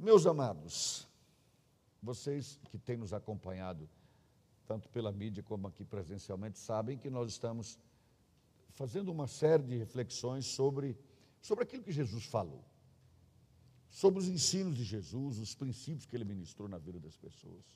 Meus 0.00 0.24
amados, 0.24 1.06
vocês 2.02 2.58
que 2.70 2.78
têm 2.78 2.96
nos 2.96 3.12
acompanhado, 3.12 3.86
tanto 4.66 4.88
pela 4.88 5.12
mídia 5.12 5.42
como 5.42 5.68
aqui 5.68 5.84
presencialmente, 5.84 6.58
sabem 6.58 6.96
que 6.96 7.10
nós 7.10 7.30
estamos 7.30 7.78
fazendo 8.70 9.12
uma 9.12 9.26
série 9.26 9.62
de 9.62 9.76
reflexões 9.76 10.46
sobre, 10.46 10.96
sobre 11.42 11.64
aquilo 11.64 11.82
que 11.82 11.92
Jesus 11.92 12.24
falou, 12.24 12.64
sobre 13.90 14.20
os 14.20 14.26
ensinos 14.26 14.74
de 14.74 14.84
Jesus, 14.84 15.38
os 15.38 15.54
princípios 15.54 16.06
que 16.06 16.16
ele 16.16 16.24
ministrou 16.24 16.66
na 16.66 16.78
vida 16.78 16.98
das 16.98 17.18
pessoas. 17.18 17.66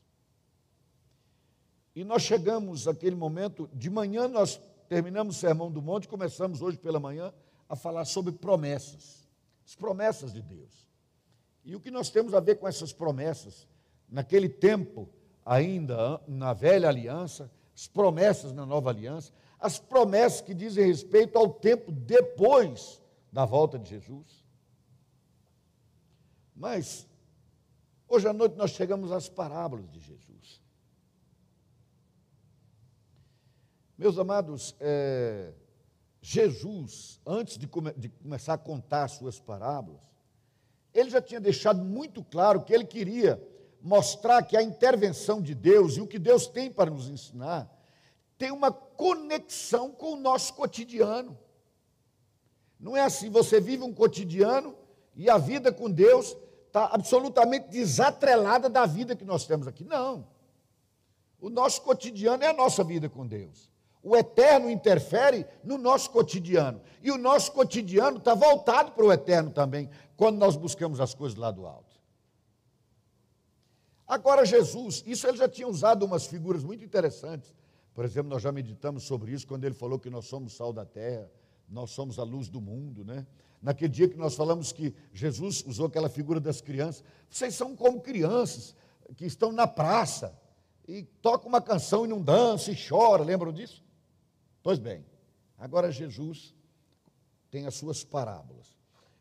E 1.94 2.04
nós 2.04 2.22
chegamos 2.22 2.88
àquele 2.88 3.16
momento, 3.16 3.68
de 3.70 3.90
manhã 3.90 4.26
nós 4.28 4.58
terminamos 4.88 5.36
o 5.36 5.38
Sermão 5.38 5.70
do 5.70 5.82
Monte, 5.82 6.08
começamos 6.08 6.62
hoje 6.62 6.78
pela 6.78 6.98
manhã 6.98 7.34
a 7.68 7.76
falar 7.76 8.06
sobre 8.06 8.32
promessas, 8.32 9.28
as 9.66 9.74
promessas 9.74 10.32
de 10.32 10.40
Deus. 10.40 10.93
E 11.64 11.74
o 11.74 11.80
que 11.80 11.90
nós 11.90 12.10
temos 12.10 12.34
a 12.34 12.40
ver 12.40 12.56
com 12.56 12.68
essas 12.68 12.92
promessas, 12.92 13.66
naquele 14.08 14.48
tempo, 14.48 15.08
ainda 15.44 16.20
na 16.28 16.52
velha 16.52 16.88
aliança, 16.88 17.50
as 17.74 17.86
promessas 17.86 18.52
na 18.52 18.66
nova 18.66 18.90
aliança, 18.90 19.32
as 19.58 19.78
promessas 19.78 20.42
que 20.42 20.54
dizem 20.54 20.86
respeito 20.86 21.38
ao 21.38 21.48
tempo 21.48 21.90
depois 21.90 23.00
da 23.32 23.44
volta 23.44 23.78
de 23.78 23.88
Jesus. 23.88 24.44
Mas, 26.54 27.08
hoje 28.06 28.28
à 28.28 28.32
noite 28.32 28.56
nós 28.56 28.70
chegamos 28.70 29.10
às 29.10 29.28
parábolas 29.28 29.90
de 29.90 30.00
Jesus. 30.00 30.62
Meus 33.96 34.18
amados, 34.18 34.76
é, 34.80 35.54
Jesus, 36.20 37.20
antes 37.26 37.56
de, 37.56 37.66
come, 37.66 37.92
de 37.92 38.08
começar 38.08 38.54
a 38.54 38.58
contar 38.58 39.04
as 39.04 39.12
suas 39.12 39.40
parábolas, 39.40 40.00
ele 40.94 41.10
já 41.10 41.20
tinha 41.20 41.40
deixado 41.40 41.84
muito 41.84 42.22
claro 42.22 42.62
que 42.62 42.72
ele 42.72 42.84
queria 42.84 43.42
mostrar 43.82 44.42
que 44.42 44.56
a 44.56 44.62
intervenção 44.62 45.42
de 45.42 45.54
Deus 45.54 45.96
e 45.96 46.00
o 46.00 46.06
que 46.06 46.18
Deus 46.18 46.46
tem 46.46 46.70
para 46.70 46.90
nos 46.90 47.08
ensinar 47.08 47.68
tem 48.38 48.50
uma 48.50 48.72
conexão 48.72 49.90
com 49.90 50.14
o 50.14 50.16
nosso 50.16 50.54
cotidiano. 50.54 51.38
Não 52.78 52.96
é 52.96 53.02
assim, 53.02 53.30
você 53.30 53.60
vive 53.60 53.82
um 53.82 53.92
cotidiano 53.92 54.76
e 55.14 55.28
a 55.28 55.38
vida 55.38 55.72
com 55.72 55.90
Deus 55.90 56.36
está 56.66 56.86
absolutamente 56.86 57.68
desatrelada 57.68 58.68
da 58.68 58.86
vida 58.86 59.14
que 59.14 59.24
nós 59.24 59.46
temos 59.46 59.66
aqui. 59.66 59.84
Não. 59.84 60.26
O 61.40 61.50
nosso 61.50 61.82
cotidiano 61.82 62.42
é 62.42 62.48
a 62.48 62.52
nossa 62.52 62.82
vida 62.82 63.08
com 63.08 63.26
Deus. 63.26 63.70
O 64.04 64.14
eterno 64.14 64.70
interfere 64.70 65.46
no 65.64 65.78
nosso 65.78 66.10
cotidiano. 66.10 66.82
E 67.02 67.10
o 67.10 67.16
nosso 67.16 67.50
cotidiano 67.52 68.18
está 68.18 68.34
voltado 68.34 68.92
para 68.92 69.04
o 69.04 69.10
eterno 69.10 69.50
também, 69.50 69.88
quando 70.14 70.36
nós 70.36 70.56
buscamos 70.56 71.00
as 71.00 71.14
coisas 71.14 71.38
lá 71.38 71.50
do 71.50 71.66
alto. 71.66 71.94
Agora, 74.06 74.44
Jesus, 74.44 75.02
isso 75.06 75.26
ele 75.26 75.38
já 75.38 75.48
tinha 75.48 75.66
usado 75.66 76.04
umas 76.04 76.26
figuras 76.26 76.62
muito 76.62 76.84
interessantes. 76.84 77.54
Por 77.94 78.04
exemplo, 78.04 78.28
nós 78.28 78.42
já 78.42 78.52
meditamos 78.52 79.04
sobre 79.04 79.32
isso 79.32 79.46
quando 79.46 79.64
ele 79.64 79.74
falou 79.74 79.98
que 79.98 80.10
nós 80.10 80.26
somos 80.26 80.54
sal 80.54 80.70
da 80.72 80.84
terra, 80.84 81.30
nós 81.66 81.90
somos 81.90 82.18
a 82.18 82.24
luz 82.24 82.48
do 82.48 82.60
mundo, 82.60 83.04
né? 83.06 83.26
Naquele 83.62 83.88
dia 83.88 84.08
que 84.08 84.18
nós 84.18 84.34
falamos 84.34 84.70
que 84.70 84.94
Jesus 85.14 85.64
usou 85.66 85.86
aquela 85.86 86.10
figura 86.10 86.38
das 86.38 86.60
crianças, 86.60 87.02
vocês 87.30 87.54
são 87.54 87.74
como 87.74 88.02
crianças 88.02 88.76
que 89.16 89.24
estão 89.24 89.50
na 89.50 89.66
praça 89.66 90.38
e 90.86 91.04
tocam 91.22 91.48
uma 91.48 91.62
canção 91.62 92.04
e 92.04 92.08
não 92.08 92.20
dançam 92.20 92.74
e 92.74 92.76
choram, 92.76 93.24
lembram 93.24 93.50
disso? 93.52 93.83
Pois 94.64 94.78
bem, 94.78 95.04
agora 95.58 95.92
Jesus 95.92 96.54
tem 97.50 97.66
as 97.66 97.74
suas 97.74 98.02
parábolas. 98.02 98.74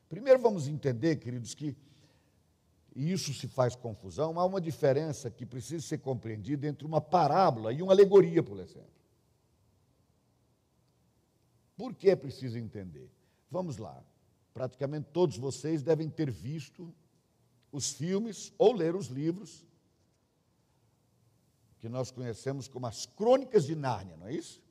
Primeiro 0.07 0.39
vamos 0.39 0.69
entender, 0.69 1.17
queridos, 1.17 1.53
que 1.53 1.75
e 2.95 3.11
isso 3.11 3.33
se 3.33 3.47
faz 3.47 3.75
confusão, 3.75 4.39
há 4.39 4.45
uma 4.45 4.61
diferença 4.61 5.29
que 5.29 5.45
precisa 5.45 5.85
ser 5.85 5.97
compreendida 5.97 6.65
entre 6.65 6.85
uma 6.85 7.01
parábola 7.01 7.73
e 7.73 7.81
uma 7.81 7.91
alegoria, 7.91 8.41
por 8.41 8.59
exemplo. 8.59 8.87
Por 11.75 11.93
que 11.93 12.09
é 12.09 12.15
preciso 12.15 12.57
entender? 12.57 13.09
Vamos 13.51 13.77
lá. 13.77 14.01
Praticamente 14.53 15.09
todos 15.11 15.37
vocês 15.37 15.81
devem 15.83 16.07
ter 16.07 16.31
visto 16.31 16.93
os 17.71 17.91
filmes 17.91 18.53
ou 18.57 18.73
ler 18.73 18.95
os 18.95 19.07
livros 19.07 19.65
que 21.79 21.89
nós 21.89 22.11
conhecemos 22.11 22.69
como 22.69 22.85
as 22.85 23.05
Crônicas 23.07 23.65
de 23.65 23.75
Nárnia, 23.75 24.15
não 24.15 24.27
é 24.27 24.33
isso? 24.33 24.62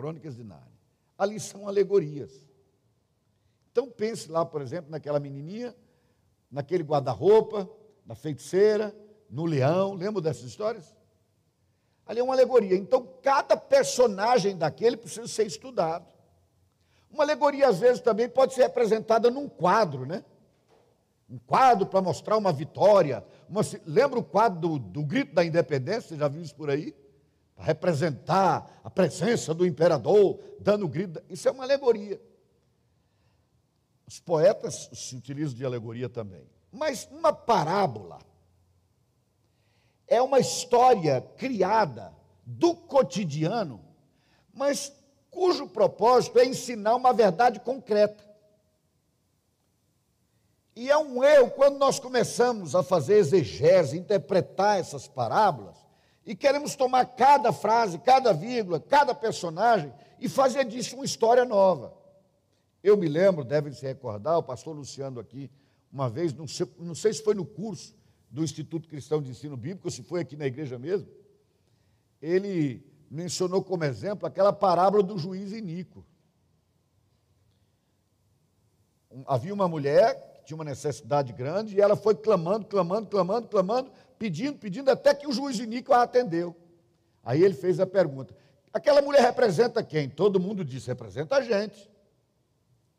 Crônicas 0.00 0.34
de 0.34 0.42
Nárnia. 0.42 0.80
Ali 1.18 1.38
são 1.38 1.68
alegorias. 1.68 2.32
Então 3.70 3.90
pense 3.90 4.30
lá, 4.30 4.46
por 4.46 4.62
exemplo, 4.62 4.90
naquela 4.90 5.20
menininha, 5.20 5.76
naquele 6.50 6.82
guarda-roupa, 6.82 7.68
na 8.06 8.14
feiticeira, 8.14 8.96
no 9.28 9.44
leão, 9.44 9.92
lembra 9.92 10.22
dessas 10.22 10.44
histórias? 10.44 10.96
Ali 12.06 12.18
é 12.18 12.22
uma 12.22 12.32
alegoria. 12.32 12.74
Então, 12.76 13.06
cada 13.22 13.58
personagem 13.58 14.56
daquele 14.56 14.96
precisa 14.96 15.28
ser 15.28 15.46
estudado. 15.46 16.10
Uma 17.10 17.22
alegoria, 17.22 17.68
às 17.68 17.78
vezes, 17.78 18.00
também 18.00 18.26
pode 18.26 18.54
ser 18.54 18.62
representada 18.62 19.30
num 19.30 19.50
quadro, 19.50 20.06
né? 20.06 20.24
Um 21.28 21.38
quadro 21.38 21.86
para 21.86 22.00
mostrar 22.00 22.38
uma 22.38 22.52
vitória. 22.52 23.22
Uma, 23.46 23.60
lembra 23.84 24.18
o 24.18 24.24
quadro 24.24 24.60
do, 24.60 24.78
do 24.78 25.04
Grito 25.04 25.34
da 25.34 25.44
Independência? 25.44 26.08
Você 26.08 26.16
já 26.16 26.26
viu 26.26 26.40
isso 26.40 26.56
por 26.56 26.70
aí? 26.70 26.94
Para 27.60 27.66
representar 27.66 28.80
a 28.82 28.90
presença 28.90 29.52
do 29.52 29.66
imperador, 29.66 30.40
dando 30.58 30.88
grito. 30.88 31.22
Isso 31.28 31.46
é 31.46 31.50
uma 31.50 31.64
alegoria. 31.64 32.20
Os 34.06 34.18
poetas 34.18 34.88
se 34.92 35.14
utilizam 35.14 35.54
de 35.54 35.64
alegoria 35.64 36.08
também. 36.08 36.48
Mas 36.72 37.06
uma 37.10 37.32
parábola 37.32 38.18
é 40.08 40.20
uma 40.22 40.40
história 40.40 41.20
criada 41.36 42.12
do 42.44 42.74
cotidiano, 42.74 43.84
mas 44.52 44.92
cujo 45.30 45.68
propósito 45.68 46.38
é 46.38 46.46
ensinar 46.46 46.96
uma 46.96 47.12
verdade 47.12 47.60
concreta. 47.60 48.28
E 50.74 50.90
é 50.90 50.96
um 50.96 51.22
erro 51.22 51.50
quando 51.50 51.78
nós 51.78 51.98
começamos 51.98 52.74
a 52.74 52.82
fazer 52.82 53.18
exegese, 53.18 53.98
interpretar 53.98 54.78
essas 54.80 55.06
parábolas, 55.06 55.76
e 56.24 56.34
queremos 56.34 56.74
tomar 56.74 57.04
cada 57.04 57.52
frase, 57.52 57.98
cada 57.98 58.32
vírgula, 58.32 58.78
cada 58.78 59.14
personagem 59.14 59.92
e 60.18 60.28
fazer 60.28 60.64
disso 60.64 60.96
uma 60.96 61.04
história 61.04 61.44
nova. 61.44 61.94
Eu 62.82 62.96
me 62.96 63.08
lembro, 63.08 63.44
devem 63.44 63.72
se 63.72 63.84
recordar, 63.84 64.38
o 64.38 64.42
pastor 64.42 64.74
Luciano 64.74 65.20
aqui, 65.20 65.50
uma 65.92 66.08
vez, 66.08 66.32
não 66.32 66.46
sei, 66.46 66.66
não 66.78 66.94
sei 66.94 67.12
se 67.12 67.22
foi 67.22 67.34
no 67.34 67.44
curso 67.44 67.94
do 68.30 68.44
Instituto 68.44 68.88
Cristão 68.88 69.20
de 69.20 69.30
Ensino 69.30 69.56
Bíblico, 69.56 69.88
ou 69.88 69.90
se 69.90 70.02
foi 70.02 70.20
aqui 70.20 70.36
na 70.36 70.46
igreja 70.46 70.78
mesmo, 70.78 71.08
ele 72.22 72.86
mencionou 73.10 73.62
como 73.62 73.84
exemplo 73.84 74.26
aquela 74.26 74.52
parábola 74.52 75.02
do 75.02 75.18
juiz 75.18 75.52
Inico. 75.52 76.06
Havia 79.26 79.52
uma 79.52 79.66
mulher 79.66 80.34
que 80.34 80.44
tinha 80.44 80.56
uma 80.56 80.64
necessidade 80.64 81.32
grande 81.32 81.76
e 81.76 81.80
ela 81.80 81.96
foi 81.96 82.14
clamando, 82.14 82.66
clamando, 82.66 83.08
clamando, 83.08 83.48
clamando, 83.48 83.90
pedindo, 84.20 84.58
pedindo, 84.58 84.90
até 84.90 85.14
que 85.14 85.26
o 85.26 85.32
juiz 85.32 85.58
Inico 85.58 85.94
a 85.94 86.02
atendeu. 86.02 86.54
Aí 87.24 87.42
ele 87.42 87.54
fez 87.54 87.80
a 87.80 87.86
pergunta: 87.86 88.36
aquela 88.70 89.00
mulher 89.00 89.22
representa 89.22 89.82
quem? 89.82 90.10
Todo 90.10 90.38
mundo 90.38 90.62
disse: 90.62 90.88
representa 90.88 91.36
a 91.36 91.42
gente. 91.42 91.90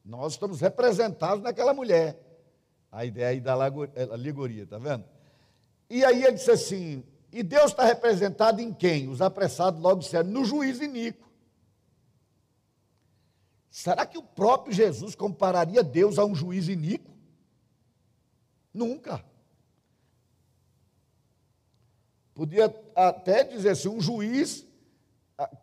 Nós 0.04 0.34
estamos 0.34 0.60
representados 0.60 1.44
naquela 1.44 1.76
mulher. 1.76 2.20
A 2.92 3.06
ideia 3.06 3.30
aí 3.30 3.40
da 3.40 3.54
alegoria, 3.54 4.64
está 4.64 4.80
vendo? 4.80 5.06
E 5.88 6.04
aí 6.04 6.24
ele 6.24 6.34
disse 6.34 6.50
assim: 6.50 7.04
e 7.32 7.44
Deus 7.44 7.72
está 7.72 7.86
representado 7.86 8.60
em 8.60 8.74
quem? 8.74 9.08
Os 9.08 9.22
apressados 9.22 9.80
logo 9.80 10.00
disseram: 10.00 10.30
no 10.30 10.44
juiz 10.44 10.82
Inico. 10.82 11.30
Será 13.70 14.06
que 14.08 14.18
o 14.18 14.24
próprio 14.24 14.74
Jesus 14.74 15.16
compararia 15.16 15.84
Deus 15.84 16.18
a 16.18 16.26
um 16.26 16.36
juiz 16.36 16.68
iníquo? 16.68 17.10
Nunca. 18.74 19.24
Podia 22.34 22.74
até 22.96 23.44
dizer 23.44 23.70
assim, 23.70 23.90
um 23.90 24.02
juiz 24.02 24.66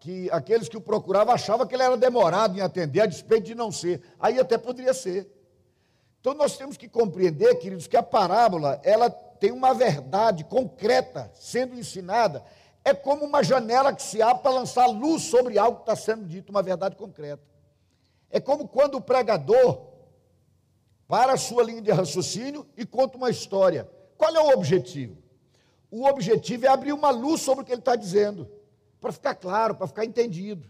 que 0.00 0.31
aqueles 0.31 0.69
que 0.69 0.76
o 0.76 0.81
procuravam 0.81 1.32
achavam 1.35 1.67
que 1.67 1.75
ele 1.75 1.82
era 1.82 1.97
demorado 1.97 2.56
em 2.56 2.61
atender, 2.61 3.00
a 3.00 3.06
despeito 3.06 3.47
de 3.47 3.55
não 3.55 3.70
ser. 3.70 4.03
Aí 4.19 4.38
até 4.38 4.59
poderia 4.59 4.93
ser. 4.93 5.31
Então 6.20 6.35
nós 6.35 6.56
temos 6.56 6.76
que 6.76 6.88
compreender, 6.88 7.55
queridos, 7.56 7.87
que 7.87 7.97
a 7.97 8.03
parábola, 8.03 8.81
ela 8.82 9.09
tem 9.09 9.53
uma 9.53 9.73
verdade 9.73 10.44
concreta 10.44 11.31
sendo 11.35 11.79
ensinada. 11.79 12.43
É 12.85 12.93
como 12.93 13.25
uma 13.25 13.43
janela 13.43 13.93
que 13.93 14.03
se 14.03 14.20
abre 14.20 14.43
para 14.43 14.53
lançar 14.53 14.87
luz 14.87 15.23
sobre 15.23 15.59
algo 15.59 15.79
que 15.79 15.82
está 15.82 15.97
sendo 15.97 16.25
dito, 16.25 16.50
uma 16.50 16.62
verdade 16.62 16.97
concreta. 16.97 17.43
É 18.31 18.41
como 18.41 18.67
quando 18.67 18.97
o 18.97 19.00
pregador 19.00 19.87
para 21.06 21.32
a 21.32 21.37
sua 21.38 21.62
linha 21.62 21.81
de 21.81 21.91
raciocínio 21.91 22.67
e 22.76 22.85
conta 22.85 23.17
uma 23.17 23.31
história. 23.31 23.88
Qual 24.17 24.35
é 24.35 24.41
o 24.41 24.50
objetivo? 24.50 25.17
O 25.90 26.05
objetivo 26.06 26.67
é 26.67 26.69
abrir 26.69 26.93
uma 26.93 27.11
luz 27.11 27.40
sobre 27.40 27.62
o 27.62 27.67
que 27.67 27.73
ele 27.73 27.81
está 27.81 27.96
dizendo, 27.96 28.50
para 29.00 29.12
ficar 29.12 29.35
claro, 29.35 29.75
para 29.75 29.87
ficar 29.87 30.05
entendido. 30.05 30.69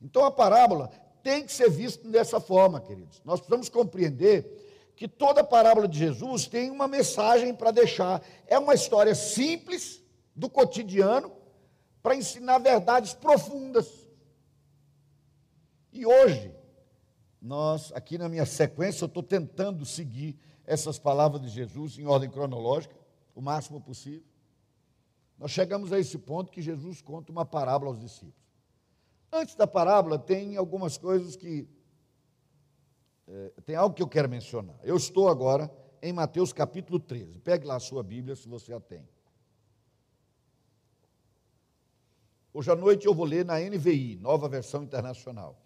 Então 0.00 0.24
a 0.24 0.30
parábola 0.30 0.90
tem 1.22 1.44
que 1.44 1.52
ser 1.52 1.70
vista 1.70 2.06
dessa 2.08 2.38
forma, 2.38 2.80
queridos. 2.80 3.22
Nós 3.24 3.40
precisamos 3.40 3.68
compreender 3.68 4.92
que 4.94 5.08
toda 5.08 5.42
parábola 5.42 5.88
de 5.88 5.98
Jesus 5.98 6.46
tem 6.46 6.70
uma 6.70 6.86
mensagem 6.86 7.54
para 7.54 7.70
deixar. 7.70 8.22
É 8.46 8.58
uma 8.58 8.74
história 8.74 9.14
simples 9.14 10.02
do 10.36 10.48
cotidiano 10.48 11.32
para 12.02 12.14
ensinar 12.14 12.58
verdades 12.58 13.14
profundas. 13.14 13.88
E 15.90 16.04
hoje, 16.04 16.54
nós, 17.40 17.92
aqui 17.94 18.18
na 18.18 18.28
minha 18.28 18.44
sequência, 18.44 19.04
eu 19.04 19.06
estou 19.06 19.22
tentando 19.22 19.86
seguir 19.86 20.36
essas 20.66 20.98
palavras 20.98 21.40
de 21.40 21.48
Jesus 21.48 21.98
em 21.98 22.06
ordem 22.06 22.28
cronológica, 22.28 22.94
o 23.34 23.40
máximo 23.40 23.80
possível. 23.80 24.26
Nós 25.38 25.50
chegamos 25.50 25.92
a 25.92 25.98
esse 25.98 26.16
ponto 26.18 26.52
que 26.52 26.62
Jesus 26.62 27.02
conta 27.02 27.32
uma 27.32 27.44
parábola 27.44 27.90
aos 27.90 28.00
discípulos. 28.00 28.44
Antes 29.32 29.54
da 29.56 29.66
parábola, 29.66 30.18
tem 30.18 30.56
algumas 30.56 30.96
coisas 30.96 31.34
que. 31.34 31.68
É, 33.26 33.52
tem 33.64 33.74
algo 33.74 33.94
que 33.94 34.02
eu 34.02 34.08
quero 34.08 34.28
mencionar. 34.28 34.78
Eu 34.82 34.96
estou 34.96 35.28
agora 35.28 35.70
em 36.00 36.12
Mateus 36.12 36.52
capítulo 36.52 37.00
13. 37.00 37.40
Pegue 37.40 37.66
lá 37.66 37.76
a 37.76 37.80
sua 37.80 38.02
Bíblia, 38.02 38.36
se 38.36 38.46
você 38.46 38.72
a 38.72 38.78
tem. 38.78 39.08
Hoje 42.52 42.70
à 42.70 42.76
noite 42.76 43.06
eu 43.06 43.14
vou 43.14 43.24
ler 43.24 43.44
na 43.44 43.58
NVI, 43.58 44.16
nova 44.20 44.48
versão 44.48 44.84
internacional. 44.84 45.60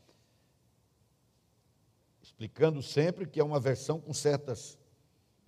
Explicando 2.22 2.82
sempre 2.82 3.26
que 3.26 3.38
é 3.38 3.44
uma 3.44 3.60
versão 3.60 4.00
com 4.00 4.14
certas 4.14 4.78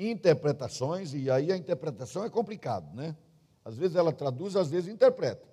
interpretações, 0.08 1.12
e 1.12 1.30
aí 1.30 1.52
a 1.52 1.56
interpretação 1.56 2.24
é 2.24 2.30
complicado, 2.30 2.94
né? 2.94 3.16
Às 3.64 3.76
vezes 3.76 3.96
ela 3.96 4.12
traduz, 4.12 4.56
às 4.56 4.70
vezes 4.70 4.92
interpreta. 4.92 5.46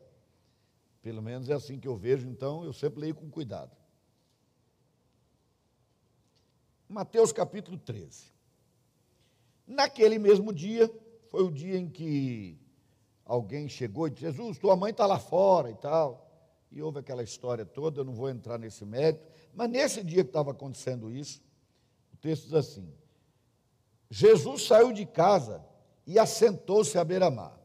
Pelo 1.01 1.21
menos 1.21 1.49
é 1.49 1.53
assim 1.53 1.79
que 1.79 1.87
eu 1.87 1.95
vejo, 1.95 2.27
então 2.27 2.63
eu 2.63 2.71
sempre 2.71 3.01
leio 3.01 3.15
com 3.15 3.29
cuidado. 3.29 3.75
Mateus 6.87 7.33
capítulo 7.33 7.77
13. 7.77 8.25
Naquele 9.67 10.17
mesmo 10.17 10.53
dia, 10.53 10.89
foi 11.27 11.43
o 11.43 11.51
dia 11.51 11.77
em 11.77 11.89
que 11.89 12.57
alguém 13.25 13.67
chegou 13.67 14.07
e 14.07 14.11
disse: 14.11 14.21
Jesus, 14.21 14.57
tua 14.57 14.77
mãe 14.77 14.91
está 14.91 15.05
lá 15.05 15.19
fora 15.19 15.69
e 15.69 15.75
tal. 15.75 16.25
E 16.71 16.81
houve 16.81 16.99
aquela 16.99 17.23
história 17.23 17.65
toda, 17.65 18.01
eu 18.01 18.05
não 18.05 18.13
vou 18.13 18.29
entrar 18.29 18.57
nesse 18.57 18.85
mérito. 18.85 19.25
Mas 19.53 19.69
nesse 19.69 20.03
dia 20.03 20.23
que 20.23 20.29
estava 20.29 20.51
acontecendo 20.51 21.11
isso, 21.11 21.41
o 22.13 22.17
texto 22.17 22.43
diz 22.45 22.53
assim: 22.53 22.93
Jesus 24.09 24.63
saiu 24.63 24.93
de 24.93 25.05
casa 25.05 25.65
e 26.05 26.17
assentou-se 26.17 26.97
à 26.97 27.03
beira-mar. 27.03 27.57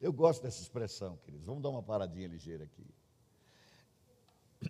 Eu 0.00 0.12
gosto 0.12 0.42
dessa 0.42 0.60
expressão, 0.60 1.16
queridos. 1.24 1.46
Vamos 1.46 1.62
dar 1.62 1.70
uma 1.70 1.82
paradinha 1.82 2.28
ligeira 2.28 2.64
aqui. 2.64 2.86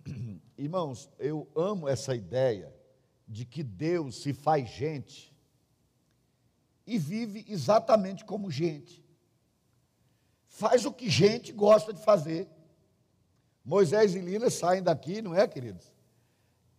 Irmãos, 0.57 1.09
eu 1.19 1.47
amo 1.55 1.87
essa 1.87 2.15
ideia 2.15 2.73
de 3.27 3.45
que 3.45 3.63
Deus 3.63 4.21
se 4.21 4.33
faz 4.33 4.69
gente 4.69 5.33
e 6.85 6.97
vive 6.97 7.45
exatamente 7.47 8.23
como 8.23 8.51
gente. 8.51 9.03
Faz 10.47 10.85
o 10.85 10.93
que 10.93 11.09
gente 11.09 11.51
gosta 11.51 11.91
de 11.91 12.03
fazer. 12.03 12.47
Moisés 13.65 14.13
e 14.13 14.19
Lina 14.19 14.49
saem 14.49 14.83
daqui, 14.83 15.21
não 15.21 15.33
é, 15.33 15.47
queridos? 15.47 15.91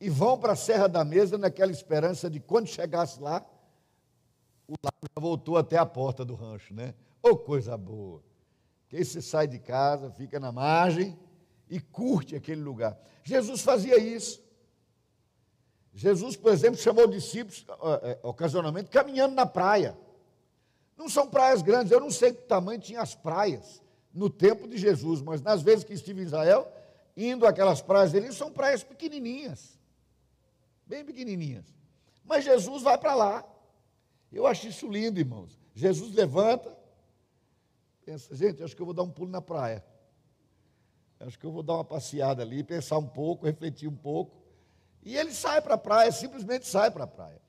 E 0.00 0.08
vão 0.08 0.38
para 0.38 0.52
a 0.52 0.56
Serra 0.56 0.88
da 0.88 1.04
Mesa 1.04 1.36
naquela 1.36 1.72
esperança 1.72 2.30
de 2.30 2.38
quando 2.38 2.68
chegasse 2.68 3.20
lá, 3.20 3.44
o 4.68 4.74
lago 4.82 4.96
já 5.02 5.20
voltou 5.20 5.56
até 5.56 5.76
a 5.76 5.86
porta 5.86 6.24
do 6.24 6.34
rancho, 6.34 6.74
né? 6.74 6.94
Ô 7.22 7.30
oh, 7.30 7.36
coisa 7.36 7.76
boa! 7.76 8.22
Que 8.88 8.96
aí 8.96 9.04
você 9.04 9.20
sai 9.20 9.46
de 9.46 9.58
casa, 9.58 10.10
fica 10.10 10.38
na 10.38 10.52
margem 10.52 11.18
e 11.68 11.80
curte 11.80 12.36
aquele 12.36 12.60
lugar. 12.60 12.98
Jesus 13.22 13.62
fazia 13.62 13.98
isso. 13.98 14.42
Jesus, 15.92 16.36
por 16.36 16.52
exemplo, 16.52 16.78
chamou 16.78 17.06
discípulos 17.06 17.64
é, 18.02 18.18
ocasionalmente 18.22 18.90
caminhando 18.90 19.34
na 19.34 19.46
praia. 19.46 19.96
Não 20.96 21.08
são 21.08 21.28
praias 21.28 21.62
grandes, 21.62 21.92
eu 21.92 22.00
não 22.00 22.10
sei 22.10 22.32
que 22.32 22.42
tamanho 22.42 22.80
tinha 22.80 23.00
as 23.00 23.14
praias 23.14 23.82
no 24.12 24.30
tempo 24.30 24.68
de 24.68 24.76
Jesus, 24.76 25.20
mas 25.20 25.42
nas 25.42 25.62
vezes 25.62 25.84
que 25.84 25.92
estive 25.92 26.20
em 26.20 26.24
Israel, 26.24 26.70
indo 27.16 27.46
aquelas 27.46 27.80
praias 27.80 28.12
dele, 28.12 28.32
são 28.32 28.52
praias 28.52 28.82
pequenininhas, 28.82 29.78
bem 30.86 31.04
pequenininhas. 31.04 31.64
Mas 32.24 32.44
Jesus 32.44 32.82
vai 32.82 32.96
para 32.96 33.14
lá. 33.14 33.44
Eu 34.34 34.46
acho 34.46 34.68
isso 34.68 34.88
lindo, 34.88 35.18
irmãos. 35.18 35.58
Jesus 35.74 36.14
levanta, 36.14 36.76
Pensa, 38.04 38.34
gente, 38.34 38.62
acho 38.62 38.76
que 38.76 38.82
eu 38.82 38.86
vou 38.86 38.94
dar 38.94 39.02
um 39.02 39.10
pulo 39.10 39.30
na 39.30 39.40
praia. 39.40 39.82
Acho 41.20 41.38
que 41.38 41.46
eu 41.46 41.50
vou 41.50 41.62
dar 41.62 41.74
uma 41.74 41.84
passeada 41.84 42.42
ali, 42.42 42.62
pensar 42.62 42.98
um 42.98 43.06
pouco, 43.06 43.46
refletir 43.46 43.88
um 43.88 43.96
pouco. 43.96 44.36
E 45.02 45.16
ele 45.16 45.32
sai 45.32 45.62
para 45.62 45.74
a 45.74 45.78
praia, 45.78 46.12
simplesmente 46.12 46.66
sai 46.66 46.90
para 46.90 47.04
a 47.04 47.06
praia. 47.06 47.40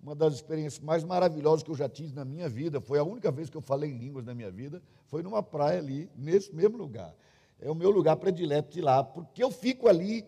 Uma 0.00 0.14
das 0.14 0.34
experiências 0.34 0.84
mais 0.84 1.02
maravilhosas 1.02 1.62
que 1.62 1.70
eu 1.70 1.74
já 1.74 1.88
tive 1.88 2.14
na 2.14 2.24
minha 2.24 2.48
vida, 2.48 2.80
foi 2.80 2.98
a 2.98 3.02
única 3.02 3.32
vez 3.32 3.50
que 3.50 3.56
eu 3.56 3.60
falei 3.60 3.90
em 3.90 3.98
línguas 3.98 4.24
na 4.24 4.34
minha 4.34 4.50
vida, 4.50 4.80
foi 5.06 5.22
numa 5.22 5.42
praia 5.42 5.78
ali, 5.78 6.08
nesse 6.14 6.54
mesmo 6.54 6.76
lugar. 6.76 7.14
É 7.58 7.70
o 7.70 7.74
meu 7.74 7.90
lugar 7.90 8.16
predileto 8.16 8.70
de 8.70 8.80
lá, 8.80 9.02
porque 9.02 9.42
eu 9.42 9.50
fico 9.50 9.88
ali, 9.88 10.24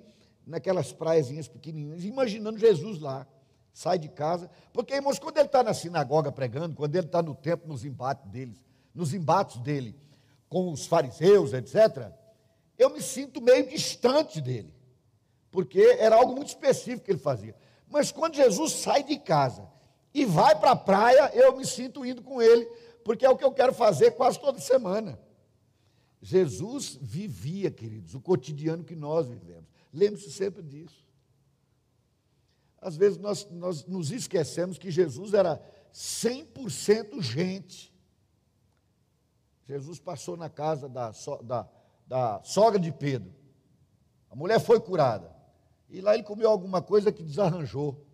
naquelas 0.47 0.93
praiazinhas 0.93 1.47
pequenininhas, 1.47 2.05
imaginando 2.05 2.59
Jesus 2.59 2.99
lá. 2.99 3.27
Sai 3.77 3.99
de 3.99 4.09
casa, 4.09 4.51
porque, 4.73 4.95
irmãos, 4.95 5.19
quando 5.19 5.37
ele 5.37 5.49
está 5.49 5.63
na 5.63 5.75
sinagoga 5.75 6.33
pregando, 6.33 6.75
quando 6.75 6.97
ele 6.97 7.05
está 7.05 7.21
no 7.21 7.35
templo, 7.35 7.69
nos 7.69 7.85
embates 7.85 8.27
deles, 8.31 8.65
nos 8.95 9.13
embates 9.13 9.59
dele 9.59 9.95
com 10.49 10.73
os 10.73 10.87
fariseus, 10.87 11.53
etc., 11.53 12.11
eu 12.79 12.89
me 12.89 13.03
sinto 13.03 13.39
meio 13.39 13.69
distante 13.69 14.41
dele, 14.41 14.75
porque 15.51 15.79
era 15.99 16.17
algo 16.17 16.35
muito 16.35 16.49
específico 16.49 17.05
que 17.05 17.11
ele 17.11 17.19
fazia. 17.19 17.55
Mas 17.87 18.11
quando 18.11 18.37
Jesus 18.37 18.73
sai 18.73 19.03
de 19.03 19.19
casa 19.19 19.69
e 20.15 20.25
vai 20.25 20.59
para 20.59 20.71
a 20.71 20.77
praia, 20.77 21.31
eu 21.35 21.55
me 21.55 21.67
sinto 21.67 22.03
indo 22.03 22.23
com 22.23 22.41
ele, 22.41 22.65
porque 23.05 23.27
é 23.27 23.29
o 23.29 23.37
que 23.37 23.45
eu 23.45 23.53
quero 23.53 23.75
fazer 23.75 24.13
quase 24.13 24.41
toda 24.41 24.59
semana. 24.59 25.21
Jesus 26.23 26.99
vivia, 26.99 27.71
queridos, 27.71 28.15
o 28.15 28.23
cotidiano 28.23 28.83
que 28.83 28.97
nós 28.97 29.27
vivemos. 29.27 29.67
Lembre-se 29.93 30.33
sempre 30.33 30.63
disso. 30.63 31.06
Às 32.87 32.97
vezes 32.97 33.19
nós, 33.19 33.51
nós 33.51 33.85
nos 33.85 34.13
esquecemos 34.13 34.79
que 34.79 34.93
Jesus 34.93 35.35
era 35.35 35.61
100% 35.93 37.21
gente. 37.21 37.93
Jesus 39.65 39.99
passou 39.99 40.37
na 40.37 40.49
casa 40.49 40.89
da, 40.89 41.11
da, 41.43 41.69
da 42.07 42.41
sogra 42.45 42.79
de 42.79 42.93
Pedro. 42.93 43.35
A 44.31 44.37
mulher 44.37 44.61
foi 44.61 44.79
curada. 44.79 45.35
E 45.89 46.01
lá 46.01 46.15
ele 46.15 46.23
comeu 46.23 46.49
alguma 46.49 46.81
coisa 46.81 47.11
que 47.11 47.25
desarranjou. 47.25 48.07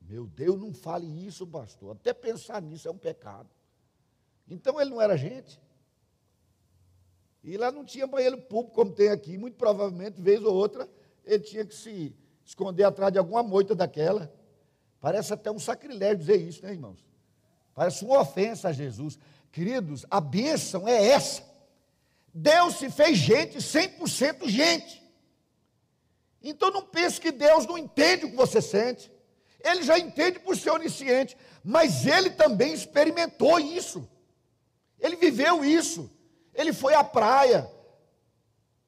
Meu 0.00 0.28
Deus, 0.28 0.60
não 0.60 0.72
fale 0.72 1.26
isso, 1.26 1.44
pastor. 1.48 1.96
Até 1.96 2.14
pensar 2.14 2.62
nisso 2.62 2.86
é 2.86 2.92
um 2.92 2.96
pecado. 2.96 3.50
Então 4.48 4.80
ele 4.80 4.90
não 4.90 5.02
era 5.02 5.16
gente. 5.16 5.60
E 7.42 7.56
lá 7.56 7.72
não 7.72 7.84
tinha 7.84 8.06
banheiro 8.06 8.40
público 8.40 8.76
como 8.76 8.92
tem 8.92 9.08
aqui. 9.08 9.36
Muito 9.36 9.56
provavelmente, 9.56 10.20
vez 10.20 10.44
ou 10.44 10.54
outra, 10.54 10.88
ele 11.24 11.42
tinha 11.42 11.66
que 11.66 11.74
se 11.74 12.14
esconder 12.48 12.84
atrás 12.84 13.12
de 13.12 13.18
alguma 13.18 13.42
moita 13.42 13.74
daquela. 13.74 14.32
Parece 15.00 15.34
até 15.34 15.50
um 15.50 15.58
sacrilégio 15.58 16.16
dizer 16.16 16.36
isso, 16.36 16.64
né, 16.64 16.72
irmãos? 16.72 17.06
Parece 17.74 18.02
uma 18.06 18.20
ofensa 18.20 18.68
a 18.68 18.72
Jesus. 18.72 19.18
Queridos, 19.52 20.06
a 20.10 20.18
bênção 20.18 20.88
é 20.88 21.08
essa. 21.08 21.42
Deus 22.32 22.76
se 22.76 22.88
fez 22.88 23.18
gente, 23.18 23.58
100% 23.58 24.48
gente. 24.48 25.02
Então 26.42 26.70
não 26.70 26.82
pense 26.82 27.20
que 27.20 27.30
Deus 27.30 27.66
não 27.66 27.76
entende 27.76 28.24
o 28.24 28.30
que 28.30 28.36
você 28.36 28.62
sente. 28.62 29.12
Ele 29.62 29.82
já 29.82 29.98
entende 29.98 30.38
por 30.38 30.56
ser 30.56 30.70
onisciente, 30.70 31.36
mas 31.62 32.06
ele 32.06 32.30
também 32.30 32.72
experimentou 32.72 33.60
isso. 33.60 34.08
Ele 34.98 35.16
viveu 35.16 35.62
isso. 35.62 36.10
Ele 36.54 36.72
foi 36.72 36.94
à 36.94 37.04
praia, 37.04 37.70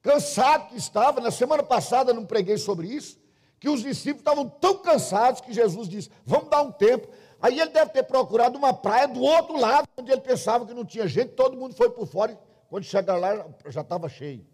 cansado 0.00 0.70
que 0.70 0.76
estava. 0.76 1.20
Na 1.20 1.30
semana 1.30 1.62
passada 1.62 2.14
não 2.14 2.24
preguei 2.24 2.56
sobre 2.56 2.88
isso, 2.88 3.20
que 3.60 3.68
os 3.68 3.82
discípulos 3.82 4.22
estavam 4.22 4.48
tão 4.48 4.78
cansados 4.78 5.40
que 5.40 5.52
Jesus 5.52 5.88
disse: 5.88 6.10
"Vamos 6.24 6.50
dar 6.50 6.62
um 6.62 6.72
tempo". 6.72 7.06
Aí 7.40 7.60
ele 7.60 7.70
deve 7.70 7.92
ter 7.92 8.02
procurado 8.02 8.58
uma 8.58 8.74
praia 8.74 9.06
do 9.06 9.20
outro 9.20 9.56
lado, 9.56 9.86
onde 9.96 10.10
ele 10.10 10.20
pensava 10.20 10.66
que 10.66 10.74
não 10.74 10.84
tinha 10.84 11.06
gente, 11.06 11.32
todo 11.32 11.56
mundo 11.56 11.74
foi 11.74 11.90
por 11.90 12.06
fora, 12.06 12.38
quando 12.68 12.84
chegar 12.84 13.16
lá 13.16 13.46
já 13.68 13.82
estava 13.82 14.08
cheio. 14.08 14.46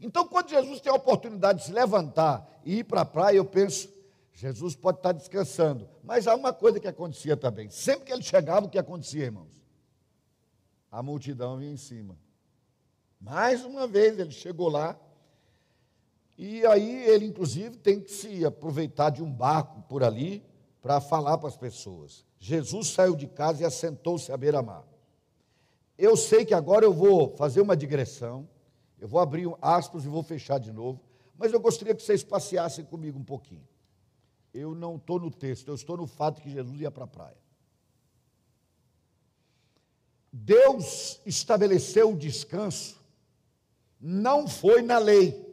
Então, 0.00 0.26
quando 0.26 0.48
Jesus 0.48 0.80
tem 0.80 0.90
a 0.90 0.96
oportunidade 0.96 1.60
de 1.60 1.66
se 1.66 1.72
levantar 1.72 2.48
e 2.64 2.78
ir 2.78 2.84
para 2.84 3.02
a 3.02 3.04
praia, 3.04 3.36
eu 3.36 3.44
penso, 3.44 3.92
Jesus 4.32 4.74
pode 4.74 4.98
estar 4.98 5.12
descansando. 5.12 5.88
Mas 6.02 6.26
há 6.26 6.34
uma 6.34 6.52
coisa 6.52 6.80
que 6.80 6.88
acontecia 6.88 7.36
também. 7.36 7.68
Sempre 7.68 8.06
que 8.06 8.12
ele 8.12 8.22
chegava, 8.22 8.66
o 8.66 8.70
que 8.70 8.78
acontecia, 8.78 9.24
irmãos? 9.24 9.62
A 10.90 11.02
multidão 11.02 11.58
vinha 11.58 11.72
em 11.72 11.76
cima. 11.76 12.18
Mais 13.20 13.62
uma 13.62 13.86
vez 13.86 14.18
ele 14.18 14.30
chegou 14.30 14.68
lá, 14.70 14.98
e 16.42 16.64
aí 16.64 17.04
ele, 17.04 17.26
inclusive, 17.26 17.76
tem 17.76 18.00
que 18.00 18.10
se 18.10 18.46
aproveitar 18.46 19.10
de 19.10 19.22
um 19.22 19.30
barco 19.30 19.82
por 19.82 20.02
ali, 20.02 20.42
para 20.80 20.98
falar 20.98 21.36
para 21.36 21.50
as 21.50 21.56
pessoas. 21.56 22.24
Jesus 22.38 22.88
saiu 22.88 23.14
de 23.14 23.26
casa 23.26 23.60
e 23.60 23.66
assentou-se 23.66 24.32
à 24.32 24.38
beira-mar. 24.38 24.82
Eu 25.98 26.16
sei 26.16 26.46
que 26.46 26.54
agora 26.54 26.86
eu 26.86 26.94
vou 26.94 27.36
fazer 27.36 27.60
uma 27.60 27.76
digressão, 27.76 28.48
eu 28.98 29.06
vou 29.06 29.20
abrir 29.20 29.46
aspas 29.60 30.06
e 30.06 30.08
vou 30.08 30.22
fechar 30.22 30.58
de 30.58 30.72
novo, 30.72 30.98
mas 31.36 31.52
eu 31.52 31.60
gostaria 31.60 31.94
que 31.94 32.02
vocês 32.02 32.24
passeassem 32.24 32.86
comigo 32.86 33.18
um 33.18 33.24
pouquinho. 33.24 33.68
Eu 34.54 34.74
não 34.74 34.96
estou 34.96 35.20
no 35.20 35.30
texto, 35.30 35.68
eu 35.68 35.74
estou 35.74 35.98
no 35.98 36.06
fato 36.06 36.40
que 36.40 36.48
Jesus 36.48 36.80
ia 36.80 36.90
para 36.90 37.04
a 37.04 37.06
praia. 37.06 37.36
Deus 40.32 41.20
estabeleceu 41.26 42.12
o 42.12 42.16
descanso, 42.16 42.98
não 44.00 44.48
foi 44.48 44.80
na 44.80 44.96
lei. 44.96 45.49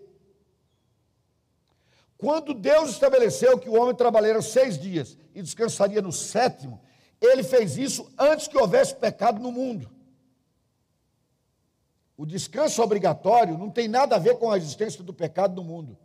Quando 2.18 2.54
Deus 2.54 2.90
estabeleceu 2.90 3.60
que 3.60 3.70
o 3.70 3.80
homem 3.80 3.94
trabalharia 3.94 4.42
seis 4.42 4.78
dias 4.78 5.16
e 5.36 5.42
descansaria 5.42 6.02
no 6.02 6.12
sétimo, 6.12 6.82
ele 7.22 7.44
fez 7.44 7.78
isso 7.78 8.12
antes 8.18 8.48
que 8.48 8.58
houvesse 8.58 8.96
pecado 8.96 9.40
no 9.40 9.52
mundo. 9.52 9.90
O 12.18 12.26
descanso 12.26 12.82
obrigatório 12.82 13.56
não 13.56 13.70
tem 13.70 13.88
nada 13.88 14.16
a 14.16 14.20
ver 14.20 14.40
com 14.40 14.50
a 14.50 14.58
existência 14.58 15.04
do 15.04 15.14
pecado 15.14 15.56
no 15.56 15.64
mundo. 15.64 15.96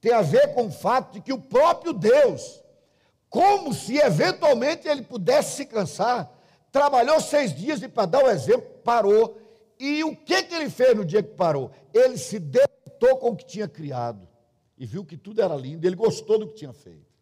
Tem 0.00 0.12
a 0.12 0.22
ver 0.22 0.54
com 0.54 0.66
o 0.66 0.70
fato 0.70 1.14
de 1.14 1.20
que 1.20 1.32
o 1.32 1.40
próprio 1.40 1.92
Deus, 1.92 2.62
como 3.28 3.74
se 3.74 3.96
eventualmente 3.96 4.86
ele 4.86 5.02
pudesse 5.02 5.56
se 5.56 5.66
cansar, 5.66 6.32
trabalhou 6.70 7.20
seis 7.20 7.52
dias 7.52 7.82
e, 7.82 7.88
para 7.88 8.06
dar 8.06 8.24
o 8.24 8.30
exemplo, 8.30 8.70
parou. 8.84 9.36
E 9.76 10.04
o 10.04 10.14
que, 10.14 10.44
que 10.44 10.54
ele 10.54 10.70
fez 10.70 10.96
no 10.96 11.04
dia 11.04 11.22
que 11.22 11.34
parou? 11.34 11.72
Ele 11.92 12.16
se 12.16 12.38
deleitou 12.38 13.16
com 13.18 13.30
o 13.30 13.36
que 13.36 13.44
tinha 13.44 13.66
criado 13.66 14.28
e 14.78 14.86
viu 14.86 15.04
que 15.04 15.16
tudo 15.16 15.42
era 15.42 15.56
lindo, 15.56 15.86
ele 15.86 15.96
gostou 15.96 16.38
do 16.38 16.48
que 16.48 16.54
tinha 16.54 16.72
feito. 16.72 17.18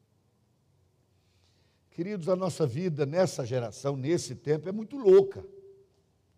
Queridos, 1.90 2.28
a 2.28 2.36
nossa 2.36 2.66
vida 2.66 3.06
nessa 3.06 3.46
geração, 3.46 3.96
nesse 3.96 4.34
tempo, 4.34 4.68
é 4.68 4.72
muito 4.72 4.98
louca. 4.98 5.42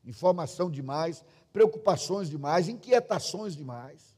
Informação 0.05 0.71
demais, 0.71 1.25
preocupações 1.53 2.31
demais, 2.31 2.69
inquietações 2.69 3.57
demais. 3.57 4.17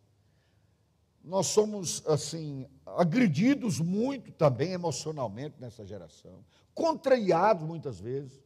Nós 1.25 1.47
somos, 1.47 2.03
assim, 2.07 2.67
agredidos 2.85 3.81
muito 3.81 4.31
também 4.33 4.73
emocionalmente 4.73 5.57
nessa 5.59 5.87
geração, 5.87 6.45
contrariados 6.75 7.67
muitas 7.67 7.99
vezes. 7.99 8.39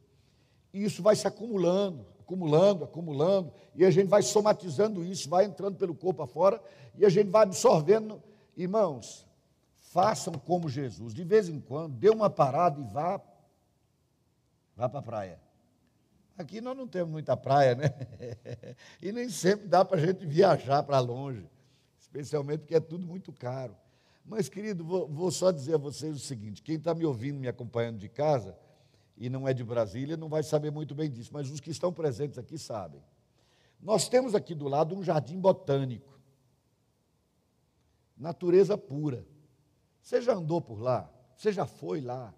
E 0.72 0.84
isso 0.84 1.02
vai 1.02 1.16
se 1.16 1.26
acumulando, 1.26 2.06
acumulando, 2.20 2.84
acumulando, 2.84 3.52
e 3.74 3.84
a 3.84 3.90
gente 3.90 4.06
vai 4.06 4.22
somatizando 4.22 5.04
isso, 5.04 5.28
vai 5.28 5.44
entrando 5.44 5.76
pelo 5.76 5.94
corpo 5.94 6.22
afora, 6.22 6.62
e 6.96 7.04
a 7.04 7.08
gente 7.08 7.28
vai 7.28 7.42
absorvendo. 7.42 8.22
Irmãos, 8.56 9.26
façam 9.74 10.34
como 10.34 10.68
Jesus, 10.68 11.14
de 11.14 11.24
vez 11.24 11.48
em 11.48 11.60
quando, 11.60 11.94
dê 11.94 12.10
uma 12.10 12.28
parada 12.28 12.80
e 12.80 12.84
vá, 12.84 13.20
vá 14.76 14.88
para 14.88 14.98
a 14.98 15.02
praia. 15.02 15.40
Aqui 16.36 16.60
nós 16.60 16.76
não 16.76 16.88
temos 16.88 17.10
muita 17.10 17.36
praia, 17.36 17.74
né? 17.74 17.94
E 19.00 19.12
nem 19.12 19.28
sempre 19.28 19.68
dá 19.68 19.84
para 19.84 19.98
a 19.98 20.06
gente 20.06 20.26
viajar 20.26 20.82
para 20.82 20.98
longe, 20.98 21.48
especialmente 22.00 22.60
porque 22.60 22.74
é 22.74 22.80
tudo 22.80 23.06
muito 23.06 23.32
caro. 23.32 23.76
Mas, 24.24 24.48
querido, 24.48 24.84
vou, 24.84 25.06
vou 25.06 25.30
só 25.30 25.52
dizer 25.52 25.74
a 25.74 25.78
vocês 25.78 26.16
o 26.16 26.18
seguinte: 26.18 26.62
quem 26.62 26.76
está 26.76 26.94
me 26.94 27.04
ouvindo, 27.04 27.38
me 27.38 27.46
acompanhando 27.46 27.98
de 27.98 28.08
casa, 28.08 28.56
e 29.16 29.28
não 29.28 29.46
é 29.46 29.54
de 29.54 29.62
Brasília, 29.62 30.16
não 30.16 30.28
vai 30.28 30.42
saber 30.42 30.70
muito 30.70 30.94
bem 30.94 31.10
disso, 31.10 31.30
mas 31.32 31.50
os 31.50 31.60
que 31.60 31.70
estão 31.70 31.92
presentes 31.92 32.38
aqui 32.38 32.58
sabem. 32.58 33.02
Nós 33.80 34.08
temos 34.08 34.34
aqui 34.34 34.54
do 34.54 34.66
lado 34.66 34.96
um 34.96 35.02
jardim 35.02 35.38
botânico, 35.38 36.13
natureza 38.16 38.76
pura. 38.76 39.26
Você 40.00 40.20
já 40.20 40.34
andou 40.34 40.60
por 40.60 40.80
lá? 40.80 41.10
Você 41.36 41.52
já 41.52 41.66
foi 41.66 42.00
lá? 42.00 42.32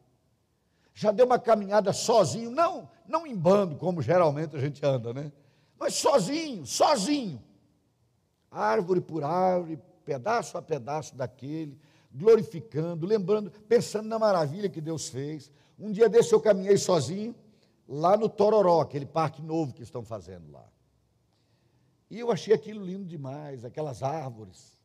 Já 0.95 1.13
deu 1.13 1.27
uma 1.27 1.39
caminhada 1.39 1.93
sozinho? 1.93 2.51
Não, 2.51 2.89
não 3.07 3.27
em 3.27 3.37
bando, 3.37 3.77
como 3.77 4.01
geralmente 4.01 4.57
a 4.57 4.59
gente 4.59 4.85
anda, 4.85 5.13
né? 5.13 5.33
Mas 5.79 5.95
sozinho, 5.95 6.65
sozinho. 6.65 7.43
Árvore 8.51 9.01
por 9.01 9.23
árvore, 9.23 9.79
pedaço 10.05 10.57
a 10.57 10.63
pedaço 10.63 11.15
daquele, 11.15 11.79
glorificando, 12.11 13.07
lembrando, 13.07 13.51
pensando 13.69 14.09
na 14.09 14.19
maravilha 14.19 14.71
que 14.71 14.81
Deus 14.81 15.09
fez. 15.09 15.51
Um 15.79 15.93
dia 15.93 16.09
desse 16.09 16.33
eu 16.33 16.41
caminhei 16.41 16.79
sozinho, 16.79 17.35
lá 17.87 18.17
no 18.17 18.29
Tororó, 18.29 18.81
aquele 18.81 19.05
parque 19.05 19.43
novo 19.43 19.75
que 19.75 19.83
estão 19.83 20.03
fazendo 20.03 20.51
lá. 20.51 20.67
E 22.09 22.19
eu 22.19 22.31
achei 22.31 22.55
aquilo 22.55 22.85
lindo 22.85 23.05
demais, 23.05 23.65
aquelas 23.65 24.03
árvores. 24.03 24.76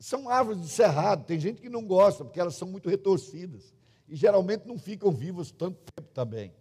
São 0.00 0.30
árvores 0.30 0.62
de 0.62 0.68
cerrado, 0.68 1.26
tem 1.26 1.38
gente 1.38 1.60
que 1.60 1.68
não 1.68 1.86
gosta, 1.86 2.24
porque 2.24 2.40
elas 2.40 2.54
são 2.54 2.66
muito 2.66 2.88
retorcidas. 2.88 3.74
E 4.08 4.16
geralmente 4.16 4.66
não 4.66 4.78
ficam 4.78 5.12
vivas 5.12 5.50
tanto 5.50 5.78
tempo 5.94 6.08
também. 6.14 6.54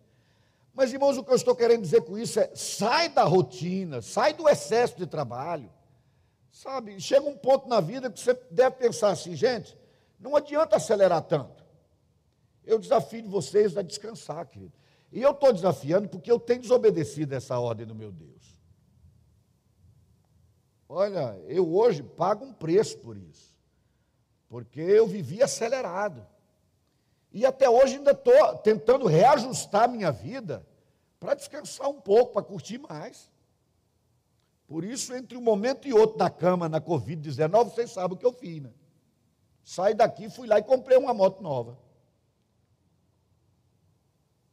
Mas, 0.73 0.91
irmãos, 0.91 1.17
o 1.17 1.23
que 1.23 1.31
eu 1.31 1.35
estou 1.35 1.55
querendo 1.55 1.81
dizer 1.81 2.01
com 2.01 2.17
isso 2.17 2.37
é: 2.37 2.51
sai 2.53 3.07
da 3.07 3.23
rotina, 3.23 4.01
sai 4.01 4.33
do 4.33 4.47
excesso 4.47 4.97
de 4.97 5.07
trabalho. 5.07 5.71
Sabe, 6.51 6.99
chega 6.99 7.25
um 7.25 7.37
ponto 7.37 7.69
na 7.69 7.79
vida 7.79 8.11
que 8.11 8.19
você 8.19 8.33
deve 8.51 8.75
pensar 8.75 9.11
assim, 9.11 9.35
gente, 9.35 9.77
não 10.19 10.35
adianta 10.35 10.75
acelerar 10.75 11.21
tanto. 11.21 11.63
Eu 12.65 12.77
desafio 12.77 13.29
vocês 13.29 13.77
a 13.77 13.81
descansar, 13.81 14.45
querido. 14.47 14.73
E 15.11 15.21
eu 15.21 15.31
estou 15.31 15.53
desafiando 15.53 16.09
porque 16.09 16.29
eu 16.29 16.39
tenho 16.39 16.61
desobedecido 16.61 17.33
essa 17.33 17.57
ordem 17.57 17.87
do 17.87 17.95
meu 17.95 18.11
Deus. 18.11 18.58
Olha, 20.91 21.39
eu 21.47 21.71
hoje 21.71 22.01
pago 22.01 22.43
um 22.43 22.51
preço 22.51 22.97
por 22.97 23.15
isso, 23.15 23.55
porque 24.47 24.81
eu 24.81 25.05
vivi 25.05 25.43
acelerado. 25.43 26.25
E 27.31 27.45
até 27.45 27.69
hoje 27.69 27.97
ainda 27.97 28.09
estou 28.09 28.57
tentando 28.57 29.05
reajustar 29.05 29.87
minha 29.87 30.11
vida 30.11 30.65
para 31.19 31.35
descansar 31.35 31.87
um 31.87 32.01
pouco, 32.01 32.33
para 32.33 32.41
curtir 32.41 32.79
mais. 32.79 33.29
Por 34.67 34.83
isso, 34.83 35.13
entre 35.13 35.37
um 35.37 35.41
momento 35.41 35.87
e 35.87 35.93
outro 35.93 36.17
da 36.17 36.29
cama 36.29 36.67
na 36.67 36.81
Covid-19, 36.81 37.65
vocês 37.65 37.91
sabem 37.91 38.15
o 38.15 38.19
que 38.19 38.25
eu 38.25 38.33
fiz, 38.33 38.59
né? 38.59 38.71
Saí 39.63 39.93
daqui, 39.93 40.27
fui 40.27 40.47
lá 40.47 40.57
e 40.57 40.63
comprei 40.63 40.97
uma 40.97 41.13
moto 41.13 41.43
nova. 41.43 41.77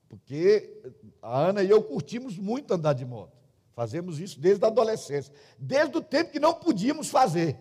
Porque 0.06 0.82
a 1.22 1.38
Ana 1.48 1.62
e 1.62 1.70
eu 1.70 1.82
curtimos 1.82 2.36
muito 2.36 2.74
andar 2.74 2.92
de 2.92 3.06
moto. 3.06 3.35
Fazemos 3.76 4.18
isso 4.18 4.40
desde 4.40 4.64
a 4.64 4.68
adolescência, 4.68 5.30
desde 5.58 5.94
o 5.98 6.00
tempo 6.00 6.32
que 6.32 6.40
não 6.40 6.54
podíamos 6.54 7.10
fazer. 7.10 7.60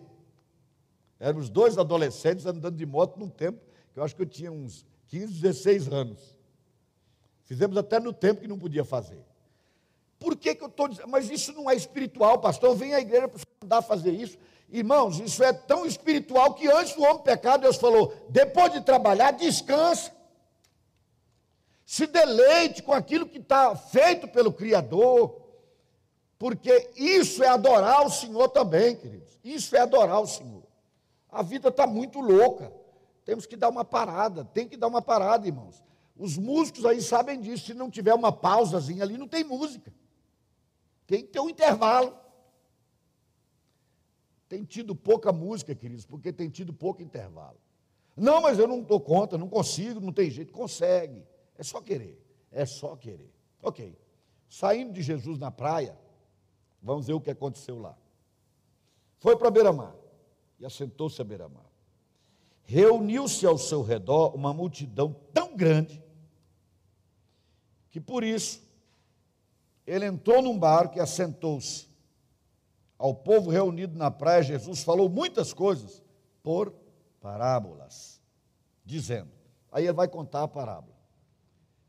Éramos 1.20 1.50
dois 1.50 1.76
adolescentes 1.76 2.46
andando 2.46 2.74
de 2.74 2.86
moto 2.86 3.18
num 3.18 3.28
tempo 3.28 3.60
que 3.92 3.98
eu 3.98 4.02
acho 4.02 4.16
que 4.16 4.22
eu 4.22 4.26
tinha 4.26 4.50
uns 4.50 4.86
15, 5.08 5.34
16 5.34 5.88
anos. 5.88 6.34
Fizemos 7.44 7.76
até 7.76 8.00
no 8.00 8.14
tempo 8.14 8.40
que 8.40 8.48
não 8.48 8.58
podia 8.58 8.82
fazer. 8.82 9.22
Por 10.18 10.36
que, 10.36 10.54
que 10.54 10.64
eu 10.64 10.68
estou 10.68 10.88
dizendo? 10.88 11.08
Mas 11.08 11.28
isso 11.28 11.52
não 11.52 11.70
é 11.70 11.74
espiritual, 11.74 12.38
pastor. 12.38 12.74
Vem 12.74 12.94
à 12.94 13.00
igreja 13.00 13.28
para 13.28 13.40
mandar 13.60 13.82
fazer 13.82 14.12
isso. 14.12 14.38
Irmãos, 14.70 15.20
isso 15.20 15.44
é 15.44 15.52
tão 15.52 15.84
espiritual 15.84 16.54
que 16.54 16.66
antes 16.66 16.94
do 16.94 17.02
homem 17.02 17.22
pecar, 17.22 17.58
Deus 17.58 17.76
falou: 17.76 18.26
depois 18.30 18.72
de 18.72 18.80
trabalhar, 18.80 19.32
descansa. 19.32 20.16
Se 21.84 22.06
deleite 22.06 22.82
com 22.82 22.94
aquilo 22.94 23.28
que 23.28 23.38
está 23.38 23.76
feito 23.76 24.26
pelo 24.28 24.50
Criador. 24.50 25.45
Porque 26.38 26.90
isso 26.96 27.42
é 27.42 27.48
adorar 27.48 28.04
o 28.04 28.10
Senhor 28.10 28.48
também, 28.48 28.96
queridos. 28.96 29.38
Isso 29.42 29.74
é 29.76 29.80
adorar 29.80 30.20
o 30.20 30.26
Senhor. 30.26 30.62
A 31.30 31.42
vida 31.42 31.68
está 31.68 31.86
muito 31.86 32.20
louca. 32.20 32.72
Temos 33.24 33.46
que 33.46 33.56
dar 33.56 33.68
uma 33.68 33.84
parada. 33.84 34.44
Tem 34.44 34.68
que 34.68 34.76
dar 34.76 34.86
uma 34.86 35.02
parada, 35.02 35.46
irmãos. 35.46 35.82
Os 36.16 36.36
músicos 36.36 36.84
aí 36.84 37.00
sabem 37.00 37.40
disso. 37.40 37.66
Se 37.66 37.74
não 37.74 37.90
tiver 37.90 38.14
uma 38.14 38.32
pausazinha 38.32 39.02
ali, 39.02 39.16
não 39.16 39.28
tem 39.28 39.44
música. 39.44 39.92
Tem 41.06 41.22
que 41.22 41.28
ter 41.28 41.40
um 41.40 41.48
intervalo. 41.48 42.16
Tem 44.48 44.62
tido 44.62 44.94
pouca 44.94 45.32
música, 45.32 45.74
queridos, 45.74 46.06
porque 46.06 46.32
tem 46.32 46.48
tido 46.48 46.72
pouco 46.72 47.02
intervalo. 47.02 47.58
Não, 48.16 48.40
mas 48.40 48.58
eu 48.58 48.66
não 48.66 48.80
dou 48.80 49.00
conta, 49.00 49.36
não 49.36 49.48
consigo, 49.48 50.00
não 50.00 50.12
tem 50.12 50.30
jeito. 50.30 50.52
Consegue. 50.52 51.24
É 51.58 51.62
só 51.62 51.80
querer. 51.80 52.22
É 52.50 52.64
só 52.64 52.94
querer. 52.96 53.32
Ok. 53.62 53.98
Saindo 54.48 54.92
de 54.92 55.02
Jesus 55.02 55.38
na 55.38 55.50
praia, 55.50 55.98
Vamos 56.86 57.08
ver 57.08 57.14
o 57.14 57.20
que 57.20 57.32
aconteceu 57.32 57.80
lá. 57.80 57.98
Foi 59.18 59.36
para 59.36 59.50
beira-mar 59.50 59.92
e 60.60 60.64
assentou-se 60.64 61.20
à 61.20 61.24
beira-mar. 61.24 61.66
Reuniu-se 62.62 63.44
ao 63.44 63.58
seu 63.58 63.82
redor 63.82 64.36
uma 64.36 64.54
multidão 64.54 65.12
tão 65.34 65.56
grande 65.56 66.00
que 67.90 68.00
por 68.00 68.22
isso 68.22 68.62
ele 69.84 70.06
entrou 70.06 70.40
num 70.40 70.56
barco 70.56 70.98
e 70.98 71.00
assentou-se. 71.00 71.88
Ao 72.96 73.12
povo 73.12 73.50
reunido 73.50 73.98
na 73.98 74.08
praia, 74.08 74.44
Jesus 74.44 74.84
falou 74.84 75.08
muitas 75.08 75.52
coisas 75.52 76.00
por 76.40 76.72
parábolas, 77.20 78.20
dizendo. 78.84 79.32
Aí 79.72 79.84
ele 79.84 79.92
vai 79.92 80.06
contar 80.06 80.44
a 80.44 80.48
parábola. 80.48 80.94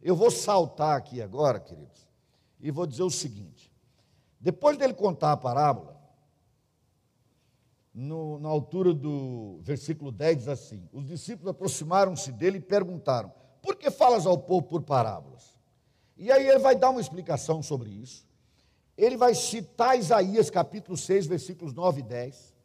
Eu 0.01 0.15
vou 0.15 0.31
saltar 0.31 0.97
aqui 0.97 1.21
agora, 1.21 1.59
queridos, 1.59 2.07
e 2.59 2.71
vou 2.71 2.87
dizer 2.87 3.03
o 3.03 3.11
seguinte: 3.11 3.66
depois 4.39 4.77
dele 4.77 4.93
contar 4.93 5.31
a 5.31 5.37
parábola, 5.37 5.97
no, 7.93 8.37
na 8.39 8.47
altura 8.47 8.93
do 8.93 9.59
versículo 9.63 10.11
10 10.11 10.37
diz 10.37 10.47
assim: 10.47 10.87
Os 10.93 11.07
discípulos 11.07 11.49
aproximaram-se 11.49 12.31
dele 12.31 12.59
e 12.59 12.61
perguntaram: 12.61 13.33
Por 13.61 13.75
que 13.75 13.89
falas 13.89 14.27
ao 14.27 14.37
povo 14.37 14.67
por 14.67 14.83
parábolas? 14.83 15.57
E 16.15 16.31
aí 16.31 16.47
ele 16.47 16.59
vai 16.59 16.75
dar 16.75 16.91
uma 16.91 17.01
explicação 17.01 17.63
sobre 17.63 17.89
isso. 17.89 18.27
Ele 18.95 19.17
vai 19.17 19.33
citar 19.33 19.97
Isaías 19.97 20.49
capítulo 20.49 20.95
6, 20.95 21.25
versículos 21.27 21.73
9 21.73 22.01
e 22.01 22.03
10. 22.03 22.55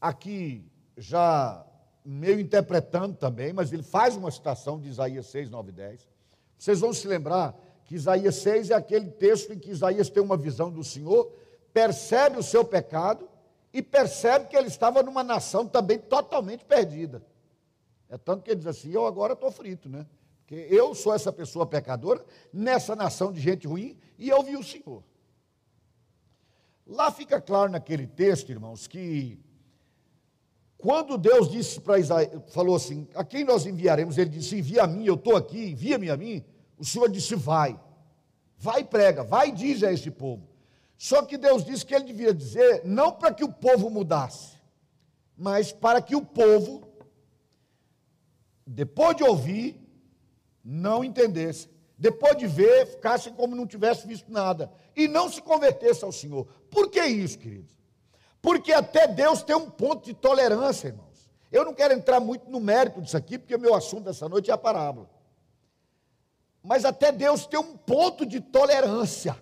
Aqui 0.00 0.64
já 0.96 1.64
meio 2.04 2.40
interpretando 2.40 3.16
também, 3.16 3.52
mas 3.52 3.72
ele 3.72 3.82
faz 3.82 4.16
uma 4.16 4.30
citação 4.30 4.80
de 4.80 4.88
Isaías 4.88 5.26
6, 5.26 5.50
9 5.50 5.70
e 5.70 5.72
10. 5.72 6.08
Vocês 6.56 6.80
vão 6.80 6.92
se 6.92 7.06
lembrar 7.06 7.54
que 7.88 7.94
Isaías 7.94 8.34
6 8.36 8.68
é 8.68 8.74
aquele 8.74 9.10
texto 9.10 9.50
em 9.50 9.58
que 9.58 9.70
Isaías 9.70 10.10
tem 10.10 10.22
uma 10.22 10.36
visão 10.36 10.70
do 10.70 10.84
Senhor, 10.84 11.32
percebe 11.72 12.38
o 12.38 12.42
seu 12.42 12.62
pecado 12.62 13.26
e 13.72 13.80
percebe 13.80 14.46
que 14.46 14.54
ele 14.54 14.68
estava 14.68 15.02
numa 15.02 15.24
nação 15.24 15.66
também 15.66 15.98
totalmente 15.98 16.66
perdida. 16.66 17.24
É 18.10 18.18
tanto 18.18 18.42
que 18.42 18.50
ele 18.50 18.58
diz 18.58 18.66
assim: 18.66 18.92
Eu 18.92 19.06
agora 19.06 19.32
estou 19.32 19.50
frito, 19.50 19.88
né? 19.88 20.06
Porque 20.40 20.66
eu 20.70 20.94
sou 20.94 21.14
essa 21.14 21.32
pessoa 21.32 21.66
pecadora, 21.66 22.22
nessa 22.52 22.94
nação 22.94 23.32
de 23.32 23.40
gente 23.40 23.66
ruim, 23.66 23.96
e 24.18 24.28
eu 24.28 24.42
vi 24.42 24.54
o 24.54 24.62
Senhor. 24.62 25.02
Lá 26.86 27.10
fica 27.10 27.40
claro 27.40 27.72
naquele 27.72 28.06
texto, 28.06 28.50
irmãos, 28.50 28.86
que 28.86 29.40
quando 30.76 31.16
Deus 31.16 31.48
disse 31.48 31.80
para 31.80 31.98
Isaías, 31.98 32.52
falou 32.52 32.76
assim: 32.76 33.08
A 33.14 33.24
quem 33.24 33.44
nós 33.44 33.64
enviaremos? 33.64 34.18
Ele 34.18 34.28
disse: 34.28 34.58
Envia 34.58 34.82
a 34.82 34.86
mim, 34.86 35.06
eu 35.06 35.14
estou 35.14 35.36
aqui, 35.36 35.70
envia-me 35.70 36.10
a 36.10 36.16
mim. 36.18 36.44
O 36.78 36.84
Senhor 36.84 37.08
disse: 37.08 37.34
Vai, 37.34 37.78
vai 38.56 38.80
e 38.80 38.84
prega, 38.84 39.22
vai 39.22 39.48
e 39.48 39.52
diz 39.52 39.82
a 39.82 39.92
esse 39.92 40.10
povo. 40.10 40.48
Só 40.98 41.22
que 41.22 41.38
Deus 41.38 41.64
disse 41.64 41.86
que 41.86 41.94
ele 41.94 42.04
devia 42.04 42.34
dizer, 42.34 42.82
não 42.84 43.12
para 43.12 43.32
que 43.32 43.44
o 43.44 43.52
povo 43.52 43.88
mudasse, 43.88 44.58
mas 45.36 45.70
para 45.70 46.02
que 46.02 46.16
o 46.16 46.26
povo, 46.26 46.82
depois 48.66 49.16
de 49.16 49.22
ouvir, 49.22 49.80
não 50.64 51.04
entendesse, 51.04 51.70
depois 51.96 52.36
de 52.36 52.48
ver, 52.48 52.86
ficasse 52.86 53.30
como 53.30 53.54
não 53.54 53.64
tivesse 53.64 54.08
visto 54.08 54.30
nada, 54.30 54.72
e 54.96 55.06
não 55.06 55.30
se 55.30 55.40
convertesse 55.40 56.04
ao 56.04 56.10
Senhor. 56.10 56.48
Por 56.68 56.90
que 56.90 57.00
isso, 57.00 57.38
queridos? 57.38 57.78
Porque 58.42 58.72
até 58.72 59.06
Deus 59.06 59.44
tem 59.44 59.54
um 59.54 59.70
ponto 59.70 60.04
de 60.04 60.14
tolerância, 60.14 60.88
irmãos. 60.88 61.30
Eu 61.50 61.64
não 61.64 61.74
quero 61.74 61.94
entrar 61.94 62.18
muito 62.18 62.50
no 62.50 62.58
mérito 62.58 63.00
disso 63.00 63.16
aqui, 63.16 63.38
porque 63.38 63.54
o 63.54 63.60
meu 63.60 63.74
assunto 63.74 64.04
dessa 64.04 64.28
noite 64.28 64.50
é 64.50 64.54
a 64.54 64.58
parábola. 64.58 65.08
Mas 66.62 66.84
até 66.84 67.12
Deus 67.12 67.46
tem 67.46 67.58
um 67.58 67.76
ponto 67.76 68.26
de 68.26 68.40
tolerância. 68.40 69.36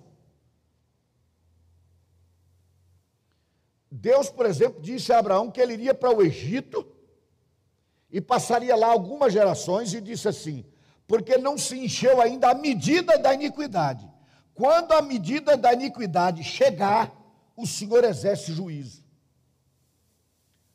Deus, 3.90 4.28
por 4.28 4.46
exemplo, 4.46 4.80
disse 4.80 5.12
a 5.12 5.18
Abraão 5.18 5.50
que 5.50 5.60
ele 5.60 5.72
iria 5.72 5.94
para 5.94 6.14
o 6.14 6.22
Egito 6.22 6.86
e 8.10 8.20
passaria 8.20 8.76
lá 8.76 8.88
algumas 8.88 9.32
gerações 9.32 9.94
e 9.94 10.00
disse 10.00 10.28
assim: 10.28 10.64
porque 11.06 11.38
não 11.38 11.56
se 11.56 11.78
encheu 11.78 12.20
ainda 12.20 12.50
a 12.50 12.54
medida 12.54 13.18
da 13.18 13.32
iniquidade. 13.32 14.08
Quando 14.54 14.92
a 14.92 15.02
medida 15.02 15.56
da 15.56 15.72
iniquidade 15.72 16.42
chegar, 16.42 17.12
o 17.56 17.66
Senhor 17.66 18.04
exerce 18.04 18.52
juízo. 18.52 19.04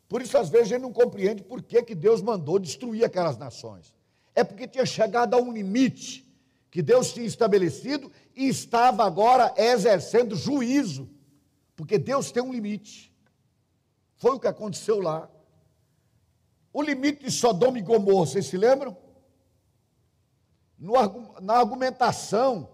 Por 0.07 0.21
isso, 0.21 0.38
às 0.38 0.50
vezes, 0.50 0.67
a 0.67 0.69
gente 0.75 0.81
não 0.81 0.93
compreende 0.93 1.43
por 1.43 1.62
que, 1.62 1.81
que 1.83 1.95
Deus 1.95 2.21
mandou 2.21 2.60
destruir 2.60 3.03
aquelas 3.03 3.38
nações. 3.38 3.93
É 4.36 4.43
porque 4.43 4.67
tinha 4.67 4.86
chegado 4.86 5.33
a 5.33 5.38
um 5.38 5.51
limite 5.51 6.30
que 6.71 6.81
Deus 6.81 7.13
tinha 7.13 7.27
estabelecido 7.27 8.11
e 8.35 8.47
estava 8.47 9.05
agora 9.05 9.53
exercendo 9.55 10.35
juízo. 10.35 11.07
Porque 11.75 11.99
Deus 11.99 12.31
tem 12.31 12.41
um 12.41 12.51
limite. 12.51 13.13
Foi 14.15 14.31
o 14.31 14.39
que 14.39 14.47
aconteceu 14.47 14.99
lá. 14.99 15.29
O 16.73 16.81
limite 16.81 17.25
de 17.25 17.31
Sodoma 17.31 17.77
e 17.77 17.81
Gomorra, 17.81 18.25
vocês 18.25 18.47
se 18.47 18.57
lembram? 18.57 18.97
no, 20.81 20.93
na 21.39 21.53
argumentação 21.57 22.67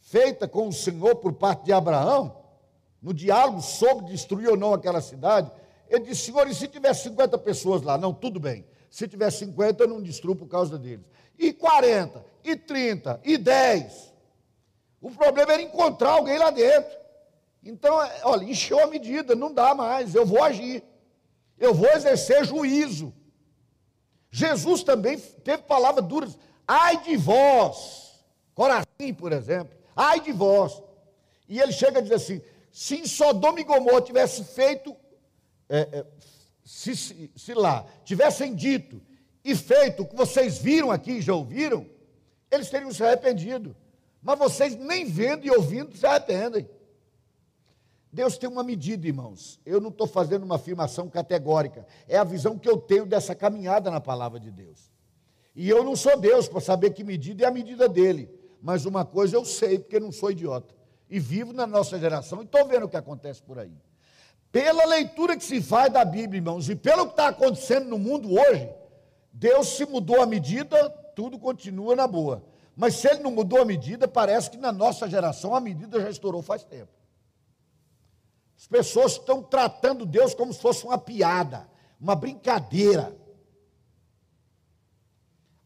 feita 0.00 0.48
com 0.48 0.66
o 0.66 0.72
Senhor 0.72 1.14
por 1.16 1.32
parte 1.34 1.64
de 1.64 1.72
Abraão, 1.72 2.36
no 3.00 3.14
diálogo 3.14 3.62
sobre 3.62 4.06
destruir 4.06 4.48
ou 4.48 4.56
não 4.56 4.74
aquela 4.74 5.00
cidade, 5.00 5.50
ele 5.88 6.06
disse: 6.06 6.26
Senhor, 6.26 6.48
e 6.48 6.54
se 6.54 6.66
tiver 6.66 6.92
50 6.92 7.38
pessoas 7.38 7.82
lá? 7.82 7.96
Não, 7.96 8.12
tudo 8.12 8.40
bem. 8.40 8.66
Se 8.90 9.06
tiver 9.06 9.30
50, 9.30 9.84
eu 9.84 9.88
não 9.88 10.02
destruo 10.02 10.34
por 10.34 10.48
causa 10.48 10.76
deles. 10.76 11.06
E 11.38 11.52
40, 11.52 12.24
e 12.44 12.56
30, 12.56 13.20
e 13.24 13.36
10. 13.38 14.12
O 15.00 15.10
problema 15.10 15.52
era 15.52 15.62
encontrar 15.62 16.10
alguém 16.10 16.38
lá 16.38 16.50
dentro. 16.50 16.96
Então, 17.64 18.02
é, 18.02 18.20
olha, 18.24 18.44
encheu 18.44 18.82
a 18.82 18.86
medida, 18.86 19.34
não 19.34 19.52
dá 19.52 19.74
mais, 19.74 20.14
eu 20.14 20.26
vou 20.26 20.42
agir. 20.42 20.82
Eu 21.58 21.72
vou 21.72 21.88
exercer 21.90 22.44
juízo. 22.44 23.14
Jesus 24.30 24.82
também 24.82 25.18
teve 25.18 25.62
palavras 25.64 26.04
duras. 26.04 26.38
Ai 26.66 27.02
de 27.02 27.16
vós, 27.16 28.02
Corazim, 28.54 29.14
por 29.16 29.32
exemplo, 29.32 29.76
ai 29.94 30.20
de 30.20 30.32
vós. 30.32 30.82
E 31.48 31.60
ele 31.60 31.72
chega 31.72 31.98
a 31.98 32.02
dizer 32.02 32.14
assim: 32.14 32.40
se 32.70 32.96
em 32.96 33.06
Sodoma 33.06 33.60
e 33.60 33.64
Gomorra 33.64 34.00
tivesse 34.00 34.44
feito, 34.44 34.96
é, 35.68 35.80
é, 35.80 36.06
se, 36.64 36.96
se, 36.96 37.30
se 37.36 37.54
lá 37.54 37.86
tivessem 38.04 38.54
dito 38.54 39.00
e 39.44 39.54
feito 39.54 40.02
o 40.02 40.06
que 40.06 40.16
vocês 40.16 40.58
viram 40.58 40.90
aqui, 40.90 41.20
já 41.20 41.34
ouviram, 41.34 41.86
eles 42.52 42.68
teriam 42.68 42.92
se 42.92 43.02
arrependido. 43.02 43.74
Mas 44.22 44.38
vocês 44.38 44.76
nem 44.76 45.04
vendo 45.04 45.46
e 45.46 45.50
ouvindo 45.50 45.96
se 45.96 46.06
arrependem. 46.06 46.68
Deus 48.12 48.36
tem 48.36 48.48
uma 48.48 48.62
medida, 48.62 49.06
irmãos. 49.06 49.58
Eu 49.64 49.80
não 49.80 49.88
estou 49.88 50.06
fazendo 50.06 50.42
uma 50.42 50.56
afirmação 50.56 51.08
categórica. 51.08 51.86
É 52.06 52.18
a 52.18 52.24
visão 52.24 52.58
que 52.58 52.68
eu 52.68 52.76
tenho 52.76 53.06
dessa 53.06 53.34
caminhada 53.34 53.90
na 53.90 54.00
palavra 54.00 54.38
de 54.38 54.50
Deus. 54.50 54.92
E 55.56 55.68
eu 55.68 55.82
não 55.82 55.96
sou 55.96 56.20
Deus 56.20 56.46
para 56.46 56.60
saber 56.60 56.90
que 56.90 57.02
medida 57.02 57.44
é 57.44 57.48
a 57.48 57.50
medida 57.50 57.88
dele. 57.88 58.28
Mas 58.60 58.84
uma 58.84 59.04
coisa 59.04 59.34
eu 59.36 59.44
sei, 59.44 59.78
porque 59.78 59.98
não 59.98 60.12
sou 60.12 60.30
idiota. 60.30 60.74
E 61.08 61.18
vivo 61.18 61.52
na 61.52 61.66
nossa 61.66 61.98
geração 61.98 62.42
e 62.42 62.44
estou 62.44 62.66
vendo 62.66 62.84
o 62.84 62.88
que 62.88 62.96
acontece 62.96 63.42
por 63.42 63.58
aí. 63.58 63.72
Pela 64.52 64.84
leitura 64.84 65.36
que 65.36 65.44
se 65.44 65.62
faz 65.62 65.90
da 65.90 66.04
Bíblia, 66.04 66.38
irmãos, 66.38 66.68
e 66.68 66.76
pelo 66.76 67.06
que 67.06 67.12
está 67.12 67.28
acontecendo 67.28 67.88
no 67.88 67.98
mundo 67.98 68.34
hoje, 68.34 68.68
Deus 69.32 69.68
se 69.68 69.86
mudou 69.86 70.20
a 70.20 70.26
medida, 70.26 70.76
tudo 71.14 71.38
continua 71.38 71.94
na 71.96 72.06
boa. 72.06 72.44
Mas 72.74 72.94
se 72.94 73.08
ele 73.08 73.22
não 73.22 73.30
mudou 73.30 73.60
a 73.60 73.64
medida, 73.64 74.08
parece 74.08 74.50
que 74.50 74.56
na 74.56 74.72
nossa 74.72 75.08
geração 75.08 75.54
a 75.54 75.60
medida 75.60 76.00
já 76.00 76.08
estourou 76.08 76.42
faz 76.42 76.64
tempo. 76.64 76.92
As 78.56 78.66
pessoas 78.66 79.12
estão 79.12 79.42
tratando 79.42 80.06
Deus 80.06 80.34
como 80.34 80.52
se 80.52 80.60
fosse 80.60 80.84
uma 80.84 80.96
piada, 80.96 81.68
uma 82.00 82.14
brincadeira. 82.14 83.16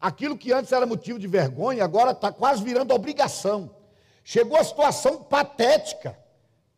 Aquilo 0.00 0.36
que 0.36 0.52
antes 0.52 0.72
era 0.72 0.86
motivo 0.86 1.18
de 1.18 1.26
vergonha, 1.26 1.84
agora 1.84 2.12
está 2.12 2.32
quase 2.32 2.62
virando 2.64 2.94
obrigação. 2.94 3.74
Chegou 4.24 4.58
a 4.58 4.64
situação 4.64 5.22
patética 5.22 6.18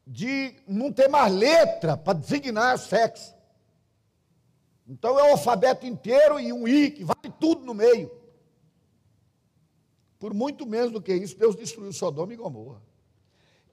de 0.06 0.56
não 0.66 0.92
ter 0.92 1.08
mais 1.08 1.32
letra 1.32 1.96
para 1.96 2.18
designar 2.18 2.78
sexo. 2.78 3.34
Então 4.86 5.18
é 5.18 5.22
o 5.22 5.32
alfabeto 5.32 5.86
inteiro 5.86 6.40
e 6.40 6.52
um 6.52 6.66
I, 6.66 6.90
que 6.90 7.04
vale 7.04 7.32
tudo 7.38 7.64
no 7.64 7.74
meio. 7.74 8.10
Por 10.18 10.34
muito 10.34 10.66
menos 10.66 10.90
do 10.90 11.00
que 11.00 11.14
isso, 11.14 11.38
Deus 11.38 11.54
destruiu 11.54 11.92
Sodoma 11.92 12.32
e 12.32 12.36
Gomorra. 12.36 12.82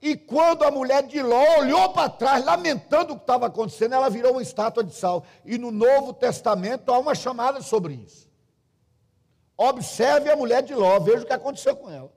E 0.01 0.15
quando 0.15 0.63
a 0.63 0.69
mulher 0.69 1.03
de 1.07 1.21
Ló 1.21 1.59
olhou 1.59 1.91
para 1.91 2.09
trás, 2.09 2.45
lamentando 2.45 3.13
o 3.13 3.15
que 3.15 3.23
estava 3.23 3.47
acontecendo, 3.47 3.95
ela 3.95 4.09
virou 4.09 4.33
uma 4.33 4.41
estátua 4.41 4.83
de 4.83 4.93
sal. 4.93 5.25
E 5.43 5.57
no 5.57 5.71
Novo 5.71 6.13
Testamento 6.13 6.91
há 6.91 6.99
uma 6.99 7.15
chamada 7.15 7.61
sobre 7.61 7.95
isso. 7.95 8.29
Observe 9.57 10.29
a 10.29 10.35
mulher 10.35 10.61
de 10.61 10.75
Ló, 10.75 10.99
veja 10.99 11.23
o 11.23 11.25
que 11.25 11.33
aconteceu 11.33 11.75
com 11.75 11.89
ela. 11.89 12.13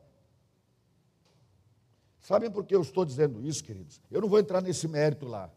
Sabem 2.21 2.51
por 2.51 2.67
que 2.67 2.75
eu 2.75 2.83
estou 2.83 3.07
dizendo 3.07 3.41
isso, 3.41 3.65
queridos? 3.65 4.03
Eu 4.11 4.21
não 4.21 4.29
vou 4.29 4.39
entrar 4.39 4.61
nesse 4.61 4.87
mérito 4.87 5.27
lá. 5.27 5.51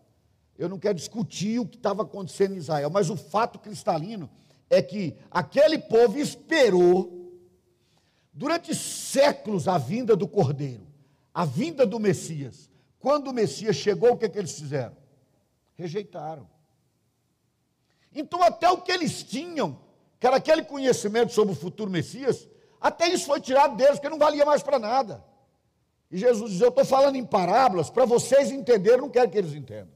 Eu 0.58 0.70
não 0.70 0.80
quero 0.80 0.94
discutir 0.94 1.60
o 1.60 1.68
que 1.68 1.76
estava 1.76 2.04
acontecendo 2.04 2.54
em 2.54 2.58
Israel, 2.58 2.90
mas 2.90 3.10
o 3.10 3.18
fato 3.18 3.60
cristalino 3.60 4.30
é 4.70 4.82
que 4.82 5.18
aquele 5.30 5.78
povo 5.78 6.18
esperou 6.18 7.21
durante 8.34 8.74
séculos 8.76 9.68
a 9.68 9.78
vinda 9.78 10.16
do 10.16 10.28
Cordeiro, 10.28 10.88
a 11.34 11.46
vinda 11.46 11.86
do 11.86 12.00
Messias. 12.00 12.70
Quando 13.00 13.30
o 13.30 13.34
Messias 13.34 13.76
chegou, 13.76 14.12
o 14.12 14.18
que, 14.18 14.26
é 14.26 14.30
que 14.30 14.38
eles 14.38 14.58
fizeram? 14.58 14.96
Rejeitaram. 15.76 16.48
Então, 18.14 18.44
até 18.44 18.70
o 18.70 18.82
que 18.82 18.92
eles 18.92 19.24
tinham 19.24 19.80
que 20.22 20.28
era 20.28 20.36
aquele 20.36 20.64
conhecimento 20.64 21.34
sobre 21.34 21.54
o 21.54 21.58
futuro 21.58 21.90
Messias, 21.90 22.48
até 22.80 23.08
isso 23.08 23.26
foi 23.26 23.42
tirado 23.42 23.76
deles, 23.76 23.94
porque 23.94 24.08
não 24.08 24.20
valia 24.20 24.46
mais 24.46 24.62
para 24.62 24.78
nada. 24.78 25.26
E 26.12 26.18
Jesus 26.18 26.52
diz: 26.52 26.62
Eu 26.62 26.70
estou 26.70 26.86
falando 26.86 27.16
em 27.16 27.26
parábolas 27.26 27.90
para 27.90 28.06
vocês 28.06 28.52
entenderem, 28.52 29.00
eu 29.00 29.02
não 29.02 29.10
quero 29.10 29.32
que 29.32 29.38
eles 29.40 29.56
entendam. 29.56 29.94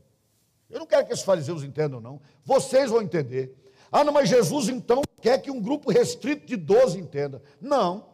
Eu 0.67 0.79
não 0.79 0.87
quero 0.87 1.05
que 1.05 1.13
esses 1.13 1.23
fariseus 1.23 1.63
entendam, 1.63 2.01
não. 2.01 2.19
Vocês 2.43 2.89
vão 2.89 3.03
entender. 3.03 3.55
Ah, 3.91 4.03
não, 4.03 4.11
mas 4.11 4.27
Jesus 4.27 4.67
então 4.67 5.03
quer 5.21 5.39
que 5.39 5.51
um 5.51 5.61
grupo 5.61 5.91
restrito 5.91 6.47
de 6.47 6.55
12 6.55 6.99
entenda. 6.99 7.43
Não, 7.61 8.07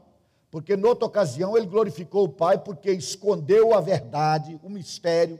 porque 0.51 0.75
noutra 0.75 1.05
ocasião 1.05 1.57
ele 1.57 1.65
glorificou 1.65 2.25
o 2.25 2.29
Pai 2.29 2.57
porque 2.57 2.91
escondeu 2.91 3.73
a 3.73 3.79
verdade, 3.79 4.59
o 4.61 4.69
mistério 4.69 5.39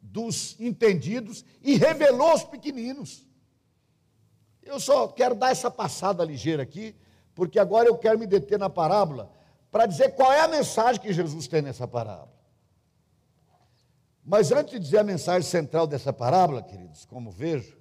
dos 0.00 0.58
entendidos 0.58 1.44
e 1.62 1.76
revelou 1.76 2.30
aos 2.30 2.42
pequeninos. 2.42 3.26
Eu 4.62 4.80
só 4.80 5.06
quero 5.08 5.34
dar 5.34 5.50
essa 5.50 5.70
passada 5.70 6.24
ligeira 6.24 6.62
aqui, 6.62 6.96
porque 7.34 7.58
agora 7.58 7.86
eu 7.86 7.98
quero 7.98 8.18
me 8.18 8.26
deter 8.26 8.58
na 8.58 8.70
parábola 8.70 9.30
para 9.70 9.84
dizer 9.84 10.14
qual 10.14 10.32
é 10.32 10.40
a 10.40 10.48
mensagem 10.48 11.02
que 11.02 11.12
Jesus 11.12 11.46
tem 11.46 11.60
nessa 11.60 11.86
parábola. 11.86 12.34
Mas 14.24 14.50
antes 14.50 14.72
de 14.72 14.80
dizer 14.80 14.98
a 14.98 15.04
mensagem 15.04 15.48
central 15.48 15.86
dessa 15.86 16.14
parábola, 16.14 16.62
queridos, 16.62 17.04
como 17.04 17.30
vejo, 17.30 17.76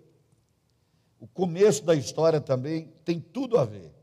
o 1.19 1.25
começo 1.25 1.85
da 1.85 1.95
história 1.95 2.41
também 2.41 2.93
tem 3.05 3.19
tudo 3.19 3.57
a 3.57 3.63
ver. 3.63 3.94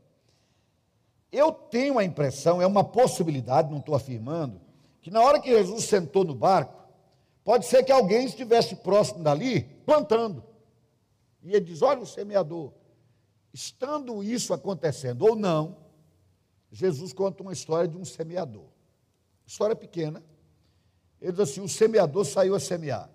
Eu 1.33 1.51
tenho 1.51 1.97
a 1.97 2.03
impressão, 2.03 2.61
é 2.61 2.67
uma 2.67 2.83
possibilidade, 2.83 3.71
não 3.71 3.79
estou 3.79 3.95
afirmando, 3.95 4.61
que 5.01 5.09
na 5.09 5.19
hora 5.19 5.39
que 5.39 5.49
Jesus 5.49 5.85
sentou 5.85 6.23
no 6.23 6.35
barco, 6.35 6.87
pode 7.43 7.65
ser 7.65 7.83
que 7.83 7.91
alguém 7.91 8.25
estivesse 8.25 8.75
próximo 8.75 9.23
dali 9.23 9.63
plantando. 9.83 10.43
E 11.41 11.49
ele 11.49 11.65
diz: 11.65 11.81
Olha 11.81 12.01
o 12.01 12.05
semeador. 12.05 12.71
Estando 13.51 14.23
isso 14.23 14.53
acontecendo 14.53 15.23
ou 15.23 15.35
não, 15.35 15.77
Jesus 16.71 17.11
conta 17.13 17.41
uma 17.41 17.51
história 17.51 17.87
de 17.87 17.97
um 17.97 18.05
semeador. 18.05 18.67
História 19.45 19.75
pequena. 19.75 20.23
Ele 21.19 21.31
diz 21.31 21.41
assim: 21.41 21.61
o 21.61 21.69
semeador 21.69 22.25
saiu 22.25 22.53
a 22.53 22.59
semear. 22.59 23.09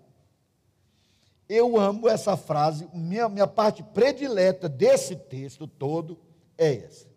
Eu 1.47 1.77
amo 1.77 2.07
essa 2.07 2.37
frase, 2.37 2.87
minha, 2.93 3.27
minha 3.27 3.47
parte 3.47 3.81
predileta 3.81 4.69
desse 4.69 5.15
texto 5.15 5.65
todo 5.65 6.19
é 6.57 6.75
essa. 6.75 7.08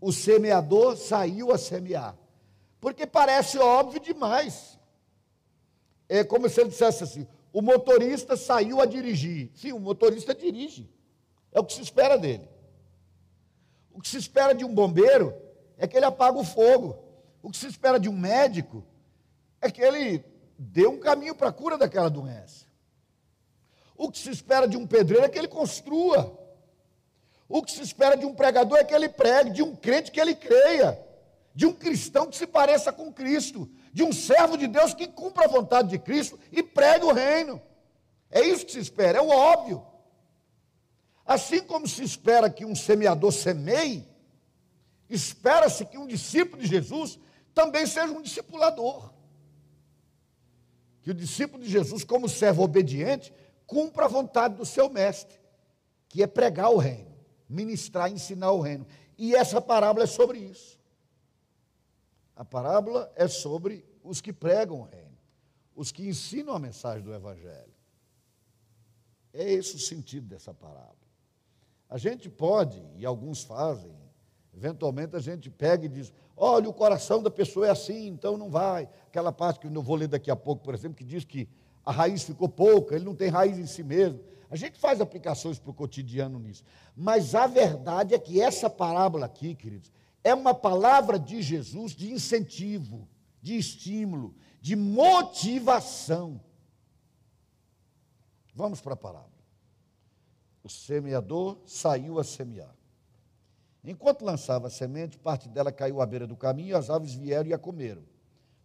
O 0.00 0.12
semeador 0.12 0.96
saiu 0.96 1.52
a 1.52 1.58
semear. 1.58 2.16
Porque 2.80 3.06
parece 3.06 3.58
óbvio 3.58 4.00
demais. 4.00 4.78
É 6.08 6.22
como 6.24 6.48
se 6.48 6.60
ele 6.60 6.70
dissesse 6.70 7.04
assim: 7.04 7.26
o 7.52 7.60
motorista 7.60 8.36
saiu 8.36 8.80
a 8.80 8.86
dirigir. 8.86 9.50
Sim, 9.54 9.72
o 9.72 9.80
motorista 9.80 10.34
dirige. 10.34 10.88
É 11.52 11.60
o 11.60 11.64
que 11.64 11.72
se 11.72 11.82
espera 11.82 12.16
dele. 12.16 12.48
O 13.92 14.00
que 14.00 14.08
se 14.08 14.16
espera 14.16 14.54
de 14.54 14.64
um 14.64 14.72
bombeiro 14.72 15.34
é 15.76 15.86
que 15.86 15.96
ele 15.96 16.06
apague 16.06 16.38
o 16.38 16.44
fogo. 16.44 16.96
O 17.42 17.50
que 17.50 17.56
se 17.56 17.66
espera 17.66 17.98
de 17.98 18.08
um 18.08 18.16
médico 18.16 18.84
é 19.60 19.70
que 19.70 19.82
ele 19.82 20.24
dê 20.56 20.86
um 20.86 20.98
caminho 20.98 21.34
para 21.34 21.48
a 21.48 21.52
cura 21.52 21.76
daquela 21.76 22.08
doença. 22.08 22.66
O 23.96 24.10
que 24.10 24.18
se 24.18 24.30
espera 24.30 24.68
de 24.68 24.76
um 24.76 24.86
pedreiro 24.86 25.24
é 25.24 25.28
que 25.28 25.36
ele 25.36 25.48
construa. 25.48 26.37
O 27.48 27.62
que 27.62 27.72
se 27.72 27.82
espera 27.82 28.16
de 28.16 28.26
um 28.26 28.34
pregador 28.34 28.78
é 28.78 28.84
que 28.84 28.94
ele 28.94 29.08
pregue, 29.08 29.50
de 29.50 29.62
um 29.62 29.74
crente 29.74 30.10
que 30.10 30.20
ele 30.20 30.34
creia, 30.34 30.98
de 31.54 31.66
um 31.66 31.72
cristão 31.72 32.26
que 32.26 32.36
se 32.36 32.46
pareça 32.46 32.92
com 32.92 33.12
Cristo, 33.12 33.68
de 33.92 34.02
um 34.02 34.12
servo 34.12 34.56
de 34.56 34.66
Deus 34.66 34.92
que 34.92 35.08
cumpra 35.08 35.46
a 35.46 35.48
vontade 35.48 35.88
de 35.88 35.98
Cristo 35.98 36.38
e 36.52 36.62
pregue 36.62 37.06
o 37.06 37.12
reino. 37.12 37.60
É 38.30 38.42
isso 38.42 38.66
que 38.66 38.72
se 38.72 38.78
espera, 38.78 39.18
é 39.18 39.20
o 39.20 39.30
óbvio. 39.30 39.84
Assim 41.24 41.62
como 41.62 41.88
se 41.88 42.02
espera 42.02 42.50
que 42.50 42.64
um 42.64 42.74
semeador 42.74 43.32
semeie, 43.32 44.06
espera-se 45.08 45.84
que 45.86 45.98
um 45.98 46.06
discípulo 46.06 46.62
de 46.62 46.68
Jesus 46.68 47.18
também 47.54 47.86
seja 47.86 48.12
um 48.12 48.22
discipulador. 48.22 49.12
Que 51.02 51.10
o 51.10 51.14
discípulo 51.14 51.62
de 51.62 51.70
Jesus, 51.70 52.04
como 52.04 52.28
servo 52.28 52.62
obediente, 52.62 53.32
cumpra 53.66 54.04
a 54.04 54.08
vontade 54.08 54.54
do 54.54 54.64
seu 54.64 54.88
mestre, 54.88 55.38
que 56.08 56.22
é 56.22 56.26
pregar 56.26 56.70
o 56.70 56.76
reino, 56.76 57.07
ministrar, 57.48 58.10
ensinar 58.10 58.52
o 58.52 58.60
reino. 58.60 58.86
E 59.16 59.34
essa 59.34 59.60
parábola 59.60 60.04
é 60.04 60.06
sobre 60.06 60.38
isso. 60.38 60.78
A 62.36 62.44
parábola 62.44 63.10
é 63.16 63.26
sobre 63.26 63.84
os 64.02 64.20
que 64.20 64.32
pregam 64.32 64.80
o 64.80 64.84
reino, 64.84 65.18
os 65.74 65.90
que 65.90 66.06
ensinam 66.06 66.54
a 66.54 66.58
mensagem 66.58 67.02
do 67.02 67.12
Evangelho. 67.12 67.72
É 69.32 69.50
esse 69.52 69.76
o 69.76 69.78
sentido 69.78 70.26
dessa 70.28 70.54
parábola. 70.54 70.96
A 71.88 71.98
gente 71.98 72.28
pode, 72.28 72.80
e 72.96 73.04
alguns 73.04 73.42
fazem, 73.42 73.92
eventualmente 74.54 75.16
a 75.16 75.20
gente 75.20 75.50
pega 75.50 75.86
e 75.86 75.88
diz: 75.88 76.12
olha, 76.36 76.68
o 76.68 76.72
coração 76.72 77.22
da 77.22 77.30
pessoa 77.30 77.66
é 77.66 77.70
assim, 77.70 78.06
então 78.06 78.36
não 78.36 78.50
vai. 78.50 78.88
Aquela 79.06 79.32
parte 79.32 79.60
que 79.60 79.66
eu 79.66 79.82
vou 79.82 79.96
ler 79.96 80.08
daqui 80.08 80.30
a 80.30 80.36
pouco, 80.36 80.62
por 80.62 80.74
exemplo, 80.74 80.96
que 80.96 81.04
diz 81.04 81.24
que 81.24 81.48
a 81.84 81.90
raiz 81.90 82.22
ficou 82.22 82.48
pouca, 82.48 82.94
ele 82.94 83.04
não 83.04 83.14
tem 83.14 83.28
raiz 83.28 83.58
em 83.58 83.66
si 83.66 83.82
mesmo. 83.82 84.20
A 84.50 84.56
gente 84.56 84.78
faz 84.78 85.00
aplicações 85.00 85.58
para 85.58 85.70
o 85.70 85.74
cotidiano 85.74 86.38
nisso. 86.38 86.64
Mas 86.96 87.34
a 87.34 87.46
verdade 87.46 88.14
é 88.14 88.18
que 88.18 88.40
essa 88.40 88.70
parábola 88.70 89.26
aqui, 89.26 89.54
queridos, 89.54 89.92
é 90.24 90.34
uma 90.34 90.54
palavra 90.54 91.18
de 91.18 91.42
Jesus 91.42 91.92
de 91.92 92.10
incentivo, 92.10 93.06
de 93.42 93.56
estímulo, 93.56 94.34
de 94.60 94.74
motivação. 94.74 96.40
Vamos 98.54 98.80
para 98.80 98.94
a 98.94 98.96
parábola. 98.96 99.28
O 100.62 100.68
semeador 100.68 101.58
saiu 101.64 102.18
a 102.18 102.24
semear. 102.24 102.74
Enquanto 103.84 104.24
lançava 104.24 104.66
a 104.66 104.70
semente, 104.70 105.16
parte 105.16 105.48
dela 105.48 105.70
caiu 105.70 106.00
à 106.00 106.06
beira 106.06 106.26
do 106.26 106.36
caminho 106.36 106.76
as 106.76 106.90
aves 106.90 107.14
vieram 107.14 107.48
e 107.48 107.54
a 107.54 107.58
comeram. 107.58 108.02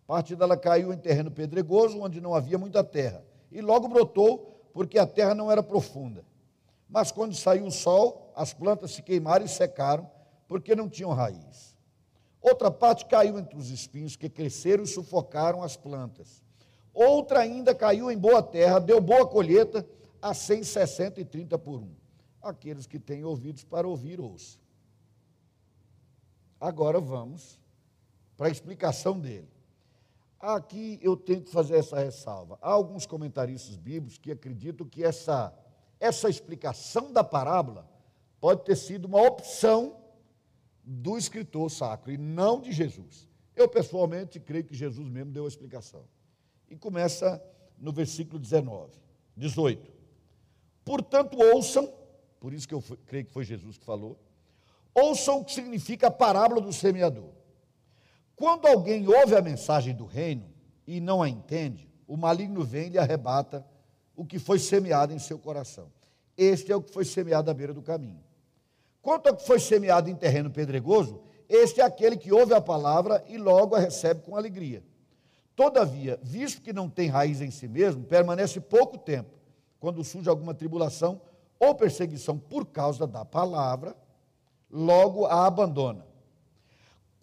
Parte 0.07 0.35
dela 0.35 0.57
caiu 0.57 0.91
em 0.91 0.97
terreno 0.97 1.31
pedregoso, 1.31 2.01
onde 2.01 2.19
não 2.19 2.35
havia 2.35 2.57
muita 2.57 2.83
terra, 2.83 3.23
e 3.51 3.61
logo 3.61 3.87
brotou, 3.87 4.52
porque 4.73 4.97
a 4.97 5.05
terra 5.05 5.35
não 5.35 5.51
era 5.51 5.61
profunda. 5.61 6.25
Mas 6.89 7.11
quando 7.11 7.35
saiu 7.35 7.65
o 7.65 7.71
sol, 7.71 8.33
as 8.35 8.53
plantas 8.53 8.91
se 8.91 9.01
queimaram 9.01 9.45
e 9.45 9.49
secaram, 9.49 10.09
porque 10.47 10.75
não 10.75 10.89
tinham 10.89 11.13
raiz. 11.13 11.77
Outra 12.41 12.69
parte 12.69 13.05
caiu 13.05 13.39
entre 13.39 13.57
os 13.57 13.69
espinhos 13.69 14.15
que 14.15 14.29
cresceram 14.29 14.83
e 14.83 14.87
sufocaram 14.87 15.63
as 15.63 15.77
plantas. 15.77 16.43
Outra 16.93 17.39
ainda 17.39 17.73
caiu 17.73 18.11
em 18.11 18.17
boa 18.17 18.43
terra, 18.43 18.79
deu 18.79 18.99
boa 18.99 19.25
colheita, 19.25 19.87
a 20.21 20.33
160 20.33 21.21
e 21.21 21.25
30 21.25 21.57
por 21.57 21.79
um. 21.79 21.93
Aqueles 22.41 22.85
que 22.85 22.99
têm 22.99 23.23
ouvidos 23.23 23.63
para 23.63 23.87
ouvir, 23.87 24.19
ouçam. 24.19 24.61
Agora 26.59 26.99
vamos 26.99 27.59
para 28.37 28.47
a 28.47 28.51
explicação 28.51 29.19
dele. 29.19 29.49
Aqui 30.43 30.99
eu 31.01 31.15
tenho 31.15 31.41
que 31.41 31.49
fazer 31.49 31.77
essa 31.77 31.97
ressalva. 31.97 32.59
Há 32.61 32.69
alguns 32.69 33.05
comentaristas 33.05 33.77
bíblicos 33.77 34.17
que 34.17 34.29
acreditam 34.29 34.85
que 34.85 35.01
essa, 35.01 35.57
essa 36.01 36.29
explicação 36.29 37.13
da 37.13 37.23
parábola 37.23 37.89
pode 38.41 38.65
ter 38.65 38.75
sido 38.75 39.05
uma 39.05 39.21
opção 39.21 39.95
do 40.83 41.17
escritor 41.17 41.71
sacro 41.71 42.11
e 42.11 42.17
não 42.17 42.59
de 42.59 42.73
Jesus. 42.73 43.29
Eu, 43.55 43.69
pessoalmente, 43.69 44.37
creio 44.37 44.65
que 44.65 44.75
Jesus 44.75 45.07
mesmo 45.07 45.31
deu 45.31 45.45
a 45.45 45.47
explicação. 45.47 46.03
E 46.69 46.75
começa 46.75 47.41
no 47.77 47.93
versículo 47.93 48.37
19, 48.37 48.91
18. 49.37 49.93
Portanto, 50.83 51.37
ouçam, 51.39 51.89
por 52.41 52.51
isso 52.51 52.67
que 52.67 52.73
eu 52.73 52.83
creio 53.05 53.23
que 53.23 53.31
foi 53.31 53.45
Jesus 53.45 53.77
que 53.77 53.85
falou, 53.85 54.19
ouçam 54.93 55.39
o 55.39 55.45
que 55.45 55.53
significa 55.53 56.07
a 56.07 56.11
parábola 56.11 56.59
do 56.59 56.73
semeador. 56.73 57.29
Quando 58.35 58.67
alguém 58.67 59.07
ouve 59.07 59.35
a 59.35 59.41
mensagem 59.41 59.93
do 59.93 60.05
reino 60.05 60.49
e 60.85 60.99
não 60.99 61.21
a 61.21 61.29
entende, 61.29 61.89
o 62.07 62.17
maligno 62.17 62.63
vem 62.63 62.87
e 62.87 62.89
lhe 62.89 62.97
arrebata 62.97 63.65
o 64.15 64.25
que 64.25 64.39
foi 64.39 64.59
semeado 64.59 65.13
em 65.13 65.19
seu 65.19 65.37
coração. 65.37 65.91
Este 66.37 66.71
é 66.71 66.75
o 66.75 66.81
que 66.81 66.91
foi 66.91 67.05
semeado 67.05 67.49
à 67.49 67.53
beira 67.53 67.73
do 67.73 67.81
caminho. 67.81 68.23
Quanto 69.01 69.27
ao 69.27 69.35
que 69.35 69.45
foi 69.45 69.59
semeado 69.59 70.09
em 70.09 70.15
terreno 70.15 70.49
pedregoso, 70.49 71.21
este 71.47 71.81
é 71.81 71.83
aquele 71.83 72.17
que 72.17 72.31
ouve 72.31 72.53
a 72.53 72.61
palavra 72.61 73.23
e 73.27 73.37
logo 73.37 73.75
a 73.75 73.79
recebe 73.79 74.21
com 74.21 74.35
alegria. 74.35 74.83
Todavia, 75.55 76.19
visto 76.23 76.61
que 76.61 76.73
não 76.73 76.89
tem 76.89 77.09
raiz 77.09 77.41
em 77.41 77.51
si 77.51 77.67
mesmo, 77.67 78.03
permanece 78.03 78.59
pouco 78.59 78.97
tempo 78.97 79.29
quando 79.79 80.03
surge 80.03 80.29
alguma 80.29 80.53
tribulação 80.53 81.21
ou 81.59 81.75
perseguição 81.75 82.37
por 82.37 82.65
causa 82.65 83.05
da 83.05 83.23
palavra, 83.23 83.95
logo 84.71 85.25
a 85.25 85.45
abandona. 85.45 86.05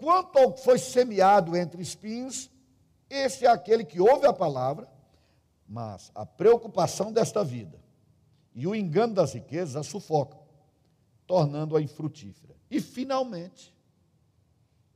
Quanto 0.01 0.39
ao 0.39 0.55
que 0.55 0.65
foi 0.65 0.79
semeado 0.79 1.55
entre 1.55 1.83
espinhos, 1.83 2.51
esse 3.11 3.45
é 3.45 3.51
aquele 3.51 3.85
que 3.85 4.01
ouve 4.01 4.27
a 4.27 4.33
palavra, 4.33 4.89
mas 5.69 6.11
a 6.15 6.25
preocupação 6.25 7.13
desta 7.13 7.45
vida 7.45 7.79
e 8.55 8.67
o 8.67 8.75
engano 8.75 9.13
das 9.13 9.35
riquezas 9.35 9.77
a 9.77 9.83
sufocam, 9.83 10.41
tornando-a 11.27 11.83
infrutífera. 11.83 12.57
E, 12.71 12.81
finalmente, 12.81 13.75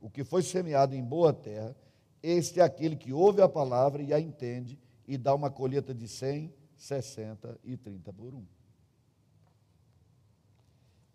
o 0.01 0.09
que 0.09 0.23
foi 0.23 0.41
semeado 0.41 0.95
em 0.95 1.03
boa 1.03 1.31
terra, 1.31 1.75
este 2.23 2.59
é 2.59 2.63
aquele 2.63 2.95
que 2.95 3.13
ouve 3.13 3.43
a 3.43 3.47
palavra 3.47 4.01
e 4.01 4.11
a 4.11 4.19
entende 4.19 4.79
e 5.07 5.19
dá 5.19 5.35
uma 5.35 5.51
colheita 5.51 5.93
de 5.93 6.07
cem, 6.07 6.51
60 6.75 7.59
e 7.63 7.77
30 7.77 8.11
por 8.11 8.33
1. 8.33 8.43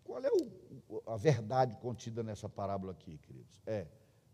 Qual 0.05 0.23
é 0.23 0.29
o, 0.29 0.60
a 1.07 1.15
verdade 1.15 1.77
contida 1.77 2.23
nessa 2.23 2.49
parábola 2.49 2.91
aqui, 2.91 3.17
queridos? 3.17 3.61
É, 3.65 3.87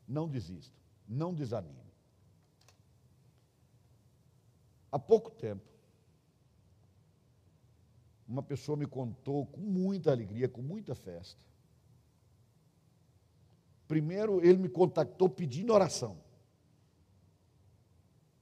não 0.08 0.28
desista, 0.28 0.76
não 1.08 1.34
desanime. 1.34 1.88
Há 4.92 4.98
pouco 4.98 5.30
tempo, 5.32 5.66
uma 8.28 8.42
pessoa 8.42 8.78
me 8.78 8.86
contou 8.86 9.46
com 9.46 9.62
muita 9.62 10.12
alegria, 10.12 10.50
com 10.50 10.62
muita 10.62 10.96
festa. 10.96 11.46
Primeiro, 13.88 14.46
ele 14.46 14.58
me 14.58 14.70
contactou 14.70 15.30
pedindo 15.30 15.74
oração 15.74 16.18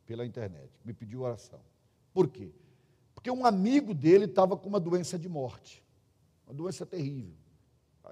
pela 0.05 0.25
internet, 0.25 0.71
me 0.83 0.93
pediu 0.93 1.21
oração. 1.21 1.59
Por 2.13 2.27
quê? 2.29 2.51
Porque 3.13 3.29
um 3.29 3.45
amigo 3.45 3.93
dele 3.93 4.25
estava 4.25 4.57
com 4.57 4.67
uma 4.69 4.79
doença 4.79 5.17
de 5.19 5.29
morte, 5.29 5.83
uma 6.45 6.53
doença 6.53 6.85
terrível. 6.85 7.44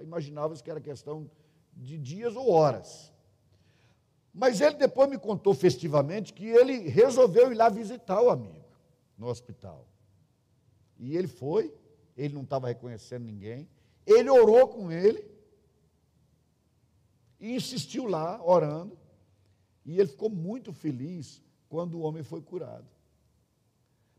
Imaginava-se 0.01 0.63
que 0.63 0.71
era 0.71 0.82
questão 0.82 1.29
de 1.75 1.97
dias 1.97 2.36
ou 2.36 2.49
horas. 2.49 3.12
Mas 4.34 4.62
ele 4.62 4.75
depois 4.75 5.10
me 5.10 5.17
contou 5.17 5.53
festivamente 5.53 6.34
que 6.34 6.45
ele 6.45 6.89
resolveu 6.89 7.51
ir 7.51 7.56
lá 7.56 7.69
visitar 7.69 8.21
o 8.21 8.29
amigo 8.29 8.65
no 9.17 9.27
hospital. 9.27 9.88
E 10.97 11.15
ele 11.15 11.27
foi, 11.27 11.73
ele 12.17 12.34
não 12.34 12.43
estava 12.43 12.67
reconhecendo 12.67 13.25
ninguém. 13.25 13.69
Ele 14.06 14.29
orou 14.29 14.67
com 14.67 14.91
ele 14.91 15.29
e 17.39 17.56
insistiu 17.56 18.08
lá, 18.08 18.43
orando. 18.43 18.97
E 19.86 19.99
ele 19.99 20.08
ficou 20.08 20.29
muito 20.29 20.73
feliz 20.73 21.41
quando 21.69 21.95
o 21.95 22.01
homem 22.01 22.23
foi 22.23 22.41
curado. 22.41 22.88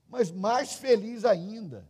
Mas 0.09 0.31
mais 0.31 0.75
feliz 0.75 1.25
ainda, 1.25 1.89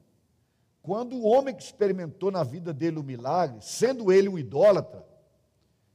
quando 0.85 1.17
o 1.17 1.25
homem 1.25 1.57
que 1.57 1.63
experimentou 1.63 2.31
na 2.31 2.45
vida 2.45 2.71
dele 2.71 2.99
o 2.99 3.03
milagre, 3.03 3.59
sendo 3.63 4.13
ele 4.13 4.29
um 4.29 4.39
idólatra, 4.39 5.03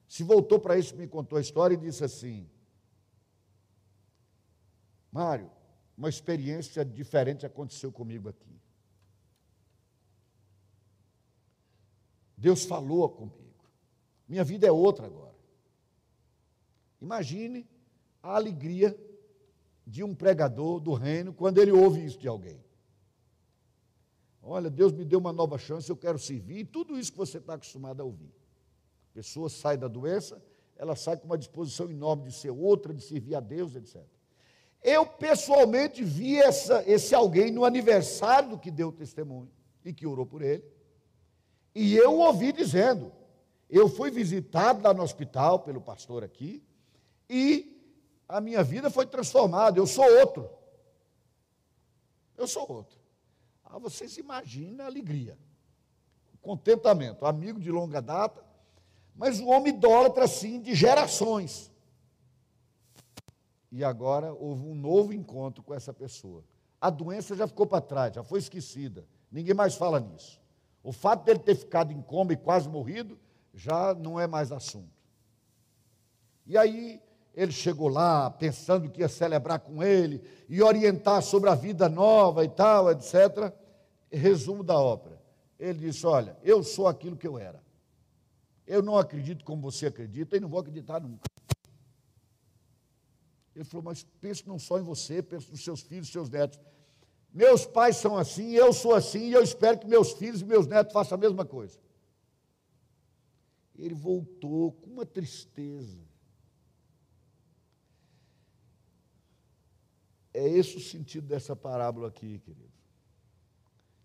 se 0.07 0.23
voltou 0.23 0.59
para 0.59 0.79
isso, 0.79 0.95
me 0.95 1.07
contou 1.07 1.37
a 1.37 1.41
história 1.41 1.75
e 1.75 1.77
disse 1.77 2.03
assim: 2.03 2.49
Mário, 5.11 5.51
uma 5.95 6.09
experiência 6.09 6.83
diferente 6.83 7.45
aconteceu 7.45 7.91
comigo 7.91 8.29
aqui. 8.29 8.59
Deus 12.35 12.65
falou 12.65 13.07
comigo. 13.09 13.69
Minha 14.27 14.43
vida 14.43 14.65
é 14.65 14.71
outra 14.71 15.05
agora. 15.05 15.35
Imagine 16.99 17.69
a 18.23 18.37
alegria 18.37 18.99
de 19.85 20.03
um 20.03 20.15
pregador 20.15 20.79
do 20.79 20.93
reino 20.93 21.31
quando 21.31 21.59
ele 21.59 21.71
ouve 21.71 22.03
isso 22.03 22.17
de 22.17 22.27
alguém. 22.27 22.59
Olha, 24.51 24.67
Deus 24.67 24.91
me 24.91 25.05
deu 25.05 25.19
uma 25.19 25.31
nova 25.31 25.59
chance, 25.59 25.87
eu 25.87 25.95
quero 25.95 26.17
servir, 26.17 26.57
e 26.57 26.65
tudo 26.65 26.97
isso 26.97 27.11
que 27.11 27.17
você 27.19 27.37
está 27.37 27.53
acostumado 27.53 28.01
a 28.01 28.03
ouvir. 28.03 28.33
A 29.11 29.13
pessoa 29.13 29.47
sai 29.47 29.77
da 29.77 29.87
doença, 29.87 30.41
ela 30.75 30.95
sai 30.95 31.17
com 31.17 31.25
uma 31.25 31.37
disposição 31.37 31.87
enorme 31.87 32.23
de 32.23 32.33
ser 32.33 32.49
outra, 32.49 32.91
de 32.91 33.03
servir 33.03 33.35
a 33.35 33.39
Deus, 33.39 33.75
etc. 33.75 34.01
Eu 34.81 35.05
pessoalmente 35.05 36.03
vi 36.03 36.39
essa, 36.39 36.83
esse 36.89 37.13
alguém 37.13 37.51
no 37.51 37.63
aniversário 37.63 38.49
do 38.49 38.57
que 38.57 38.71
deu 38.71 38.91
testemunho 38.91 39.51
e 39.85 39.93
que 39.93 40.07
orou 40.07 40.25
por 40.25 40.41
ele. 40.41 40.63
E 41.75 41.95
eu 41.95 42.17
ouvi 42.17 42.51
dizendo: 42.51 43.11
eu 43.69 43.87
fui 43.87 44.09
visitado 44.09 44.81
lá 44.81 44.95
no 44.95 45.03
hospital 45.03 45.59
pelo 45.59 45.79
pastor 45.79 46.23
aqui, 46.23 46.63
e 47.29 47.79
a 48.27 48.41
minha 48.41 48.63
vida 48.63 48.89
foi 48.89 49.05
transformada, 49.05 49.77
eu 49.77 49.85
sou 49.85 50.05
outro. 50.19 50.49
Eu 52.35 52.47
sou 52.47 52.67
outro. 52.71 52.98
Ah, 53.69 53.77
vocês 53.77 54.17
imaginam 54.17 54.83
a 54.83 54.87
alegria, 54.87 55.37
o 56.33 56.37
contentamento, 56.39 57.25
amigo 57.25 57.59
de 57.59 57.71
longa 57.71 58.01
data, 58.01 58.43
mas 59.15 59.39
o 59.39 59.47
homem 59.47 59.73
idólatra 59.73 60.23
assim 60.23 60.59
de 60.59 60.73
gerações. 60.73 61.71
E 63.71 63.83
agora 63.83 64.33
houve 64.33 64.65
um 64.65 64.73
novo 64.73 65.13
encontro 65.13 65.61
com 65.61 65.73
essa 65.73 65.93
pessoa. 65.93 66.43
A 66.81 66.89
doença 66.89 67.35
já 67.35 67.47
ficou 67.47 67.67
para 67.67 67.81
trás, 67.81 68.15
já 68.15 68.23
foi 68.23 68.39
esquecida. 68.39 69.05
Ninguém 69.31 69.53
mais 69.53 69.75
fala 69.75 69.99
nisso. 69.99 70.41
O 70.81 70.91
fato 70.91 71.25
dele 71.25 71.39
ter 71.39 71.55
ficado 71.55 71.91
em 71.91 72.01
coma 72.01 72.33
e 72.33 72.37
quase 72.37 72.67
morrido 72.67 73.19
já 73.53 73.93
não 73.93 74.19
é 74.19 74.25
mais 74.25 74.51
assunto. 74.51 74.89
E 76.47 76.57
aí 76.57 76.99
ele 77.39 77.53
chegou 77.53 77.87
lá 77.87 78.29
pensando 78.29 78.89
que 78.89 78.99
ia 78.99 79.07
celebrar 79.07 79.61
com 79.61 79.81
ele 79.81 80.21
e 80.49 80.61
orientar 80.61 81.21
sobre 81.21 81.49
a 81.49 81.55
vida 81.55 81.87
nova 81.87 82.43
e 82.43 82.49
tal, 82.49 82.91
etc. 82.91 83.53
Resumo 84.11 84.61
da 84.61 84.77
ópera. 84.77 85.17
Ele 85.57 85.79
disse: 85.79 86.05
Olha, 86.05 86.37
eu 86.43 86.61
sou 86.61 86.85
aquilo 86.85 87.15
que 87.15 87.25
eu 87.25 87.39
era. 87.39 87.63
Eu 88.67 88.83
não 88.83 88.97
acredito 88.97 89.45
como 89.45 89.61
você 89.61 89.85
acredita 89.85 90.35
e 90.35 90.41
não 90.41 90.49
vou 90.49 90.59
acreditar 90.59 90.99
nunca. 90.99 91.23
Ele 93.55 93.63
falou: 93.63 93.85
Mas 93.85 94.05
pense 94.19 94.45
não 94.45 94.59
só 94.59 94.77
em 94.77 94.83
você, 94.83 95.23
pense 95.23 95.49
nos 95.49 95.63
seus 95.63 95.79
filhos, 95.79 96.11
seus 96.11 96.29
netos. 96.29 96.59
Meus 97.33 97.65
pais 97.65 97.95
são 97.95 98.17
assim, 98.17 98.51
eu 98.51 98.73
sou 98.73 98.93
assim, 98.93 99.29
e 99.29 99.33
eu 99.33 99.41
espero 99.41 99.79
que 99.79 99.87
meus 99.87 100.11
filhos 100.11 100.41
e 100.41 100.45
meus 100.45 100.67
netos 100.67 100.91
façam 100.91 101.17
a 101.17 101.21
mesma 101.21 101.45
coisa. 101.45 101.79
Ele 103.77 103.93
voltou 103.93 104.73
com 104.73 104.89
uma 104.89 105.05
tristeza. 105.05 106.08
É 110.33 110.47
esse 110.47 110.77
o 110.77 110.79
sentido 110.79 111.27
dessa 111.27 111.55
parábola 111.55 112.07
aqui, 112.07 112.39
querido. 112.39 112.69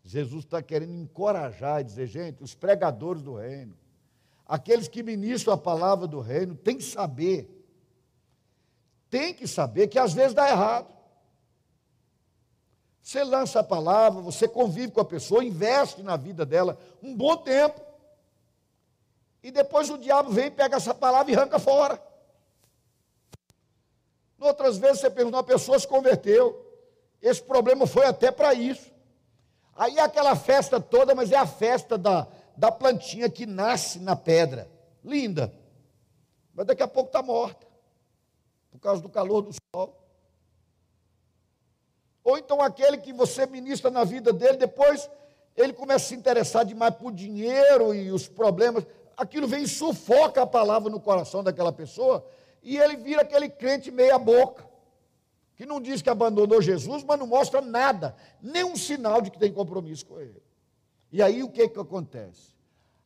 Jesus 0.03 0.45
está 0.45 0.63
querendo 0.63 0.93
encorajar 0.93 1.81
e 1.81 1.85
dizer, 1.85 2.07
gente, 2.07 2.43
os 2.43 2.55
pregadores 2.55 3.23
do 3.23 3.35
reino, 3.35 3.77
aqueles 4.47 4.87
que 4.87 5.03
ministram 5.03 5.55
a 5.55 5.59
palavra 5.59 6.07
do 6.07 6.21
reino, 6.21 6.55
tem 6.55 6.77
que 6.77 6.85
saber, 6.85 7.51
tem 9.09 9.33
que 9.33 9.47
saber 9.47 9.89
que 9.89 9.99
às 9.99 10.13
vezes 10.13 10.35
dá 10.35 10.49
errado. 10.49 10.93
Você 13.03 13.23
lança 13.23 13.61
a 13.61 13.65
palavra, 13.65 14.21
você 14.23 14.49
convive 14.49 14.93
com 14.93 15.01
a 15.01 15.05
pessoa, 15.05 15.45
investe 15.45 16.03
na 16.03 16.17
vida 16.17 16.45
dela 16.45 16.79
um 17.03 17.15
bom 17.15 17.37
tempo, 17.37 17.81
e 19.43 19.51
depois 19.51 19.91
o 19.91 19.99
diabo 19.99 20.31
vem, 20.31 20.51
pega 20.51 20.77
essa 20.77 20.95
palavra 20.95 21.31
e 21.31 21.37
arranca 21.37 21.59
fora. 21.59 22.03
Outras 24.45 24.77
vezes 24.77 25.01
você 25.01 25.09
perguntou, 25.09 25.39
uma 25.39 25.47
pessoa 25.47 25.79
se 25.79 25.89
converteu. 25.89 26.61
Esse 27.23 27.43
problema 27.43 27.87
foi 27.87 28.05
até 28.05 28.31
para 28.31 28.53
isso. 28.53 28.93
Aí 29.75 29.97
é 29.97 30.03
aquela 30.03 30.37
festa 30.37 30.79
toda, 30.79 31.15
mas 31.15 31.33
é 31.33 31.37
a 31.37 31.47
festa 31.47 31.97
da, 31.97 32.29
da 32.55 32.71
plantinha 32.71 33.31
que 33.31 33.47
nasce 33.47 33.99
na 33.99 34.15
pedra. 34.15 34.71
Linda. 35.03 35.51
Mas 36.53 36.67
daqui 36.67 36.83
a 36.83 36.87
pouco 36.87 37.09
está 37.09 37.23
morta. 37.23 37.67
Por 38.71 38.79
causa 38.79 39.01
do 39.01 39.09
calor 39.09 39.41
do 39.41 39.53
sol. 39.75 39.99
Ou 42.23 42.37
então 42.37 42.61
aquele 42.61 42.99
que 42.99 43.15
você 43.15 43.47
ministra 43.47 43.91
na 43.91 44.05
vida 44.05 44.31
dele, 44.31 44.59
depois 44.59 45.09
ele 45.57 45.73
começa 45.73 46.05
a 46.05 46.09
se 46.09 46.15
interessar 46.15 46.67
demais 46.67 46.95
por 46.95 47.11
dinheiro 47.13 47.95
e 47.95 48.13
os 48.13 48.29
problemas. 48.29 48.85
Aquilo 49.17 49.49
vem 49.49 49.63
e 49.63 49.69
sufoca 49.69 50.43
a 50.43 50.47
palavra 50.47 50.91
no 50.91 51.01
coração 51.01 51.43
daquela 51.43 51.73
pessoa 51.73 52.23
e 52.65 52.79
ele 52.79 52.97
vira 52.97 53.23
aquele 53.23 53.49
crente 53.49 53.91
meia-boca, 53.91 54.67
que 55.55 55.67
não 55.67 55.81
diz 55.81 56.03
que 56.03 56.11
abandonou 56.11 56.61
Jesus, 56.61 57.05
mas 57.05 57.19
não 57.19 57.27
mostra 57.27 57.61
nada, 57.61 58.17
nenhum 58.43 58.75
sinal 58.75 59.21
de 59.21 59.31
que 59.31 59.39
tem 59.39 59.53
compromisso 59.53 60.07
com 60.07 60.21
ele. 60.21 60.43
E 61.13 61.23
aí 61.23 61.43
o 61.43 61.51
que, 61.51 61.69
que 61.69 61.79
acontece? 61.79 62.55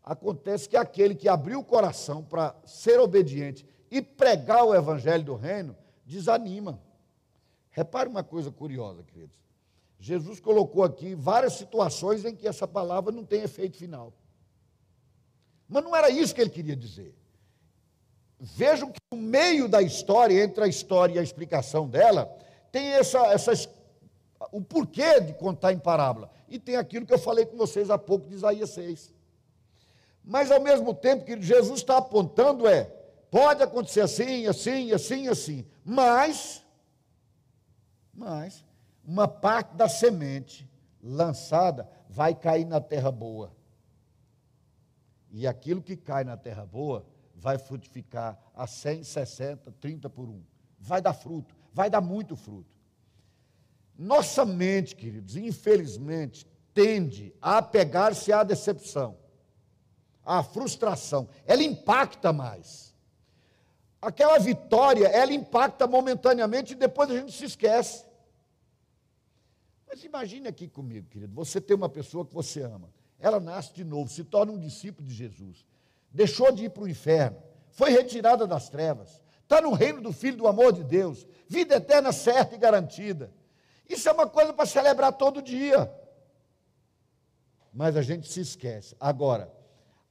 Acontece 0.02 0.68
que 0.68 0.76
aquele 0.76 1.14
que 1.14 1.28
abriu 1.28 1.58
o 1.58 1.64
coração 1.64 2.24
para 2.24 2.56
ser 2.64 2.98
obediente 3.00 3.66
e 3.90 4.00
pregar 4.00 4.64
o 4.64 4.74
evangelho 4.74 5.24
do 5.24 5.34
reino, 5.34 5.76
desanima. 6.06 6.80
Repare 7.70 8.08
uma 8.08 8.24
coisa 8.24 8.50
curiosa, 8.50 9.02
queridos. 9.02 9.36
Jesus 10.00 10.40
colocou 10.40 10.84
aqui 10.84 11.14
várias 11.14 11.54
situações 11.54 12.24
em 12.24 12.34
que 12.34 12.46
essa 12.46 12.66
palavra 12.66 13.12
não 13.12 13.24
tem 13.24 13.42
efeito 13.42 13.76
final. 13.76 14.12
Mas 15.68 15.82
não 15.82 15.94
era 15.94 16.08
isso 16.08 16.34
que 16.34 16.40
ele 16.40 16.50
queria 16.50 16.76
dizer. 16.76 17.17
Vejam 18.40 18.92
que 18.92 19.00
no 19.10 19.18
meio 19.18 19.68
da 19.68 19.82
história, 19.82 20.42
entre 20.42 20.62
a 20.62 20.68
história 20.68 21.14
e 21.14 21.18
a 21.18 21.22
explicação 21.22 21.88
dela, 21.88 22.32
tem 22.70 22.92
essa, 22.92 23.18
essa, 23.26 23.52
o 24.52 24.60
porquê 24.60 25.20
de 25.20 25.34
contar 25.34 25.72
em 25.72 25.78
parábola. 25.78 26.30
E 26.48 26.58
tem 26.58 26.76
aquilo 26.76 27.04
que 27.04 27.12
eu 27.12 27.18
falei 27.18 27.44
com 27.44 27.56
vocês 27.56 27.90
há 27.90 27.98
pouco 27.98 28.28
de 28.28 28.34
Isaías 28.34 28.70
6. 28.70 29.12
Mas 30.24 30.50
ao 30.50 30.60
mesmo 30.60 30.94
tempo 30.94 31.24
que 31.24 31.40
Jesus 31.40 31.80
está 31.80 31.96
apontando 31.96 32.68
é, 32.68 32.84
pode 33.30 33.62
acontecer 33.62 34.02
assim, 34.02 34.46
assim, 34.46 34.92
assim, 34.92 35.28
assim. 35.28 35.66
Mas, 35.84 36.64
mas, 38.14 38.64
uma 39.04 39.26
parte 39.26 39.74
da 39.74 39.88
semente 39.88 40.68
lançada 41.02 41.88
vai 42.08 42.34
cair 42.34 42.64
na 42.64 42.80
terra 42.80 43.10
boa. 43.10 43.50
E 45.30 45.46
aquilo 45.46 45.82
que 45.82 45.96
cai 45.96 46.24
na 46.24 46.36
terra 46.36 46.64
boa 46.64 47.04
vai 47.38 47.56
frutificar 47.56 48.38
a 48.54 48.66
100, 48.66 49.04
60, 49.04 49.72
30 49.80 50.10
por 50.10 50.28
um. 50.28 50.42
Vai 50.78 51.00
dar 51.00 51.14
fruto, 51.14 51.54
vai 51.72 51.88
dar 51.88 52.00
muito 52.00 52.36
fruto. 52.36 52.68
Nossa 53.96 54.44
mente, 54.44 54.94
queridos, 54.94 55.36
infelizmente, 55.36 56.46
tende 56.74 57.34
a 57.40 57.58
apegar-se 57.58 58.32
à 58.32 58.42
decepção, 58.42 59.16
à 60.24 60.42
frustração. 60.42 61.28
Ela 61.46 61.62
impacta 61.62 62.32
mais. 62.32 62.94
Aquela 64.00 64.38
vitória, 64.38 65.06
ela 65.08 65.32
impacta 65.32 65.86
momentaneamente 65.86 66.72
e 66.72 66.76
depois 66.76 67.10
a 67.10 67.18
gente 67.18 67.32
se 67.32 67.44
esquece. 67.44 68.04
Mas 69.88 70.04
imagine 70.04 70.46
aqui 70.46 70.68
comigo, 70.68 71.08
querido, 71.08 71.34
você 71.34 71.60
tem 71.60 71.76
uma 71.76 71.88
pessoa 71.88 72.24
que 72.24 72.34
você 72.34 72.62
ama, 72.62 72.88
ela 73.18 73.40
nasce 73.40 73.72
de 73.72 73.82
novo, 73.82 74.10
se 74.10 74.22
torna 74.22 74.52
um 74.52 74.58
discípulo 74.58 75.08
de 75.08 75.14
Jesus 75.14 75.64
deixou 76.10 76.52
de 76.52 76.64
ir 76.64 76.70
para 76.70 76.82
o 76.82 76.88
inferno, 76.88 77.42
foi 77.70 77.90
retirada 77.90 78.46
das 78.46 78.68
trevas, 78.68 79.22
está 79.42 79.60
no 79.60 79.72
reino 79.72 80.00
do 80.00 80.12
Filho 80.12 80.36
do 80.36 80.48
amor 80.48 80.72
de 80.72 80.84
Deus, 80.84 81.26
vida 81.46 81.76
eterna 81.76 82.12
certa 82.12 82.54
e 82.54 82.58
garantida. 82.58 83.32
Isso 83.88 84.08
é 84.08 84.12
uma 84.12 84.26
coisa 84.26 84.52
para 84.52 84.66
celebrar 84.66 85.12
todo 85.12 85.40
dia. 85.40 85.90
Mas 87.72 87.96
a 87.96 88.02
gente 88.02 88.30
se 88.30 88.40
esquece. 88.40 88.94
Agora, 89.00 89.52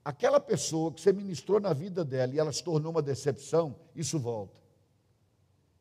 aquela 0.04 0.40
pessoa 0.40 0.92
que 0.92 1.02
você 1.02 1.14
ministrou 1.14 1.60
na 1.60 1.74
vida 1.74 2.04
dela 2.04 2.34
e 2.34 2.40
ela 2.40 2.52
se 2.52 2.64
tornou 2.64 2.92
uma 2.92 3.02
decepção, 3.02 3.76
isso 3.96 4.18
volta. 4.18 4.60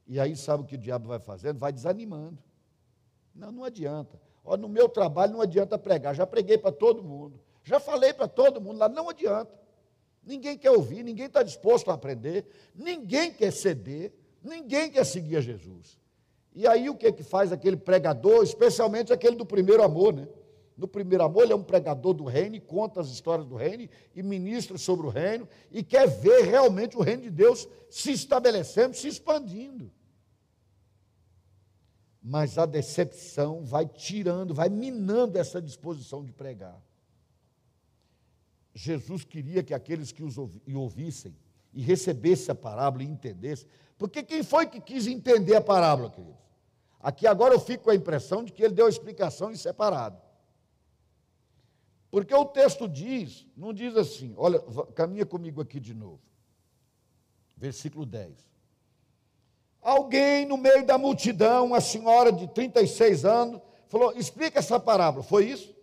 E 0.07 0.21
aí 0.21 0.37
sabe 0.37 0.63
o 0.63 0.67
que 0.67 0.75
o 0.75 0.79
diabo 0.79 1.09
vai 1.09 1.19
fazendo? 1.19 1.59
Vai 1.59 1.73
desanimando. 1.73 2.39
Não, 3.35 3.51
não 3.51 3.65
adianta. 3.65 4.21
Ó, 4.45 4.57
no 4.57 4.69
meu 4.69 4.89
trabalho 4.89 5.33
não 5.33 5.41
adianta 5.41 5.79
pregar, 5.79 6.15
já 6.15 6.27
preguei 6.27 6.57
para 6.57 6.71
todo 6.71 7.03
mundo, 7.03 7.41
já 7.65 7.81
falei 7.81 8.13
para 8.13 8.29
todo 8.29 8.61
mundo 8.61 8.79
lá, 8.79 8.89
não 8.89 9.09
adianta. 9.09 9.53
Ninguém 10.27 10.59
quer 10.59 10.73
ouvir, 10.73 11.05
ninguém 11.05 11.27
está 11.27 11.45
disposto 11.45 11.89
a 11.89 11.95
aprender, 11.95 12.45
ninguém 12.75 13.33
quer 13.33 13.53
ceder, 13.53 14.13
ninguém 14.43 14.91
quer 14.91 15.07
seguir 15.07 15.37
a 15.37 15.41
Jesus. 15.41 15.97
E 16.53 16.67
aí 16.67 16.91
o 16.91 16.97
que, 16.97 17.13
que 17.13 17.23
faz 17.23 17.53
aquele 17.53 17.77
pregador, 17.77 18.43
especialmente 18.43 19.13
aquele 19.13 19.37
do 19.37 19.47
primeiro 19.47 19.85
amor, 19.85 20.13
né? 20.13 20.27
No 20.77 20.87
primeiro 20.87 21.25
amor, 21.25 21.45
ele 21.45 21.53
é 21.53 21.57
um 21.57 21.63
pregador 21.63 22.13
do 22.13 22.25
reino 22.25 22.61
conta 22.61 23.01
as 23.01 23.09
histórias 23.09 23.47
do 23.47 23.57
reino 23.57 23.89
e 24.15 24.23
ministra 24.23 24.77
sobre 24.77 25.07
o 25.07 25.11
reino 25.11 25.49
e 25.71 25.83
quer 25.83 26.07
ver 26.07 26.45
realmente 26.45 26.99
o 26.99 27.03
reino 27.03 27.23
de 27.23 27.31
Deus 27.31 27.67
se 27.89 28.13
estabelecendo, 28.13 28.95
se 28.95 29.09
expandindo. 29.09 29.91
Mas 32.23 32.59
a 32.59 32.67
decepção 32.67 33.65
vai 33.65 33.87
tirando, 33.87 34.53
vai 34.53 34.69
minando 34.69 35.39
essa 35.39 35.63
disposição 35.63 36.23
de 36.23 36.33
pregar. 36.33 36.83
Jesus 38.79 39.25
queria 39.25 39.63
que 39.63 39.73
aqueles 39.73 40.13
que 40.13 40.23
os 40.23 40.37
ouvissem 40.37 41.35
e 41.73 41.81
recebessem 41.81 42.53
a 42.53 42.55
parábola 42.55 43.03
e 43.03 43.07
entendessem, 43.07 43.67
porque 43.97 44.23
quem 44.23 44.43
foi 44.43 44.67
que 44.67 44.83
quis 44.83 45.07
entender 45.07 45.57
a 45.57 45.63
parábola, 45.63 46.11
queridos? 46.11 46.37
Aqui 47.01 47.27
agora 47.27 47.55
eu 47.55 47.61
fico 47.61 47.85
com 47.85 47.91
a 47.91 47.95
impressão 47.95 48.45
de 48.45 48.53
que 48.53 48.63
ele 48.63 48.75
deu 48.75 48.85
a 48.85 48.91
explicação 48.91 49.51
em 49.51 49.57
separado. 49.57 50.21
Porque 52.11 52.35
o 52.35 52.45
texto 52.45 52.87
diz, 52.87 53.47
não 53.57 53.73
diz 53.73 53.97
assim, 53.97 54.35
olha, 54.37 54.61
caminha 54.95 55.25
comigo 55.25 55.63
aqui 55.63 55.81
de 55.81 55.95
novo. 55.95 56.21
Versículo 57.57 58.05
10. 58.05 58.31
Alguém 59.81 60.45
no 60.45 60.59
meio 60.59 60.85
da 60.85 60.99
multidão, 60.99 61.67
uma 61.67 61.81
senhora 61.81 62.31
de 62.31 62.47
36 62.49 63.25
anos, 63.25 63.63
falou: 63.89 64.13
explica 64.17 64.59
essa 64.59 64.79
parábola. 64.79 65.23
Foi 65.23 65.47
isso? 65.47 65.75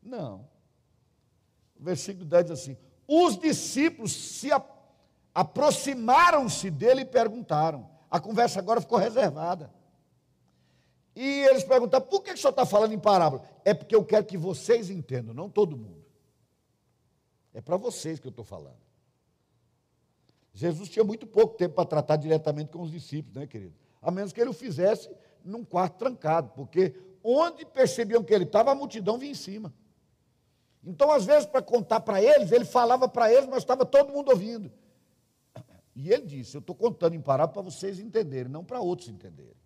Não. 0.00 0.46
Versículo 1.86 2.24
10 2.24 2.46
diz 2.46 2.60
assim: 2.60 2.76
Os 3.06 3.38
discípulos 3.38 4.12
se 4.12 4.50
aproximaram-se 5.32 6.68
dele 6.68 7.02
e 7.02 7.04
perguntaram. 7.04 7.88
A 8.10 8.18
conversa 8.18 8.58
agora 8.58 8.80
ficou 8.80 8.98
reservada. 8.98 9.72
E 11.14 11.44
eles 11.44 11.62
perguntaram: 11.62 12.04
por 12.04 12.24
que 12.24 12.32
o 12.32 12.36
senhor 12.36 12.50
está 12.50 12.66
falando 12.66 12.92
em 12.92 12.98
parábola? 12.98 13.48
É 13.64 13.72
porque 13.72 13.94
eu 13.94 14.04
quero 14.04 14.26
que 14.26 14.36
vocês 14.36 14.90
entendam, 14.90 15.32
não 15.32 15.48
todo 15.48 15.76
mundo. 15.76 16.04
É 17.54 17.60
para 17.60 17.76
vocês 17.76 18.18
que 18.18 18.26
eu 18.26 18.30
estou 18.30 18.44
falando. 18.44 18.84
Jesus 20.52 20.88
tinha 20.88 21.04
muito 21.04 21.24
pouco 21.24 21.56
tempo 21.56 21.76
para 21.76 21.84
tratar 21.84 22.16
diretamente 22.16 22.72
com 22.72 22.82
os 22.82 22.90
discípulos, 22.90 23.36
né, 23.36 23.46
querido? 23.46 23.74
A 24.02 24.10
menos 24.10 24.32
que 24.32 24.40
ele 24.40 24.50
o 24.50 24.52
fizesse 24.52 25.08
num 25.44 25.64
quarto 25.64 25.98
trancado, 25.98 26.50
porque 26.56 26.96
onde 27.22 27.64
percebiam 27.64 28.24
que 28.24 28.34
ele 28.34 28.44
estava, 28.44 28.72
a 28.72 28.74
multidão 28.74 29.18
vinha 29.18 29.30
em 29.30 29.36
cima. 29.36 29.72
Então, 30.86 31.10
às 31.10 31.26
vezes, 31.26 31.44
para 31.44 31.60
contar 31.60 32.00
para 32.00 32.22
eles, 32.22 32.52
ele 32.52 32.64
falava 32.64 33.08
para 33.08 33.30
eles, 33.30 33.48
mas 33.48 33.58
estava 33.58 33.84
todo 33.84 34.12
mundo 34.12 34.30
ouvindo. 34.30 34.70
E 35.96 36.12
ele 36.12 36.24
disse: 36.24 36.56
Eu 36.56 36.60
estou 36.60 36.76
contando 36.76 37.14
em 37.14 37.20
parábola 37.20 37.54
para 37.54 37.62
vocês 37.62 37.98
entenderem, 37.98 38.50
não 38.50 38.64
para 38.64 38.78
outros 38.78 39.08
entenderem. 39.08 39.56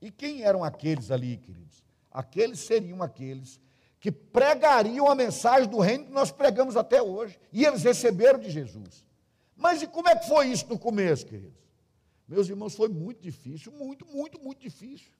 E 0.00 0.10
quem 0.12 0.42
eram 0.42 0.62
aqueles 0.62 1.10
ali, 1.10 1.36
queridos? 1.36 1.82
Aqueles 2.10 2.60
seriam 2.60 3.02
aqueles 3.02 3.60
que 3.98 4.12
pregariam 4.12 5.10
a 5.10 5.14
mensagem 5.14 5.68
do 5.68 5.78
reino 5.78 6.06
que 6.06 6.12
nós 6.12 6.30
pregamos 6.30 6.76
até 6.76 7.02
hoje. 7.02 7.38
E 7.52 7.64
eles 7.66 7.82
receberam 7.82 8.38
de 8.38 8.48
Jesus. 8.48 9.04
Mas 9.56 9.82
e 9.82 9.86
como 9.88 10.08
é 10.08 10.16
que 10.16 10.28
foi 10.28 10.46
isso 10.46 10.66
no 10.68 10.78
começo, 10.78 11.26
queridos? 11.26 11.60
Meus 12.28 12.48
irmãos, 12.48 12.76
foi 12.76 12.88
muito 12.88 13.20
difícil, 13.20 13.72
muito, 13.72 14.06
muito, 14.06 14.40
muito 14.40 14.60
difícil. 14.60 15.10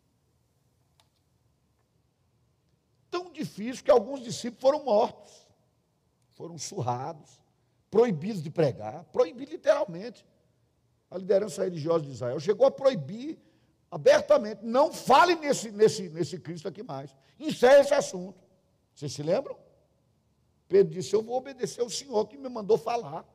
Tão 3.11 3.31
difícil 3.31 3.85
que 3.85 3.91
alguns 3.91 4.23
discípulos 4.23 4.61
foram 4.61 4.85
mortos, 4.85 5.49
foram 6.31 6.57
surrados, 6.57 7.41
proibidos 7.91 8.43
de 8.43 8.51
pregar, 8.51 9.05
proibidos 9.07 9.53
literalmente. 9.53 10.25
A 11.11 11.19
liderança 11.19 11.65
religiosa 11.65 12.05
de 12.05 12.13
Israel 12.13 12.39
chegou 12.39 12.67
a 12.67 12.71
proibir 12.71 13.39
abertamente, 13.91 14.65
não 14.65 14.93
fale 14.93 15.35
nesse, 15.35 15.73
nesse, 15.73 16.09
nesse 16.09 16.39
Cristo 16.39 16.69
aqui 16.69 16.83
mais. 16.83 17.15
Encerre 17.39 17.81
esse 17.81 17.95
assunto. 17.95 18.41
Vocês 18.95 19.13
se 19.13 19.23
lembram? 19.23 19.57
Pedro 20.69 20.95
disse: 20.95 21.15
Eu 21.15 21.23
vou 21.23 21.37
obedecer 21.37 21.83
o 21.83 21.91
Senhor 21.91 22.27
que 22.29 22.39
me 22.39 22.49
mandou 22.49 22.79
falar. 22.79 23.27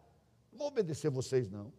Não 0.51 0.59
vou 0.59 0.67
obedecer 0.67 1.09
vocês, 1.09 1.49
não. 1.49 1.73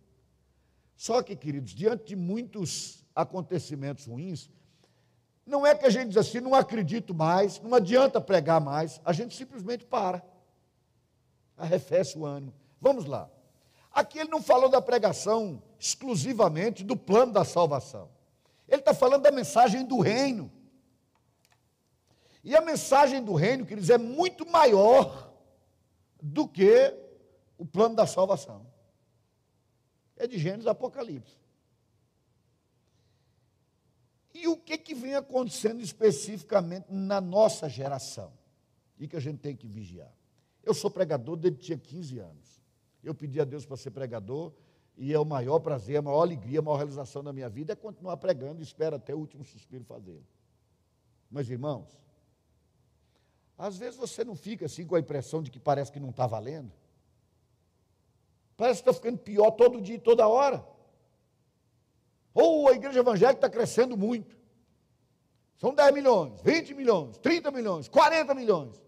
Só 0.95 1.23
que, 1.23 1.35
queridos, 1.35 1.73
diante 1.73 2.05
de 2.05 2.17
muitos 2.17 3.05
acontecimentos 3.15 4.07
ruins, 4.07 4.51
não 5.47 5.65
é 5.65 5.75
que 5.75 5.87
a 5.87 5.91
gente 5.91 6.09
diz 6.09 6.17
assim, 6.17 6.41
não 6.41 6.55
acredito 6.55 7.15
mais, 7.15 7.61
não 7.61 7.73
adianta 7.75 8.21
pregar 8.21 8.61
mais, 8.61 9.01
a 9.05 9.13
gente 9.13 9.35
simplesmente 9.37 9.85
para, 9.85 10.23
arrefece 11.57 12.19
o 12.19 12.27
ânimo. 12.27 12.53
Vamos 12.81 13.07
lá. 13.07 13.31
Aqui 13.93 14.19
ele 14.19 14.29
não 14.29 14.43
falou 14.43 14.69
da 14.69 14.83
pregação 14.83 15.63
exclusivamente 15.79 16.83
do 16.85 16.97
plano 16.97 17.33
da 17.33 17.45
salvação. 17.45 18.11
Ele 18.69 18.81
está 18.81 18.93
falando 18.93 19.23
da 19.23 19.31
mensagem 19.31 19.85
do 19.85 20.01
reino. 20.01 20.53
E 22.43 22.55
a 22.55 22.61
mensagem 22.61 23.23
do 23.23 23.33
reino, 23.35 23.65
queridos, 23.65 23.89
é 23.89 23.97
muito 23.97 24.45
maior 24.45 25.33
do 26.21 26.47
que 26.47 26.93
o 27.57 27.65
plano 27.65 27.95
da 27.95 28.07
salvação. 28.07 28.67
É 30.17 30.27
de 30.27 30.39
Gênesis 30.39 30.67
Apocalipse. 30.67 31.37
E 34.37 34.47
o 34.49 34.57
que, 34.57 34.77
que 34.77 34.95
vem 34.95 35.15
acontecendo 35.15 35.81
especificamente 35.81 36.87
na 36.91 37.23
nossa 37.23 37.71
geração? 37.71 38.31
E 38.99 39.09
que 39.09 39.17
a 39.17 39.21
gente 39.21 39.39
tem 39.39 39.57
que 39.57 39.67
vigiar. 39.67 40.13
Eu 40.63 40.75
sou 40.75 40.91
pregador 40.91 41.37
desde 41.37 41.59
tinha 41.59 41.79
15 41.79 42.19
anos. 42.19 42.63
Eu 43.03 43.15
pedi 43.15 43.41
a 43.41 43.45
Deus 43.45 43.65
para 43.65 43.79
ser 43.79 43.93
pregador, 43.93 44.53
e 44.95 45.13
é 45.13 45.19
o 45.19 45.25
maior 45.25 45.59
prazer, 45.61 45.97
a 45.97 46.03
maior 46.03 46.21
alegria, 46.21 46.59
a 46.59 46.63
maior 46.63 46.77
realização 46.77 47.25
da 47.25 47.33
minha 47.33 47.49
vida 47.49 47.73
é 47.73 47.77
continuar 47.77 48.19
pregando 48.19 48.61
e 48.61 48.63
espero 48.63 48.97
até 48.97 49.15
o 49.15 49.19
último 49.19 49.43
suspiro 49.43 49.85
fazê-lo. 49.85 50.27
Mas, 51.31 51.49
irmãos, 51.49 51.99
às 53.57 53.79
vezes 53.79 53.97
você 53.97 54.23
não 54.23 54.37
fica 54.37 54.67
assim 54.67 54.87
com 54.87 54.97
a 54.97 55.01
impressão 55.01 55.43
de 55.43 55.51
que 55.51 55.59
parece 55.59 55.91
que 55.91 56.01
não 56.01 56.11
está 56.11 56.27
valendo. 56.27 56.73
Parece 58.55 58.83
que 58.83 58.91
está 58.91 59.01
ficando 59.01 59.19
pior 59.19 59.51
todo 59.53 59.81
dia 59.81 59.97
e 59.97 60.01
toda 60.01 60.29
hora. 60.29 60.76
Ou 62.37 62.69
a 62.69 62.73
igreja 62.73 63.01
evangélica 63.01 63.39
está 63.39 63.49
crescendo 63.49 63.97
muito. 63.97 64.37
São 65.57 65.75
10 65.75 65.95
milhões, 65.95 66.43
20 66.43 66.75
milhões, 66.75 67.17
30 67.17 67.51
milhões, 67.51 67.89
40 67.89 68.35
milhões. 68.35 68.85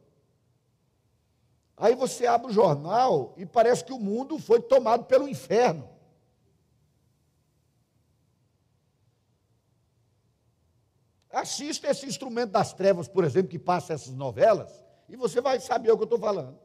Aí 1.74 1.94
você 1.94 2.26
abre 2.26 2.50
o 2.50 2.52
jornal 2.52 3.32
e 3.38 3.46
parece 3.46 3.82
que 3.82 3.92
o 3.92 3.98
mundo 3.98 4.38
foi 4.38 4.61
tomado 4.61 5.06
pelo 5.06 5.26
inferno. 5.26 5.88
Assista 11.30 11.88
esse 11.88 12.04
instrumento 12.04 12.50
das 12.50 12.74
trevas, 12.74 13.08
por 13.08 13.24
exemplo, 13.24 13.48
que 13.48 13.58
passa 13.58 13.94
essas 13.94 14.12
novelas, 14.12 14.84
e 15.08 15.16
você 15.16 15.40
vai 15.40 15.58
saber 15.58 15.90
o 15.90 15.96
que 15.96 16.02
eu 16.02 16.04
estou 16.04 16.18
falando. 16.18 16.58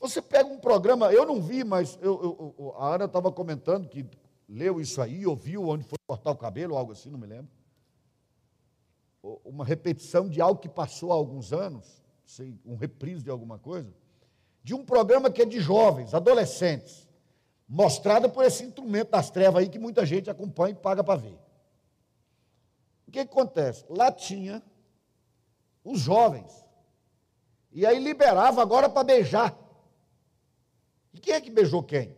Você 0.00 0.20
pega 0.20 0.48
um 0.48 0.58
programa, 0.58 1.12
eu 1.12 1.24
não 1.24 1.40
vi, 1.40 1.62
mas 1.62 1.96
eu, 2.00 2.54
eu, 2.58 2.74
a 2.76 2.94
Ana 2.94 3.04
estava 3.04 3.30
comentando 3.30 3.88
que 3.88 4.04
leu 4.48 4.80
isso 4.80 5.02
aí, 5.02 5.26
ouviu 5.26 5.68
onde 5.68 5.84
foi 5.84 5.98
cortar 6.06 6.30
o 6.30 6.36
cabelo, 6.36 6.76
algo 6.76 6.92
assim, 6.92 7.10
não 7.10 7.18
me 7.18 7.26
lembro. 7.26 7.50
Uma 9.44 9.64
repetição 9.64 10.28
de 10.28 10.40
algo 10.40 10.60
que 10.60 10.68
passou 10.68 11.12
há 11.12 11.14
alguns 11.14 11.52
anos, 11.52 12.02
sei, 12.24 12.58
um 12.64 12.76
reprise 12.76 13.22
de 13.22 13.30
alguma 13.30 13.58
coisa, 13.58 13.92
de 14.62 14.74
um 14.74 14.84
programa 14.84 15.30
que 15.30 15.42
é 15.42 15.44
de 15.44 15.60
jovens, 15.60 16.14
adolescentes, 16.14 17.06
mostrado 17.68 18.30
por 18.30 18.44
esse 18.44 18.64
instrumento 18.64 19.10
das 19.10 19.30
trevas 19.30 19.62
aí 19.62 19.68
que 19.68 19.78
muita 19.78 20.06
gente 20.06 20.30
acompanha 20.30 20.72
e 20.72 20.80
paga 20.80 21.04
para 21.04 21.20
ver. 21.20 21.38
O 23.06 23.10
que, 23.10 23.12
que 23.12 23.20
acontece? 23.20 23.84
Lá 23.88 24.10
tinha 24.10 24.62
os 25.84 26.00
jovens, 26.00 26.64
e 27.70 27.84
aí 27.84 27.98
liberava 27.98 28.62
agora 28.62 28.88
para 28.88 29.04
beijar. 29.04 29.56
E 31.12 31.20
quem 31.20 31.34
é 31.34 31.40
que 31.40 31.50
beijou 31.50 31.82
quem? 31.82 32.16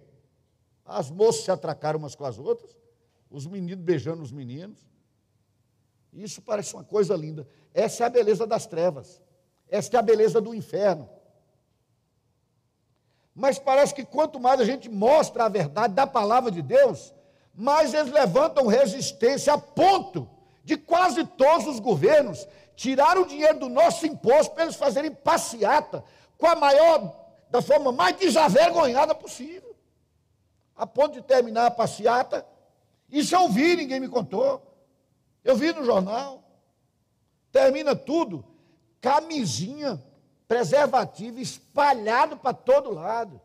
As 0.90 1.08
moças 1.08 1.44
se 1.44 1.50
atracaram 1.52 2.00
umas 2.00 2.16
com 2.16 2.24
as 2.24 2.36
outras, 2.36 2.76
os 3.30 3.46
meninos 3.46 3.84
beijando 3.84 4.24
os 4.24 4.32
meninos. 4.32 4.76
Isso 6.12 6.42
parece 6.42 6.74
uma 6.74 6.82
coisa 6.82 7.14
linda. 7.14 7.46
Essa 7.72 8.02
é 8.02 8.06
a 8.06 8.10
beleza 8.10 8.44
das 8.44 8.66
trevas. 8.66 9.22
Essa 9.68 9.96
é 9.96 10.00
a 10.00 10.02
beleza 10.02 10.40
do 10.40 10.52
inferno. 10.52 11.08
Mas 13.32 13.56
parece 13.56 13.94
que 13.94 14.04
quanto 14.04 14.40
mais 14.40 14.60
a 14.60 14.64
gente 14.64 14.88
mostra 14.88 15.44
a 15.44 15.48
verdade 15.48 15.94
da 15.94 16.08
palavra 16.08 16.50
de 16.50 16.60
Deus, 16.60 17.14
mais 17.54 17.94
eles 17.94 18.12
levantam 18.12 18.66
resistência 18.66 19.54
a 19.54 19.58
ponto 19.58 20.28
de 20.64 20.76
quase 20.76 21.24
todos 21.24 21.68
os 21.68 21.78
governos 21.78 22.48
tirar 22.74 23.16
o 23.16 23.26
dinheiro 23.26 23.60
do 23.60 23.68
nosso 23.68 24.06
imposto 24.06 24.54
para 24.54 24.64
eles 24.64 24.74
fazerem 24.74 25.12
passeata 25.12 26.02
com 26.36 26.48
a 26.48 26.56
maior, 26.56 27.14
da 27.48 27.62
forma 27.62 27.92
mais 27.92 28.16
desavergonhada 28.16 29.14
possível 29.14 29.69
a 30.80 30.86
ponto 30.86 31.12
de 31.12 31.20
terminar 31.20 31.66
a 31.66 31.70
passeata. 31.70 32.46
Isso 33.10 33.36
eu 33.36 33.50
vi, 33.50 33.76
ninguém 33.76 34.00
me 34.00 34.08
contou. 34.08 34.62
Eu 35.44 35.54
vi 35.54 35.74
no 35.74 35.84
jornal. 35.84 36.42
Termina 37.52 37.94
tudo, 37.94 38.42
camisinha, 38.98 40.02
preservativo 40.48 41.38
espalhado 41.38 42.38
para 42.38 42.54
todo 42.54 42.94
lado. 42.94 43.38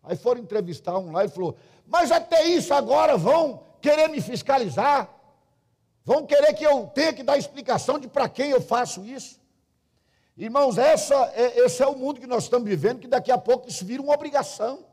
Aí 0.00 0.16
foram 0.16 0.40
entrevistar 0.40 0.96
um 0.96 1.10
lá 1.10 1.24
e 1.24 1.28
falou: 1.28 1.56
Mas 1.84 2.12
até 2.12 2.44
isso 2.44 2.72
agora 2.72 3.16
vão 3.16 3.64
querer 3.80 4.08
me 4.08 4.20
fiscalizar? 4.20 5.10
Vão 6.04 6.24
querer 6.24 6.54
que 6.54 6.64
eu 6.64 6.86
tenha 6.94 7.12
que 7.12 7.24
dar 7.24 7.36
explicação 7.36 7.98
de 7.98 8.06
para 8.06 8.28
quem 8.28 8.50
eu 8.50 8.60
faço 8.60 9.04
isso? 9.04 9.40
Irmãos, 10.36 10.78
essa 10.78 11.16
é, 11.34 11.58
esse 11.64 11.82
é 11.82 11.86
o 11.88 11.98
mundo 11.98 12.20
que 12.20 12.28
nós 12.28 12.44
estamos 12.44 12.68
vivendo, 12.68 13.00
que 13.00 13.08
daqui 13.08 13.32
a 13.32 13.38
pouco 13.38 13.68
isso 13.68 13.84
vira 13.84 14.00
uma 14.00 14.14
obrigação. 14.14 14.86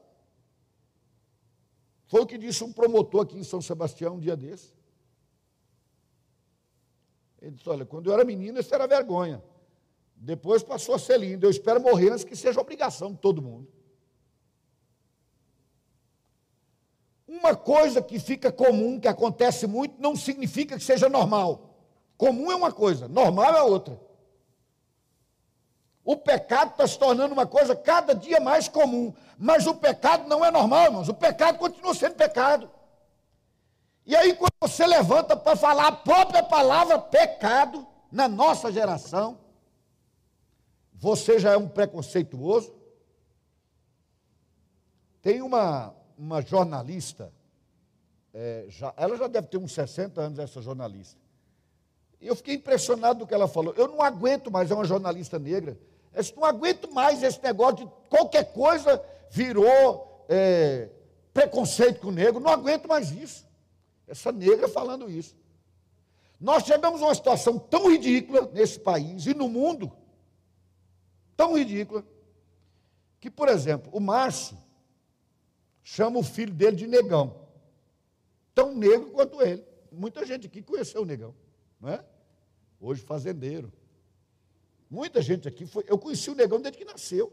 Foi 2.07 2.21
o 2.21 2.25
que 2.25 2.37
disse 2.37 2.63
um 2.63 2.71
promotor 2.71 3.23
aqui 3.23 3.37
em 3.37 3.43
São 3.43 3.61
Sebastião 3.61 4.15
um 4.15 4.19
dia 4.19 4.35
desse. 4.35 4.73
Ele 7.41 7.51
disse: 7.51 7.69
Olha, 7.69 7.85
quando 7.85 8.07
eu 8.07 8.13
era 8.13 8.23
menino, 8.23 8.59
isso 8.59 8.73
era 8.73 8.87
vergonha. 8.87 9.43
Depois 10.15 10.63
passou 10.63 10.95
a 10.95 10.99
ser 10.99 11.19
lindo. 11.19 11.45
Eu 11.45 11.49
espero 11.51 11.81
morrer 11.81 12.11
antes 12.11 12.23
que 12.23 12.35
seja 12.35 12.61
obrigação 12.61 13.11
de 13.11 13.17
todo 13.19 13.41
mundo. 13.41 13.67
Uma 17.27 17.55
coisa 17.55 18.01
que 18.01 18.19
fica 18.19 18.51
comum, 18.51 18.99
que 18.99 19.07
acontece 19.07 19.67
muito, 19.67 19.99
não 19.99 20.15
significa 20.15 20.77
que 20.77 20.83
seja 20.83 21.09
normal. 21.09 21.75
Comum 22.17 22.51
é 22.51 22.55
uma 22.55 22.71
coisa, 22.71 23.07
normal 23.07 23.55
é 23.55 23.61
outra. 23.61 23.99
O 26.05 26.15
pecado 26.15 26.69
está 26.69 26.87
se 26.87 26.99
tornando 26.99 27.33
uma 27.33 27.47
coisa 27.47 27.75
cada 27.75 28.13
dia 28.13 28.39
mais 28.39 28.67
comum. 28.67 29.11
Mas 29.39 29.65
o 29.65 29.73
pecado 29.73 30.29
não 30.29 30.45
é 30.45 30.51
normal, 30.51 30.85
irmãos. 30.85 31.09
O 31.09 31.15
pecado 31.15 31.57
continua 31.57 31.95
sendo 31.95 32.13
pecado. 32.13 32.69
E 34.05 34.15
aí, 34.15 34.35
quando 34.35 34.53
você 34.61 34.85
levanta 34.85 35.35
para 35.35 35.55
falar 35.55 35.87
a 35.87 35.91
própria 35.91 36.43
palavra 36.43 36.99
pecado 36.99 37.87
na 38.11 38.27
nossa 38.27 38.71
geração, 38.71 39.39
você 40.93 41.39
já 41.39 41.53
é 41.53 41.57
um 41.57 41.67
preconceituoso? 41.67 42.71
Tem 45.23 45.41
uma, 45.41 45.91
uma 46.15 46.39
jornalista, 46.39 47.33
é, 48.31 48.65
já, 48.69 48.93
ela 48.95 49.17
já 49.17 49.25
deve 49.25 49.47
ter 49.47 49.57
uns 49.57 49.73
60 49.73 50.21
anos, 50.21 50.37
essa 50.37 50.61
jornalista. 50.61 51.19
E 52.21 52.27
eu 52.27 52.35
fiquei 52.35 52.53
impressionado 52.53 53.19
do 53.19 53.27
que 53.27 53.33
ela 53.33 53.47
falou. 53.47 53.73
Eu 53.75 53.87
não 53.87 54.03
aguento 54.03 54.51
mais, 54.51 54.69
é 54.69 54.75
uma 54.75 54.85
jornalista 54.85 55.39
negra. 55.39 55.75
Eu 56.15 56.23
não 56.37 56.45
aguento 56.45 56.91
mais 56.91 57.21
esse 57.21 57.41
negócio 57.43 57.85
de 57.85 57.91
qualquer 58.09 58.53
coisa 58.53 59.03
virou 59.29 60.25
é, 60.29 60.89
preconceito 61.33 61.99
com 61.99 62.07
o 62.07 62.11
negro. 62.11 62.39
Não 62.39 62.51
aguento 62.51 62.87
mais 62.87 63.11
isso. 63.11 63.45
Essa 64.07 64.31
negra 64.31 64.67
falando 64.67 65.09
isso. 65.09 65.35
Nós 66.39 66.63
chegamos 66.63 67.01
a 67.01 67.05
uma 67.05 67.15
situação 67.15 67.59
tão 67.59 67.89
ridícula 67.89 68.49
nesse 68.53 68.79
país 68.79 69.25
e 69.25 69.33
no 69.33 69.47
mundo, 69.47 69.91
tão 71.35 71.57
ridícula, 71.57 72.05
que, 73.19 73.29
por 73.29 73.49
exemplo, 73.49 73.89
o 73.93 73.99
Márcio 73.99 74.57
chama 75.83 76.19
o 76.19 76.23
filho 76.23 76.53
dele 76.53 76.75
de 76.75 76.87
negão. 76.87 77.45
Tão 78.53 78.73
negro 78.73 79.11
quanto 79.11 79.41
ele. 79.41 79.63
Muita 79.91 80.25
gente 80.25 80.47
aqui 80.47 80.61
conheceu 80.61 81.01
o 81.01 81.05
negão, 81.05 81.33
não 81.79 81.89
é? 81.89 82.03
Hoje 82.79 83.01
fazendeiro. 83.01 83.71
Muita 84.89 85.21
gente 85.21 85.47
aqui 85.47 85.65
foi. 85.65 85.83
Eu 85.87 85.97
conheci 85.97 86.29
o 86.29 86.35
negão 86.35 86.59
desde 86.59 86.77
que 86.77 86.85
nasceu. 86.85 87.31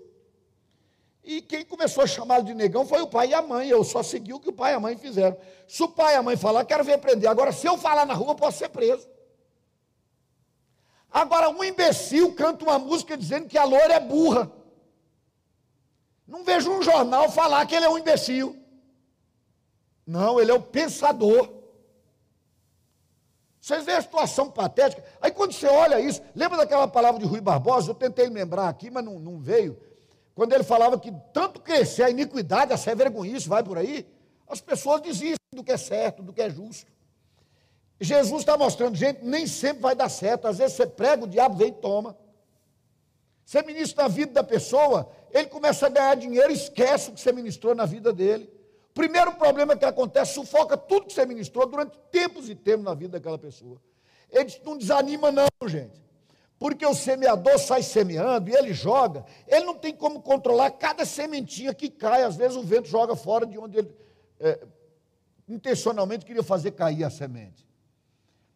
E 1.24 1.40
quem 1.40 1.64
começou 1.64 2.03
a 2.03 2.07
chamá-lo 2.07 2.44
de 2.44 2.53
negão 2.53 2.84
foi 2.84 3.00
o 3.00 3.07
pai 3.07 3.28
e 3.28 3.34
a 3.34 3.42
mãe. 3.42 3.68
Eu 3.68 3.84
só 3.84 4.03
segui 4.03 4.32
o 4.32 4.40
que 4.40 4.48
o 4.48 4.53
pai 4.53 4.72
e 4.72 4.76
a 4.76 4.80
mãe 4.80 4.96
fizeram. 4.96 5.36
Se 5.68 5.82
o 5.82 5.88
pai 5.88 6.14
e 6.14 6.16
a 6.16 6.22
mãe 6.22 6.36
falar, 6.36 6.64
quero 6.64 6.82
ver 6.82 6.98
prender. 6.98 7.30
Agora, 7.30 7.53
se 7.53 7.66
eu 7.66 7.78
falar 7.78 8.05
na 8.05 8.14
rua, 8.14 8.34
posso 8.34 8.59
ser 8.59 8.68
preso. 8.70 9.09
Agora, 11.11 11.50
um 11.50 11.62
imbecil 11.62 12.34
canta 12.34 12.64
uma 12.64 12.78
música 12.78 13.16
dizendo 13.16 13.46
que 13.46 13.57
a 13.57 13.64
loura 13.64 13.94
é 13.94 14.00
burra. 14.00 14.50
Não 16.26 16.42
vejo 16.42 16.72
um 16.72 16.82
jornal 16.82 17.30
falar 17.30 17.66
que 17.66 17.74
ele 17.74 17.84
é 17.84 17.88
um 17.88 17.98
imbecil. 17.98 18.57
Não, 20.07 20.40
ele 20.40 20.50
é 20.50 20.55
o 20.55 20.62
pensador. 20.62 21.62
Vocês 23.63 23.85
veem 23.85 23.97
a 23.97 24.03
situação 24.03 24.51
patética. 24.51 25.05
Aí 25.21 25.31
quando 25.31 25.53
você 25.53 25.69
olha 25.69 26.01
isso, 26.01 26.21
lembra 26.35 26.59
daquela 26.59 26.89
palavra 26.89 27.21
de 27.21 27.27
Rui 27.27 27.41
Barbosa? 27.41 27.93
Eu 27.93 27.95
tentei 27.95 28.29
lembrar 28.29 28.69
aqui, 28.69 28.91
mas 28.91 29.05
não, 29.05 29.21
não 29.21 29.39
veio. 29.39 29.79
Quando 30.35 30.53
ele 30.53 30.65
falava 30.65 30.99
que 30.99 31.13
tanto 31.33 31.61
crescer 31.61 32.03
a 32.03 32.11
iniquidade, 32.11 32.73
a 32.73 32.77
ser 32.77 32.97
vergonhice, 32.97 33.49
vai 33.49 33.63
por 33.63 33.79
aí, 33.79 34.05
as 34.49 34.61
pessoas 34.61 35.01
desistem 35.01 35.37
do 35.55 35.63
que 35.63 35.71
é 35.71 35.77
certo, 35.77 36.25
do 36.25 36.33
que 36.33 36.43
é 36.43 36.51
justo. 36.51 36.91
Jesus 38.01 38.41
está 38.41 38.59
mostrando, 38.59 38.97
gente, 38.97 39.25
nem 39.25 39.47
sempre 39.47 39.81
vai 39.81 39.95
dar 39.95 40.09
certo. 40.09 40.49
Às 40.49 40.59
vezes 40.59 40.75
você 40.75 40.85
prega, 40.85 41.23
o 41.23 41.29
diabo 41.29 41.57
vem 41.57 41.69
e 41.69 41.73
toma. 41.73 42.19
Você 43.45 43.63
ministra 43.63 44.03
na 44.03 44.09
vida 44.09 44.33
da 44.33 44.43
pessoa, 44.43 45.09
ele 45.31 45.47
começa 45.47 45.87
a 45.87 45.89
ganhar 45.89 46.17
dinheiro 46.17 46.51
e 46.51 46.55
esquece 46.55 47.11
o 47.11 47.13
que 47.13 47.21
você 47.21 47.31
ministrou 47.31 47.77
na 47.77 47.87
vida 47.87 48.13
dele. 48.13 48.51
Primeiro 48.95 49.32
problema 49.34 49.76
que 49.76 49.84
acontece, 49.84 50.34
sufoca 50.34 50.76
tudo 50.76 51.07
que 51.07 51.12
você 51.12 51.24
ministrou 51.24 51.66
durante 51.66 51.99
tempos 52.11 52.49
e 52.49 52.55
tempos 52.55 52.84
na 52.84 52.95
vida 52.95 53.18
daquela 53.18 53.38
pessoa. 53.38 53.80
Ele 54.30 54.51
não 54.64 54.76
desanima, 54.76 55.32
não, 55.32 55.47
gente. 55.66 56.03
Porque 56.59 56.86
o 56.86 56.95
semeador 56.95 57.59
sai 57.59 57.82
semeando 57.82 58.49
e 58.49 58.55
ele 58.55 58.72
joga, 58.72 59.24
ele 59.49 59.64
não 59.64 59.74
tem 59.74 59.93
como 59.93 60.22
controlar 60.22 60.70
cada 60.70 61.05
sementinha 61.05 61.74
que 61.74 61.90
cai. 61.90 62.22
Às 62.22 62.36
vezes 62.36 62.57
o 62.57 62.62
vento 62.62 62.86
joga 62.88 63.16
fora 63.16 63.45
de 63.45 63.59
onde 63.59 63.78
ele 63.78 63.97
é, 64.38 64.64
intencionalmente 65.49 66.24
queria 66.24 66.43
fazer 66.43 66.72
cair 66.72 67.05
a 67.05 67.11
semente. 67.11 67.66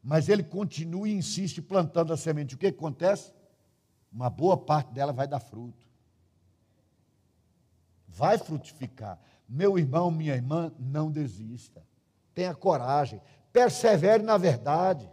Mas 0.03 0.29
ele 0.29 0.45
continua 0.45 1.09
e 1.09 1.13
insiste 1.13 1.61
plantando 1.61 2.13
a 2.13 2.17
semente. 2.17 2.55
O 2.55 2.59
que 2.59 2.69
acontece? 2.69 3.33
Uma 4.13 4.31
boa 4.31 4.57
parte 4.57 4.93
dela 4.93 5.13
vai 5.13 5.27
dar 5.27 5.41
fruto. 5.41 5.85
Vai 8.07 8.39
frutificar. 8.39 9.19
Meu 9.49 9.79
irmão, 9.79 10.11
minha 10.11 10.35
irmã, 10.35 10.73
não 10.79 11.11
desista. 11.11 11.83
Tenha 12.35 12.55
coragem. 12.55 13.21
Persevere 13.53 14.23
na 14.23 14.37
verdade. 14.37 15.11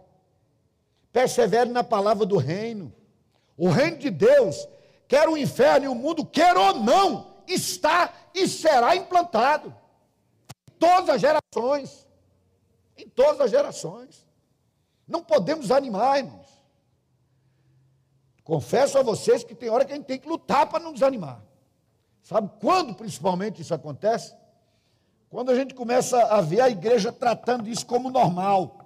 Persevere 1.12 1.70
na 1.70 1.84
palavra 1.84 2.26
do 2.26 2.36
reino. 2.36 2.92
O 3.56 3.68
reino 3.68 3.98
de 3.98 4.10
Deus, 4.10 4.68
quer 5.06 5.28
o 5.28 5.36
inferno 5.36 5.86
e 5.86 5.88
o 5.88 5.94
mundo, 5.94 6.26
quer 6.26 6.56
ou 6.56 6.74
não, 6.74 7.34
está 7.46 8.12
e 8.34 8.48
será 8.48 8.96
implantado. 8.96 9.74
Em 10.68 10.72
todas 10.78 11.10
as 11.10 11.20
gerações. 11.20 12.08
Em 12.96 13.08
todas 13.08 13.40
as 13.40 13.50
gerações. 13.50 14.26
Não 15.06 15.22
podemos 15.22 15.70
animar, 15.70 16.18
irmãos. 16.18 16.48
Confesso 18.42 18.98
a 18.98 19.02
vocês 19.02 19.44
que 19.44 19.54
tem 19.54 19.70
hora 19.70 19.84
que 19.84 19.92
a 19.92 19.96
gente 19.96 20.06
tem 20.06 20.18
que 20.18 20.28
lutar 20.28 20.68
para 20.68 20.82
não 20.82 20.92
desanimar. 20.92 21.42
Sabe 22.24 22.50
quando 22.58 22.94
principalmente 22.94 23.60
isso 23.60 23.74
acontece? 23.74 24.34
Quando 25.28 25.50
a 25.50 25.54
gente 25.54 25.74
começa 25.74 26.18
a 26.24 26.40
ver 26.40 26.62
a 26.62 26.70
igreja 26.70 27.12
tratando 27.12 27.68
isso 27.68 27.84
como 27.84 28.10
normal. 28.10 28.78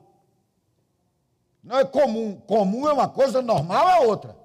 Não 1.62 1.78
é 1.78 1.84
comum. 1.84 2.41
Comum 2.41 2.89
é 2.89 2.93
uma 2.93 3.09
coisa, 3.09 3.41
normal 3.41 3.89
é 3.89 4.01
outra. 4.07 4.36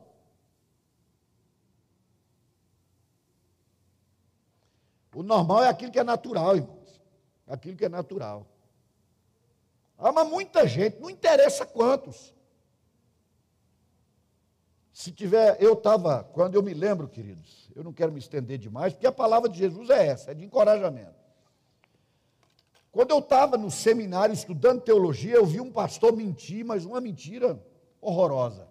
O 5.16 5.24
normal 5.24 5.64
é 5.64 5.70
aquilo 5.70 5.92
que 5.92 6.00
é 6.00 6.04
natural, 6.04 6.56
irmãos. 6.56 7.02
Aquilo 7.48 7.76
que 7.76 7.86
é 7.86 7.90
natural. 7.90 8.46
Ama 9.98 10.24
muita 10.24 10.68
gente, 10.68 11.00
não 11.00 11.10
interessa 11.10 11.66
quantos. 11.66 12.32
Se 14.94 15.12
tiver, 15.12 15.58
eu 15.60 15.74
estava, 15.74 16.24
quando 16.24 16.54
eu 16.54 16.62
me 16.62 16.72
lembro, 16.72 17.08
queridos, 17.08 17.72
eu 17.76 17.84
não 17.84 17.92
quero 17.92 18.12
me 18.12 18.20
estender 18.20 18.60
demais, 18.60 18.94
porque 18.94 19.08
a 19.08 19.12
palavra 19.12 19.50
de 19.50 19.58
Jesus 19.58 19.90
é 19.90 20.06
essa, 20.06 20.30
é 20.30 20.34
de 20.36 20.46
encorajamento. 20.46 21.16
Quando 22.92 23.10
eu 23.10 23.18
estava 23.18 23.58
no 23.58 23.72
seminário 23.72 24.32
estudando 24.32 24.82
teologia, 24.82 25.34
eu 25.34 25.48
vi 25.48 25.60
um 25.60 25.72
pastor 25.72 26.16
mentir, 26.16 26.64
mas 26.64 26.86
uma 26.86 27.02
mentira 27.02 27.60
horrorosa, 28.00 28.68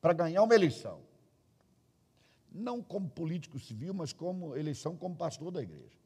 para 0.00 0.12
ganhar 0.12 0.44
uma 0.44 0.54
eleição. 0.54 1.00
Não 2.52 2.80
como 2.80 3.08
político 3.08 3.58
civil, 3.58 3.92
mas 3.92 4.12
como 4.12 4.56
eleição 4.56 4.94
como 4.94 5.16
pastor 5.16 5.50
da 5.50 5.60
igreja. 5.60 5.98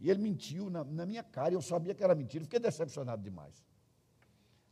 E 0.00 0.10
ele 0.10 0.20
mentiu 0.20 0.68
na, 0.68 0.82
na 0.82 1.06
minha 1.06 1.22
cara, 1.22 1.54
eu 1.54 1.62
sabia 1.62 1.94
que 1.94 2.02
era 2.02 2.16
mentira, 2.16 2.42
fiquei 2.42 2.58
decepcionado 2.58 3.22
demais. 3.22 3.62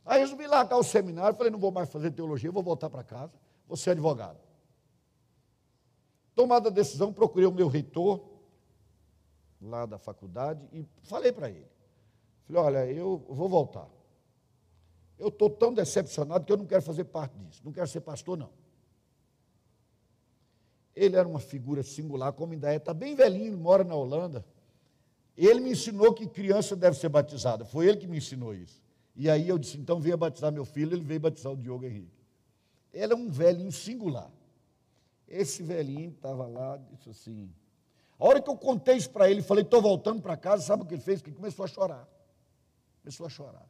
Aí 0.05 0.19
resolvi 0.19 0.47
largar 0.47 0.75
o 0.75 0.83
seminário, 0.83 1.37
falei, 1.37 1.49
não 1.49 1.59
vou 1.59 1.71
mais 1.71 1.89
fazer 1.89 2.11
teologia, 2.11 2.51
vou 2.51 2.61
voltar 2.61 2.89
para 2.89 3.05
casa 3.05 3.39
ou 3.71 3.77
ser 3.77 3.91
advogado. 3.91 4.37
Tomada 6.35 6.67
a 6.67 6.71
decisão, 6.71 7.13
procurei 7.13 7.47
o 7.47 7.53
meu 7.53 7.69
reitor, 7.69 8.21
lá 9.61 9.85
da 9.85 9.97
faculdade, 9.97 10.67
e 10.73 10.85
falei 11.03 11.31
para 11.31 11.49
ele. 11.49 11.71
Falei, 12.43 12.61
olha, 12.61 12.91
eu 12.91 13.23
vou 13.29 13.47
voltar. 13.47 13.87
Eu 15.17 15.29
estou 15.29 15.49
tão 15.49 15.73
decepcionado 15.73 16.43
que 16.43 16.51
eu 16.51 16.57
não 16.57 16.65
quero 16.65 16.81
fazer 16.81 17.05
parte 17.05 17.37
disso. 17.37 17.61
Não 17.63 17.71
quero 17.71 17.87
ser 17.87 18.01
pastor, 18.01 18.37
não. 18.37 18.49
Ele 20.93 21.15
era 21.15 21.27
uma 21.27 21.39
figura 21.39 21.81
singular, 21.81 22.33
como 22.33 22.51
ainda 22.51 22.73
é, 22.73 22.75
está 22.75 22.93
bem 22.93 23.15
velhinho, 23.15 23.57
mora 23.57 23.85
na 23.85 23.95
Holanda. 23.95 24.45
Ele 25.37 25.61
me 25.61 25.71
ensinou 25.71 26.13
que 26.13 26.27
criança 26.27 26.75
deve 26.75 26.97
ser 26.97 27.07
batizada. 27.07 27.63
Foi 27.63 27.87
ele 27.87 27.97
que 27.97 28.07
me 28.07 28.17
ensinou 28.17 28.53
isso. 28.53 28.83
E 29.15 29.29
aí 29.29 29.47
eu 29.47 29.57
disse, 29.57 29.77
então 29.77 30.01
venha 30.01 30.17
batizar 30.17 30.51
meu 30.51 30.65
filho. 30.65 30.93
Ele 30.93 31.03
veio 31.03 31.21
batizar 31.21 31.53
o 31.53 31.55
Diogo 31.55 31.85
Henrique. 31.85 32.20
Ele 32.93 33.13
é 33.13 33.15
um 33.15 33.29
velhinho 33.29 33.71
singular. 33.71 34.31
Esse 35.27 35.63
velhinho 35.63 36.11
estava 36.11 36.45
lá, 36.45 36.77
disse 36.91 37.09
assim. 37.09 37.49
A 38.19 38.25
hora 38.25 38.41
que 38.41 38.49
eu 38.49 38.57
contei 38.57 38.97
isso 38.97 39.09
para 39.09 39.29
ele, 39.31 39.41
falei, 39.41 39.63
estou 39.63 39.81
voltando 39.81 40.21
para 40.21 40.37
casa, 40.37 40.63
sabe 40.63 40.83
o 40.83 40.85
que 40.85 40.93
ele 40.93 41.01
fez? 41.01 41.21
Que 41.21 41.29
ele 41.29 41.37
começou 41.37 41.65
a 41.65 41.67
chorar. 41.67 42.07
Começou 43.01 43.25
a 43.25 43.29
chorar. 43.29 43.65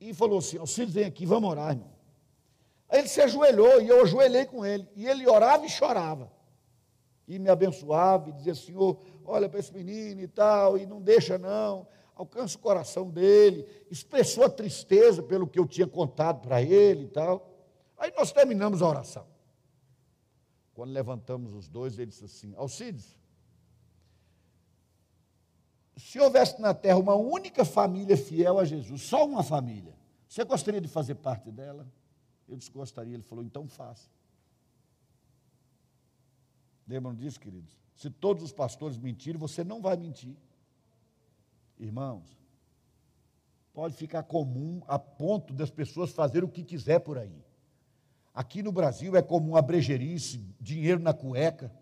E 0.00 0.14
falou 0.14 0.38
assim: 0.38 0.58
Alcides, 0.58 0.94
vem 0.94 1.04
aqui, 1.04 1.26
vamos 1.26 1.50
orar, 1.50 1.70
irmão. 1.70 1.90
Aí 2.88 3.00
ele 3.00 3.08
se 3.08 3.20
ajoelhou 3.20 3.80
e 3.82 3.88
eu 3.88 4.02
ajoelhei 4.02 4.46
com 4.46 4.64
ele. 4.64 4.88
E 4.96 5.06
ele 5.06 5.28
orava 5.28 5.66
e 5.66 5.68
chorava. 5.68 6.32
E 7.26 7.38
me 7.38 7.50
abençoava 7.50 8.30
e 8.30 8.32
dizia: 8.32 8.54
Senhor, 8.54 8.98
olha 9.24 9.48
para 9.48 9.60
esse 9.60 9.72
menino 9.74 10.20
e 10.20 10.28
tal, 10.28 10.78
e 10.78 10.86
não 10.86 11.00
deixa 11.00 11.36
não, 11.36 11.86
alcança 12.14 12.56
o 12.56 12.60
coração 12.60 13.10
dele. 13.10 13.66
Expressou 13.90 14.44
a 14.44 14.48
tristeza 14.48 15.22
pelo 15.22 15.46
que 15.46 15.58
eu 15.58 15.66
tinha 15.66 15.86
contado 15.86 16.40
para 16.40 16.62
ele 16.62 17.04
e 17.04 17.08
tal. 17.08 17.46
Aí 17.98 18.12
nós 18.16 18.32
terminamos 18.32 18.80
a 18.80 18.88
oração. 18.88 19.26
Quando 20.72 20.92
levantamos 20.92 21.52
os 21.52 21.68
dois, 21.68 21.98
ele 21.98 22.10
disse 22.10 22.24
assim: 22.24 22.54
Alcides, 22.56 23.16
se 25.96 26.20
houvesse 26.20 26.60
na 26.60 26.72
terra 26.72 26.98
uma 26.98 27.16
única 27.16 27.64
família 27.64 28.16
fiel 28.16 28.58
a 28.58 28.64
Jesus, 28.64 29.02
só 29.02 29.26
uma 29.26 29.42
família, 29.42 29.98
você 30.28 30.44
gostaria 30.44 30.80
de 30.80 30.86
fazer 30.86 31.16
parte 31.16 31.50
dela? 31.50 31.86
Eu 32.48 32.56
disse: 32.56 32.70
gostaria. 32.70 33.14
Ele 33.14 33.22
falou: 33.22 33.44
então 33.44 33.66
faça. 33.66 34.08
Lembram 36.86 37.14
disso, 37.14 37.40
queridos? 37.40 37.76
Se 37.94 38.08
todos 38.08 38.42
os 38.42 38.52
pastores 38.52 38.96
mentirem, 38.96 39.38
você 39.38 39.64
não 39.64 39.82
vai 39.82 39.96
mentir. 39.96 40.36
Irmãos, 41.78 42.24
pode 43.72 43.94
ficar 43.94 44.22
comum 44.22 44.80
a 44.86 44.98
ponto 44.98 45.52
das 45.52 45.70
pessoas 45.70 46.12
fazerem 46.12 46.48
o 46.48 46.52
que 46.52 46.64
quiser 46.64 47.00
por 47.00 47.18
aí. 47.18 47.44
Aqui 48.38 48.62
no 48.62 48.70
Brasil 48.70 49.16
é 49.16 49.20
comum 49.20 49.56
a 49.56 49.64
dinheiro 50.60 51.00
na 51.00 51.12
cueca. 51.12 51.72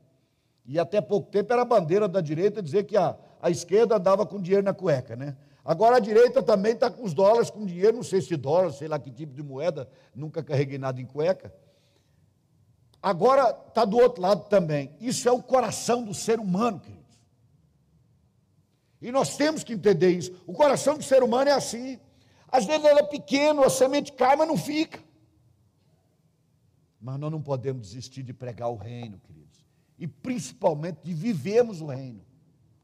E 0.65 0.79
até 0.79 1.03
pouco 1.03 1.31
tempo 1.31 1.53
era 1.53 1.61
a 1.61 1.67
bandeira 1.67 2.09
da 2.09 2.23
direita 2.23 2.63
dizer 2.63 2.85
que 2.85 2.97
a, 2.97 3.15
a 3.43 3.51
esquerda 3.51 3.97
andava 3.97 4.25
com 4.25 4.41
dinheiro 4.41 4.65
na 4.65 4.73
cueca, 4.73 5.15
né? 5.15 5.37
Agora 5.63 5.97
a 5.97 6.01
direita 6.01 6.43
também 6.43 6.73
está 6.73 6.91
com 6.91 7.05
os 7.05 7.13
dólares, 7.13 7.51
com 7.51 7.67
dinheiro, 7.67 7.97
não 7.97 8.03
sei 8.03 8.23
se 8.23 8.35
dólar, 8.39 8.73
sei 8.73 8.89
lá 8.89 8.99
que 8.99 9.11
tipo 9.11 9.35
de 9.35 9.43
moeda, 9.43 9.87
nunca 10.15 10.43
carreguei 10.43 10.79
nada 10.79 10.99
em 10.99 11.05
cueca. 11.05 11.53
Agora 13.03 13.55
está 13.69 13.85
do 13.85 13.99
outro 13.99 14.23
lado 14.23 14.49
também. 14.49 14.97
Isso 14.99 15.29
é 15.29 15.33
o 15.33 15.43
coração 15.43 16.05
do 16.05 16.15
ser 16.15 16.41
humano, 16.41 16.81
queridos. 16.81 17.19
E 19.03 19.13
nós 19.13 19.37
temos 19.37 19.63
que 19.63 19.75
entender 19.75 20.09
isso. 20.09 20.35
O 20.47 20.55
coração 20.55 20.97
do 20.97 21.05
ser 21.05 21.23
humano 21.23 21.51
é 21.51 21.53
assim. 21.53 22.01
Às 22.49 22.65
vezes 22.65 22.83
ele 22.83 23.01
é 23.01 23.07
pequeno, 23.07 23.63
a 23.63 23.69
semente 23.69 24.11
cai, 24.15 24.37
mas 24.37 24.49
não 24.49 24.57
fica. 24.57 25.05
Mas 27.07 27.21
nós 27.21 27.31
não 27.31 27.41
podemos 27.41 27.83
desistir 27.83 28.25
de 28.25 28.33
pregar 28.33 28.69
o 28.69 28.75
reino, 28.75 29.21
queridos. 29.21 29.65
E 29.97 30.09
principalmente 30.09 30.99
de 31.05 31.15
vivermos 31.15 31.81
o 31.81 31.87
reino. 31.87 32.21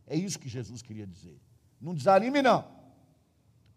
É 0.06 0.14
isso 0.14 0.38
que 0.38 0.48
Jesus 0.48 0.80
queria 0.80 1.04
dizer. 1.04 1.40
Não 1.80 1.92
desanime, 1.92 2.40
não. 2.40 2.64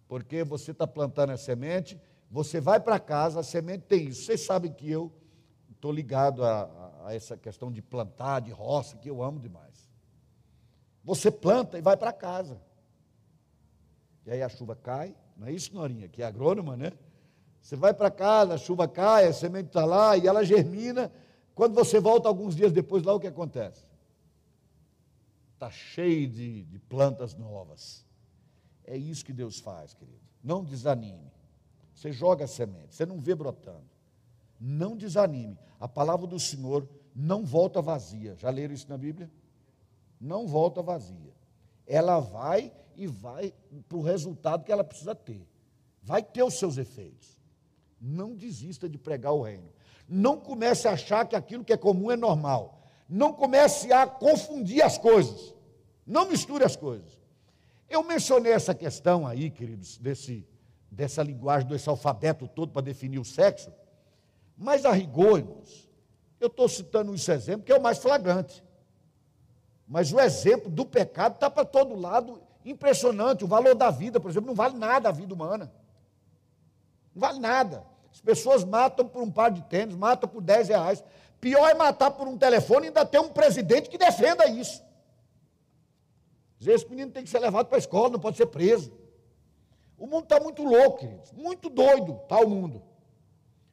Porque 0.08 0.44
você 0.44 0.70
está 0.70 0.86
plantando 0.86 1.32
a 1.32 1.38
semente, 1.38 2.00
você 2.30 2.62
vai 2.62 2.80
para 2.80 3.00
casa, 3.00 3.40
a 3.40 3.44
semente 3.44 3.86
tem 3.86 4.10
isso. 4.10 4.26
Vocês 4.26 4.42
sabem 4.42 4.72
que 4.72 4.88
eu 4.88 5.12
estou 5.72 5.92
ligado 5.92 6.46
a, 6.46 7.02
a, 7.06 7.16
essa 7.16 7.36
questão 7.36 7.72
de 7.72 7.82
plantar, 7.82 8.42
de 8.42 8.52
roça, 8.52 8.98
que 8.98 9.10
eu 9.10 9.24
amo 9.24 9.40
demais. 9.40 9.90
Você 11.04 11.32
planta 11.32 11.80
e 11.80 11.82
vai 11.82 11.98
para 11.98 12.14
casa. 12.14 12.62
E 14.28 14.30
aí 14.30 14.44
a 14.44 14.50
chuva 14.50 14.76
cai, 14.76 15.16
não 15.36 15.48
é 15.48 15.52
isso, 15.52 15.74
Norinha, 15.74 16.08
que 16.08 16.22
é 16.22 16.26
agrônoma, 16.28 16.78
né? 16.78 16.92
Você 17.66 17.76
vai 17.76 17.96
para 17.96 18.12
casa, 18.12 18.54
a 18.54 18.58
chuva 18.60 18.88
cai, 18.88 19.26
a 19.26 19.34
semente 19.34 19.70
está 19.70 19.84
lá 19.86 20.16
e 20.16 20.28
ela 20.28 20.46
germina. 20.46 21.12
Quando 21.56 21.74
você 21.74 22.00
volta 22.00 22.28
alguns 22.28 22.56
dias 22.56 22.72
depois, 22.72 23.02
lá 23.02 23.12
o 23.12 23.20
que 23.20 23.26
acontece? 23.26 23.88
Está 25.56 25.72
cheio 25.72 26.30
de, 26.30 26.64
de 26.66 26.78
plantas 26.78 27.34
novas. 27.34 28.06
É 28.84 28.96
isso 28.96 29.26
que 29.26 29.34
Deus 29.34 29.60
faz, 29.60 29.96
querido. 29.96 30.20
Não 30.44 30.64
desanime. 30.64 31.32
Você 31.92 32.12
joga 32.12 32.46
a 32.46 32.48
semente, 32.48 32.94
você 32.94 33.04
não 33.04 33.20
vê 33.20 33.34
brotando. 33.34 33.90
Não 34.60 34.96
desanime. 34.96 35.58
A 35.80 35.88
palavra 35.88 36.28
do 36.28 36.40
Senhor 36.40 36.88
não 37.16 37.44
volta 37.44 37.82
vazia. 37.82 38.36
Já 38.36 38.52
leram 38.52 38.76
isso 38.76 38.88
na 38.88 38.98
Bíblia? 38.98 39.28
Não 40.22 40.46
volta 40.46 40.84
vazia. 40.84 41.34
Ela 41.88 42.20
vai 42.20 42.72
e 42.96 43.08
vai 43.08 43.52
para 43.90 43.98
o 43.98 44.04
resultado 44.04 44.64
que 44.64 44.72
ela 44.72 44.84
precisa 44.84 45.16
ter. 45.16 45.50
Vai 46.04 46.22
ter 46.22 46.44
os 46.44 46.60
seus 46.60 46.78
efeitos. 46.78 47.35
Não 48.08 48.36
desista 48.36 48.88
de 48.88 49.00
pregar 49.00 49.34
o 49.34 49.42
reino. 49.42 49.68
Não 50.08 50.40
comece 50.40 50.88
a 50.88 50.92
achar 50.92 51.28
que 51.28 51.36
aquilo 51.36 51.64
que 51.64 51.74
é 51.74 51.78
comum 51.78 52.12
é 52.12 52.16
normal. 52.16 52.84
Não 53.10 53.34
comece 53.34 53.92
a 53.92 54.06
confundir 54.06 54.84
as 54.84 54.96
coisas. 54.96 55.56
Não 56.06 56.30
misture 56.30 56.64
as 56.64 56.76
coisas. 56.76 57.20
Eu 57.90 58.04
mencionei 58.04 58.52
essa 58.52 58.76
questão 58.76 59.26
aí, 59.26 59.50
queridos, 59.50 59.98
desse, 59.98 60.48
dessa 60.92 61.24
linguagem, 61.24 61.68
desse 61.68 61.90
alfabeto 61.90 62.48
todo 62.48 62.72
para 62.72 62.84
definir 62.84 63.18
o 63.18 63.26
sexo, 63.26 63.74
mas 64.56 64.86
a 64.86 64.92
rigor, 64.92 65.40
irmãos, 65.40 65.90
eu 66.40 66.48
estou 66.48 66.70
citando 66.70 67.14
esse 67.16 67.32
exemplo 67.32 67.66
que 67.66 67.72
é 67.72 67.78
o 67.78 67.82
mais 67.82 67.98
flagrante. 67.98 68.64
Mas 69.88 70.14
o 70.14 70.20
exemplo 70.20 70.70
do 70.70 70.86
pecado 70.86 71.36
está 71.36 71.50
para 71.50 71.66
todo 71.66 71.96
lado 71.96 72.40
impressionante. 72.64 73.44
O 73.44 73.48
valor 73.48 73.74
da 73.74 73.90
vida, 73.90 74.20
por 74.20 74.30
exemplo, 74.30 74.48
não 74.48 74.56
vale 74.56 74.78
nada 74.78 75.10
a 75.10 75.12
vida 75.12 75.34
humana. 75.34 75.72
Não 77.14 77.22
vale 77.22 77.40
nada. 77.40 77.95
As 78.16 78.22
pessoas 78.22 78.64
matam 78.64 79.06
por 79.06 79.22
um 79.22 79.30
par 79.30 79.52
de 79.52 79.62
tênis, 79.64 79.94
matam 79.94 80.30
por 80.30 80.42
10 80.42 80.70
reais. 80.70 81.04
Pior 81.42 81.68
é 81.68 81.74
matar 81.74 82.12
por 82.12 82.26
um 82.30 82.38
telefone 82.38 82.86
e 82.86 82.88
ainda 82.88 83.06
ter 83.06 83.20
um 83.20 83.28
presidente 83.28 83.90
que 83.90 83.98
defenda 83.98 84.48
isso. 84.48 84.82
Dizer, 86.58 86.72
esse 86.72 86.90
menino 86.90 87.12
tem 87.12 87.26
que 87.26 87.30
ser 87.30 87.40
levado 87.40 87.68
para 87.68 87.78
a 87.78 87.80
escola, 87.80 88.12
não 88.12 88.20
pode 88.20 88.38
ser 88.38 88.46
preso. 88.46 88.94
O 89.98 90.08
mundo 90.08 90.24
está 90.24 90.40
muito 90.40 90.64
louco, 90.64 91.00
queridos. 91.00 91.34
Muito 91.34 91.70
doido 91.70 92.18
está 92.24 92.40
o 92.40 92.50
mundo. 92.50 92.82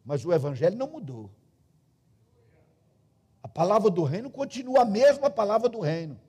Mas 0.05 0.25
o 0.25 0.33
evangelho 0.33 0.77
não 0.77 0.89
mudou. 0.89 1.31
A 3.45 3.47
palavra 3.47 3.91
do 3.91 4.03
reino 4.03 4.29
continua 4.29 4.83
a 4.83 4.85
mesma 4.85 5.31
palavra 5.31 5.69
do 5.69 5.79
reino. 5.79 6.21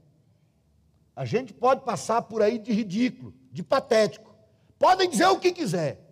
A 1.16 1.26
gente 1.26 1.52
pode 1.52 1.82
passar 1.82 2.22
por 2.22 2.44
aí 2.44 2.60
de 2.60 2.72
ridículo, 2.72 3.34
de 3.52 3.64
patético. 3.64 4.36
Podem 4.78 5.10
dizer 5.10 5.26
o 5.26 5.40
que 5.40 5.52
quiser. 5.52 6.03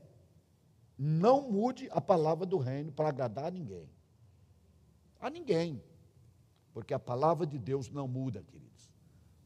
Não 1.04 1.50
mude 1.50 1.90
a 1.92 2.00
palavra 2.00 2.46
do 2.46 2.60
reino 2.60 2.92
para 2.92 3.10
agradar 3.10 3.46
a 3.46 3.50
ninguém. 3.50 3.90
A 5.20 5.32
ninguém. 5.32 5.84
Porque 6.72 6.94
a 6.94 7.00
palavra 7.00 7.48
de 7.48 7.58
Deus 7.58 7.90
não 7.90 8.08
muda, 8.08 8.44
queridos. 8.44 8.94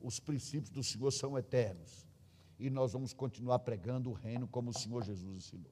Os 0.01 0.19
princípios 0.19 0.69
do 0.69 0.83
Senhor 0.83 1.09
são 1.11 1.37
eternos. 1.37 2.05
E 2.59 2.69
nós 2.69 2.91
vamos 2.91 3.13
continuar 3.13 3.59
pregando 3.59 4.09
o 4.09 4.13
reino 4.13 4.49
como 4.49 4.71
o 4.71 4.73
Senhor 4.73 5.01
Jesus 5.01 5.33
ensinou. 5.33 5.71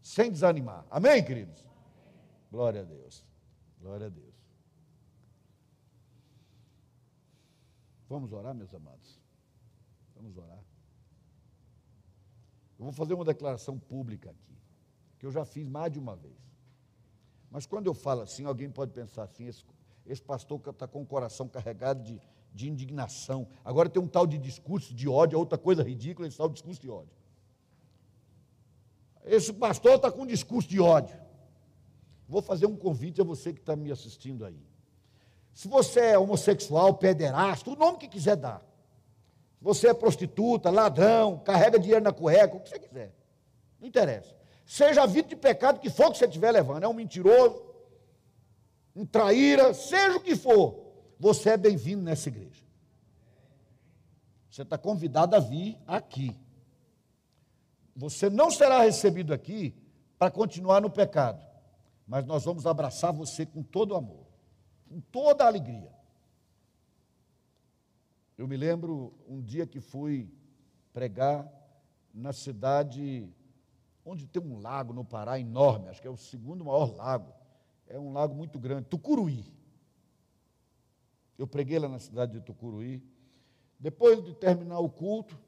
Sem 0.00 0.30
desanimar. 0.30 0.86
Amém, 0.88 1.24
queridos? 1.24 1.66
Glória 2.48 2.82
a 2.82 2.84
Deus. 2.84 3.24
Glória 3.80 4.06
a 4.06 4.10
Deus. 4.10 4.36
Vamos 8.08 8.32
orar, 8.32 8.54
meus 8.54 8.72
amados? 8.72 9.20
Vamos 10.14 10.36
orar. 10.36 10.62
Eu 12.78 12.84
vou 12.84 12.92
fazer 12.92 13.14
uma 13.14 13.24
declaração 13.24 13.76
pública 13.80 14.30
aqui, 14.30 14.47
que 15.18 15.26
eu 15.26 15.30
já 15.30 15.44
fiz 15.44 15.66
mais 15.66 15.92
de 15.92 15.98
uma 15.98 16.14
vez. 16.16 16.36
Mas 17.50 17.66
quando 17.66 17.86
eu 17.86 17.94
falo 17.94 18.22
assim, 18.22 18.44
alguém 18.44 18.70
pode 18.70 18.92
pensar 18.92 19.24
assim: 19.24 19.46
esse, 19.46 19.64
esse 20.06 20.22
pastor 20.22 20.60
está 20.68 20.86
com 20.86 21.02
o 21.02 21.06
coração 21.06 21.48
carregado 21.48 22.02
de, 22.02 22.20
de 22.54 22.68
indignação. 22.68 23.48
Agora 23.64 23.88
tem 23.88 24.02
um 24.02 24.08
tal 24.08 24.26
de 24.26 24.38
discurso 24.38 24.94
de 24.94 25.08
ódio, 25.08 25.36
é 25.36 25.38
outra 25.38 25.58
coisa 25.58 25.82
ridícula, 25.82 26.28
esse 26.28 26.36
tal 26.36 26.48
discurso 26.48 26.80
de 26.80 26.90
ódio. 26.90 27.16
Esse 29.24 29.52
pastor 29.52 29.96
está 29.96 30.10
com 30.10 30.22
um 30.22 30.26
discurso 30.26 30.68
de 30.68 30.80
ódio. 30.80 31.18
Vou 32.26 32.40
fazer 32.40 32.66
um 32.66 32.76
convite 32.76 33.20
a 33.20 33.24
você 33.24 33.52
que 33.52 33.60
está 33.60 33.74
me 33.74 33.90
assistindo 33.90 34.44
aí. 34.44 34.62
Se 35.52 35.66
você 35.66 36.00
é 36.00 36.18
homossexual, 36.18 36.94
pederasta, 36.94 37.68
o 37.68 37.74
nome 37.74 37.98
que 37.98 38.06
quiser 38.06 38.36
dar. 38.36 38.60
Se 39.58 39.64
você 39.64 39.88
é 39.88 39.94
prostituta, 39.94 40.70
ladrão, 40.70 41.38
carrega 41.38 41.78
dinheiro 41.78 42.04
na 42.04 42.12
cueca, 42.12 42.56
o 42.56 42.60
que 42.60 42.68
você 42.68 42.78
quiser. 42.78 43.12
Não 43.80 43.88
interessa. 43.88 44.37
Seja 44.68 45.04
vítima 45.06 45.30
de 45.30 45.36
pecado 45.36 45.80
que 45.80 45.90
for 45.90 46.12
que 46.12 46.18
você 46.18 46.26
estiver 46.26 46.52
levando. 46.52 46.84
É 46.84 46.88
um 46.88 46.92
mentiroso, 46.92 47.60
um 48.94 49.04
traíra, 49.04 49.72
seja 49.72 50.18
o 50.18 50.20
que 50.20 50.36
for. 50.36 50.92
Você 51.18 51.50
é 51.50 51.56
bem-vindo 51.56 52.02
nessa 52.02 52.28
igreja. 52.28 52.62
Você 54.48 54.62
está 54.62 54.76
convidado 54.76 55.34
a 55.34 55.40
vir 55.40 55.76
aqui. 55.86 56.38
Você 57.96 58.28
não 58.28 58.50
será 58.50 58.82
recebido 58.82 59.32
aqui 59.32 59.74
para 60.18 60.30
continuar 60.30 60.80
no 60.80 60.90
pecado 60.90 61.48
mas 62.08 62.24
nós 62.24 62.42
vamos 62.46 62.66
abraçar 62.66 63.12
você 63.12 63.44
com 63.44 63.62
todo 63.62 63.92
o 63.92 63.96
amor, 63.96 64.26
com 64.88 64.98
toda 64.98 65.44
a 65.44 65.46
alegria. 65.46 65.92
Eu 68.38 68.48
me 68.48 68.56
lembro 68.56 69.12
um 69.28 69.42
dia 69.42 69.66
que 69.66 69.78
fui 69.78 70.32
pregar 70.90 71.46
na 72.14 72.32
cidade 72.32 73.30
onde 74.08 74.26
tem 74.26 74.42
um 74.42 74.58
lago 74.58 74.92
no 74.92 75.04
Pará 75.04 75.38
enorme, 75.38 75.88
acho 75.88 76.00
que 76.00 76.08
é 76.08 76.10
o 76.10 76.16
segundo 76.16 76.64
maior 76.64 76.94
lago. 76.96 77.32
É 77.86 77.98
um 77.98 78.12
lago 78.12 78.34
muito 78.34 78.58
grande, 78.58 78.86
Tucuruí. 78.86 79.44
Eu 81.36 81.46
preguei 81.46 81.78
lá 81.78 81.88
na 81.88 81.98
cidade 81.98 82.32
de 82.32 82.40
Tucuruí. 82.40 83.02
Depois 83.78 84.24
de 84.24 84.34
terminar 84.34 84.80
o 84.80 84.88
culto, 84.88 85.38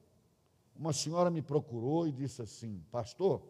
uma 0.77 0.93
senhora 0.93 1.31
me 1.31 1.43
procurou 1.43 2.07
e 2.07 2.13
disse 2.13 2.43
assim: 2.43 2.83
Pastor, 2.91 3.43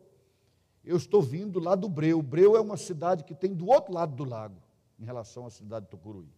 eu 0.84 0.96
estou 0.96 1.20
vindo 1.20 1.60
lá 1.60 1.74
do 1.74 1.88
Breu. 1.88 2.22
Breu 2.22 2.56
é 2.56 2.60
uma 2.60 2.76
cidade 2.76 3.24
que 3.24 3.34
tem 3.34 3.54
do 3.54 3.66
outro 3.66 3.92
lado 3.92 4.14
do 4.14 4.24
lago, 4.24 4.56
em 4.98 5.04
relação 5.04 5.44
à 5.44 5.50
cidade 5.50 5.86
de 5.86 5.90
Tucuruí. 5.90 6.32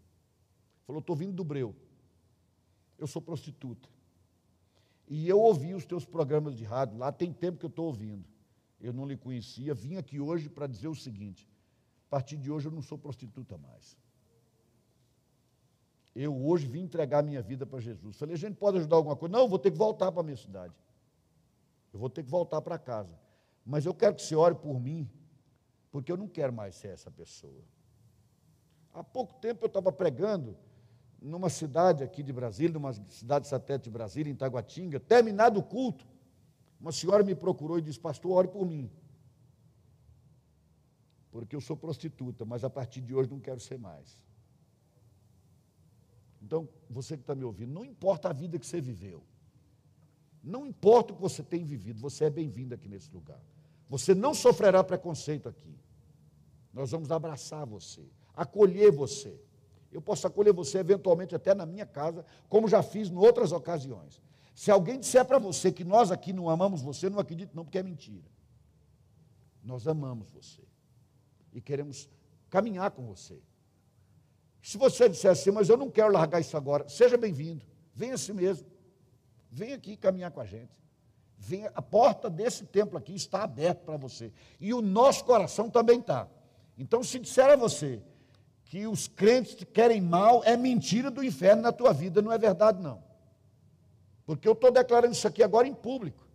Falou: 0.87 1.01
Estou 1.01 1.15
vindo 1.15 1.35
do 1.35 1.45
Breu. 1.45 1.75
Eu 2.99 3.07
sou 3.07 3.21
prostituta. 3.21 3.89
E 5.09 5.29
eu 5.29 5.39
ouvi 5.39 5.75
os 5.75 5.85
teus 5.85 6.05
programas 6.05 6.57
de 6.57 6.65
rádio 6.65 6.99
lá, 6.99 7.13
tem 7.13 7.33
tempo 7.33 7.59
que 7.59 7.67
eu 7.67 7.71
estou 7.71 7.87
ouvindo. 7.87 8.32
Eu 8.83 8.93
não 8.93 9.07
lhe 9.07 9.17
conhecia, 9.17 9.73
vim 9.73 9.97
aqui 9.97 10.19
hoje 10.19 10.49
para 10.49 10.67
dizer 10.67 10.89
o 10.89 10.95
seguinte: 10.95 11.49
a 12.09 12.11
partir 12.11 12.37
de 12.37 12.51
hoje 12.51 12.67
eu 12.67 12.73
não 12.73 12.83
sou 12.83 12.99
prostituta 12.99 13.57
mais. 13.57 13.97
Eu 16.15 16.37
hoje 16.45 16.67
vim 16.67 16.81
entregar 16.81 17.23
minha 17.23 17.41
vida 17.41 17.65
para 17.65 17.81
Jesus. 17.81 18.19
Falei, 18.19 18.37
gente 18.37 18.57
pode 18.57 18.79
ajudar 18.79 18.97
alguma 18.97 19.17
coisa? 19.17 19.33
Não, 19.33 19.43
eu 19.43 19.49
vou 19.49 19.59
ter 19.59 19.71
que 19.71 19.79
voltar 19.79 20.11
para 20.11 20.21
a 20.21 20.25
minha 20.25 20.37
cidade. 20.37 20.75
Eu 21.93 22.01
vou 22.01 22.11
ter 22.11 22.23
que 22.23 22.29
voltar 22.29 22.61
para 22.61 22.77
casa. 22.77 23.19
Mas 23.65 23.87
eu 23.87 23.95
quero 23.95 24.17
que 24.17 24.23
você 24.23 24.35
ore 24.35 24.57
por 24.57 24.79
mim, 24.81 25.09
porque 25.91 26.11
eu 26.11 26.17
não 26.17 26.29
quero 26.29 26.53
mais 26.53 26.75
ser 26.75 26.89
essa 26.89 27.11
pessoa. 27.11 27.63
Há 28.93 29.03
pouco 29.03 29.35
tempo 29.35 29.65
eu 29.65 29.69
estava 29.69 29.91
pregando 29.93 30.57
numa 31.21 31.49
cidade 31.49 32.03
aqui 32.03 32.23
de 32.23 32.33
Brasília, 32.33 32.75
numa 32.75 32.93
cidade 32.93 33.47
satélite 33.47 33.85
de 33.85 33.91
Brasília, 33.91 34.31
em 34.31 34.37
Taguatinga, 34.37 34.99
terminado 34.99 35.61
o 35.61 35.63
culto, 35.63 36.05
uma 36.83 36.91
senhora 36.91 37.23
me 37.23 37.35
procurou 37.35 37.79
e 37.79 37.83
disse, 37.83 38.01
pastor, 38.01 38.33
ore 38.33 38.49
por 38.49 38.67
mim. 38.67 38.91
Porque 41.31 41.55
eu 41.55 41.61
sou 41.61 41.77
prostituta, 41.77 42.45
mas 42.45 42.65
a 42.65 42.69
partir 42.69 43.01
de 43.01 43.15
hoje 43.15 43.31
não 43.31 43.39
quero 43.39 43.61
ser 43.61 43.79
mais. 43.79 44.21
Então, 46.43 46.69
você 46.91 47.17
que 47.17 47.23
está 47.23 47.37
me 47.37 47.45
ouvindo, 47.45 47.73
não 47.73 47.85
importa 47.85 48.31
a 48.31 48.33
vida 48.33 48.59
que 48.59 48.67
você 48.67 48.81
viveu, 48.81 49.23
não 50.43 50.67
importa 50.67 51.13
o 51.13 51.17
que 51.17 51.23
você 51.23 51.41
tem 51.41 51.63
vivido, 51.63 52.01
você 52.01 52.25
é 52.25 52.31
bem-vindo 52.31 52.75
aqui 52.75 52.89
nesse 52.89 53.15
lugar. 53.15 53.41
Você 53.89 54.13
não 54.13 54.35
sofrerá 54.35 54.83
preconceito 54.83 55.49
aqui. 55.49 55.79
Nós 56.75 56.91
vamos 56.91 57.13
abraçar 57.13 57.65
você, 57.65 58.03
acolher 58.35 58.91
você. 58.91 59.41
Eu 59.93 60.03
posso 60.03 60.27
acolher 60.27 60.53
você 60.53 60.79
eventualmente 60.79 61.33
até 61.33 61.55
na 61.55 61.65
minha 61.65 61.87
casa, 61.87 62.25
como 62.49 62.67
já 62.67 62.83
fiz 62.83 63.09
em 63.09 63.17
outras 63.17 63.53
ocasiões. 63.53 64.21
Se 64.55 64.71
alguém 64.71 64.99
disser 64.99 65.25
para 65.25 65.39
você 65.39 65.73
que 65.73 65.85
nós 65.85 66.11
aqui 66.11 66.33
não 66.33 66.49
amamos 66.49 66.83
você, 66.83 67.09
não 67.09 67.19
acredito 67.19 67.55
não, 67.55 67.65
porque 67.65 67.79
é 67.79 67.83
mentira. 67.83 68.31
Nós 69.63 69.87
amamos 69.87 70.31
você 70.31 70.63
e 71.53 71.61
queremos 71.61 72.09
caminhar 72.51 72.91
com 72.91 73.07
você. 73.07 73.41
Se 74.63 74.79
você 74.79 75.09
disser 75.09 75.31
assim, 75.31 75.51
mas 75.51 75.69
eu 75.69 75.77
não 75.77 75.91
quero 75.91 76.13
largar 76.13 76.41
isso 76.41 76.57
agora, 76.57 76.89
seja 76.89 77.17
bem-vindo, 77.17 77.65
venha 77.95 78.15
assim 78.15 78.33
mesmo. 78.33 78.67
Venha 79.51 79.75
aqui 79.75 79.97
caminhar 79.97 80.31
com 80.31 80.41
a 80.41 80.47
gente. 80.47 80.83
Venha, 81.37 81.71
a 81.75 81.83
porta 81.83 82.31
desse 82.31 82.65
templo 82.65 82.97
aqui 82.97 83.15
está 83.15 83.43
aberta 83.43 83.85
para 83.85 83.97
você. 83.99 84.33
E 84.59 84.73
o 84.73 84.81
nosso 84.81 85.25
coração 85.25 85.69
também 85.69 86.01
está. 86.01 86.27
Então, 86.79 87.03
se 87.05 87.19
disser 87.19 87.51
a 87.51 87.57
você 87.57 88.01
que 88.65 88.87
os 88.87 89.09
crentes 89.09 89.55
te 89.55 89.67
querem 89.67 90.01
mal, 90.01 90.43
é 90.45 90.57
mentira 90.57 91.11
do 91.11 91.23
inferno 91.23 91.61
na 91.61 91.73
tua 91.73 91.93
vida, 91.93 92.23
não 92.23 92.33
é 92.33 92.39
verdade, 92.39 92.81
não. 92.81 93.03
Porque 94.25 94.47
eu 94.47 94.53
estou 94.53 94.71
declarando 94.71 95.13
isso 95.13 95.27
aqui 95.27 95.43
agora 95.43 95.67
em 95.67 95.75
público. 95.75 96.27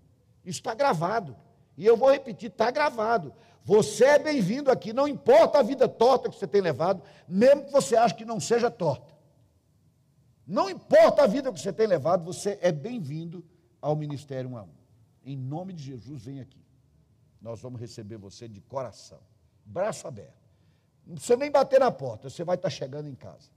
Isso 0.44 0.60
está 0.60 0.74
gravado. 0.74 1.36
E 1.78 1.86
eu 1.86 1.96
vou 1.96 2.12
repetir, 2.12 2.50
está 2.50 2.72
gravado. 2.72 3.34
Você 3.64 4.06
é 4.06 4.20
bem-vindo 4.20 4.72
aqui, 4.72 4.94
não 4.94 5.08
importa 5.08 5.60
a 5.60 5.62
vida 5.62 5.90
torta 5.90 6.30
que 6.30 6.38
você 6.38 6.48
tem 6.48 6.62
levado, 6.62 7.04
mesmo 7.28 7.66
que 7.66 7.72
você 7.72 7.98
ache 7.98 8.16
que 8.16 8.24
não 8.24 8.40
seja 8.40 8.72
torta. 8.72 9.14
Não 10.46 10.70
importa 10.70 11.24
a 11.24 11.28
vida 11.28 11.52
que 11.52 11.60
você 11.60 11.74
tem 11.74 11.86
levado, 11.86 12.24
você 12.24 12.58
é 12.62 12.72
bem-vindo 12.72 13.44
ao 13.82 13.94
Ministério 13.94 14.50
1 14.52 14.58
a 14.58 14.64
1. 14.64 14.70
Em 15.26 15.36
nome 15.36 15.74
de 15.74 15.84
Jesus, 15.84 16.24
vem 16.24 16.40
aqui. 16.40 16.66
Nós 17.42 17.60
vamos 17.60 17.82
receber 17.82 18.16
você 18.16 18.48
de 18.48 18.62
coração, 18.62 19.20
braço 19.66 20.08
aberto. 20.08 20.48
Não 21.06 21.16
precisa 21.16 21.36
nem 21.36 21.52
bater 21.52 21.80
na 21.80 21.92
porta, 21.92 22.30
você 22.30 22.46
vai 22.46 22.56
estar 22.56 22.70
chegando 22.70 23.10
em 23.10 23.16
casa. 23.16 23.50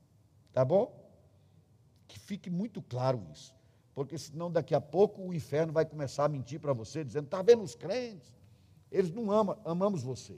Tá 0.53 0.65
bom? 0.65 0.93
Que 2.09 2.19
fique 2.19 2.51
muito 2.51 2.83
claro 2.83 3.25
isso. 3.33 3.55
Porque 3.95 4.17
senão 4.17 4.51
daqui 4.51 4.75
a 4.75 4.81
pouco 4.81 5.23
o 5.23 5.35
inferno 5.35 5.73
vai 5.73 5.85
começar 5.85 6.25
a 6.25 6.29
mentir 6.29 6.61
para 6.61 6.73
você, 6.73 7.05
dizendo: 7.05 7.25
está 7.25 7.43
vendo 7.43 7.63
os 7.63 7.75
crentes? 7.75 8.33
Eles 8.91 9.11
não 9.11 9.31
amam, 9.31 9.59
amamos 9.65 10.03
você. 10.03 10.37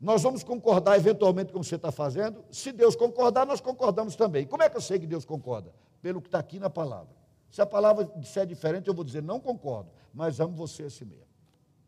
Nós 0.00 0.22
vamos 0.22 0.44
concordar 0.44 0.96
eventualmente 0.96 1.52
com 1.52 1.58
o 1.58 1.62
que 1.62 1.68
você 1.68 1.76
está 1.76 1.90
fazendo. 1.90 2.44
Se 2.50 2.70
Deus 2.70 2.94
concordar, 2.94 3.46
nós 3.46 3.60
concordamos 3.60 4.14
também. 4.14 4.46
Como 4.46 4.62
é 4.62 4.68
que 4.68 4.76
eu 4.76 4.80
sei 4.80 4.98
que 4.98 5.06
Deus 5.06 5.24
concorda? 5.24 5.72
Pelo 6.02 6.20
que 6.20 6.28
está 6.28 6.38
aqui 6.38 6.58
na 6.58 6.68
palavra. 6.68 7.14
Se 7.50 7.62
a 7.62 7.66
palavra 7.66 8.04
disser 8.16 8.46
diferente, 8.46 8.88
eu 8.88 8.94
vou 8.94 9.04
dizer, 9.04 9.22
não 9.22 9.40
concordo, 9.40 9.90
mas 10.12 10.40
amo 10.40 10.54
você 10.54 10.84
assim 10.84 11.06
mesmo. 11.06 11.24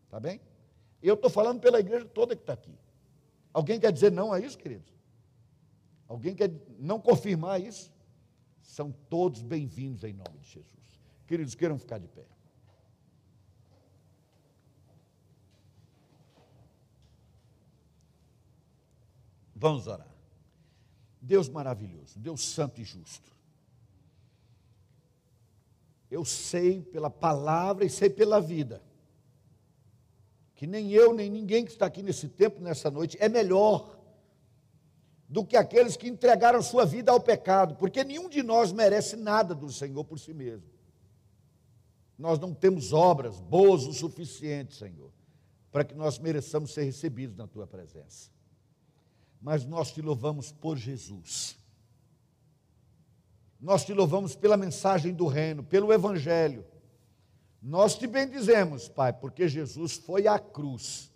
Está 0.07 0.19
bem? 0.19 0.41
Eu 1.03 1.15
estou 1.15 1.31
falando 1.31 1.61
pela 1.61 1.79
igreja 1.79 2.07
toda 2.07 2.35
que 2.35 2.43
está 2.43 2.55
aqui. 2.55 2.75
Alguém 3.53 3.79
quer 3.79 3.93
dizer 3.93 4.11
não 4.11 4.33
a 4.33 4.41
isso, 4.41 4.57
queridos? 4.57 4.91
Alguém 6.09 6.35
quer 6.35 6.51
não 6.79 6.99
confirmar 6.99 7.61
isso? 7.61 7.93
São 8.69 8.93
todos 8.93 9.41
bem-vindos 9.41 10.05
em 10.05 10.13
nome 10.13 10.39
de 10.41 10.51
Jesus. 10.51 11.01
Queridos, 11.27 11.55
queiram 11.55 11.79
ficar 11.79 11.99
de 11.99 12.07
pé. 12.07 12.27
Vamos 19.57 19.87
orar. 19.87 20.15
Deus 21.21 21.49
maravilhoso, 21.49 22.19
Deus 22.19 22.43
santo 22.43 22.83
e 22.83 22.85
justo. 22.85 23.33
Eu 26.11 26.23
sei 26.27 26.83
pela 26.83 27.09
palavra 27.09 27.87
e 27.87 27.91
sei 27.91 28.11
pela 28.11 28.39
vida 28.39 28.83
que 30.55 30.67
nem 30.67 30.93
eu, 30.93 31.15
nem 31.15 31.31
ninguém 31.31 31.65
que 31.65 31.71
está 31.71 31.87
aqui 31.87 32.03
nesse 32.03 32.29
tempo, 32.29 32.61
nessa 32.61 32.91
noite, 32.91 33.17
é 33.21 33.29
melhor 33.29 33.98
do 35.29 35.45
que 35.45 35.57
aqueles 35.57 35.97
que 35.97 36.09
entregaram 36.09 36.63
sua 36.63 36.85
vida 36.85 37.13
ao 37.13 37.21
pecado, 37.21 37.77
porque 37.77 38.03
nenhum 38.03 38.29
de 38.29 38.43
nós 38.43 38.73
merece 38.73 39.15
nada 39.17 39.55
do 39.55 39.71
Senhor 39.71 40.05
por 40.05 40.19
si 40.19 40.33
mesmo. 40.33 40.69
Nós 42.17 42.39
não 42.39 42.55
temos 42.55 42.93
obras 42.93 43.39
boas 43.39 43.85
o 43.85 43.93
suficiente, 43.93 44.75
Senhor, 44.75 45.13
para 45.71 45.85
que 45.85 45.95
nós 45.95 46.19
mereçamos 46.19 46.73
ser 46.73 46.85
recebidos 46.85 47.37
na 47.37 47.47
tua 47.47 47.67
presença 47.67 48.31
mas 49.41 49.65
nós 49.65 49.93
te 49.93 50.03
louvamos 50.03 50.51
por 50.51 50.77
Jesus. 50.77 51.57
Nós 53.61 53.85
te 53.85 53.93
louvamos 53.93 54.37
pela 54.37 54.57
mensagem 54.57 55.13
do 55.13 55.27
reino, 55.27 55.63
pelo 55.63 55.93
evangelho. 55.93 56.65
Nós 57.61 57.97
te 57.97 58.07
bendizemos, 58.07 58.89
Pai, 58.89 59.13
porque 59.13 59.49
Jesus 59.49 59.97
foi 59.97 60.27
à 60.27 60.39
cruz 60.39 61.11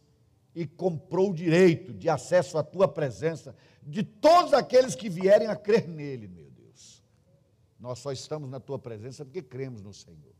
e 0.54 0.66
comprou 0.66 1.30
o 1.30 1.34
direito 1.34 1.92
de 1.92 2.08
acesso 2.08 2.58
à 2.58 2.62
tua 2.62 2.88
presença 2.88 3.54
de 3.82 4.02
todos 4.02 4.52
aqueles 4.52 4.94
que 4.94 5.08
vierem 5.08 5.48
a 5.48 5.56
crer 5.56 5.88
nele, 5.88 6.28
meu 6.28 6.50
Deus. 6.50 7.02
Nós 7.78 7.98
só 7.98 8.12
estamos 8.12 8.48
na 8.48 8.60
tua 8.60 8.78
presença 8.78 9.24
porque 9.24 9.42
cremos 9.42 9.82
no 9.82 9.92
Senhor. 9.92 10.34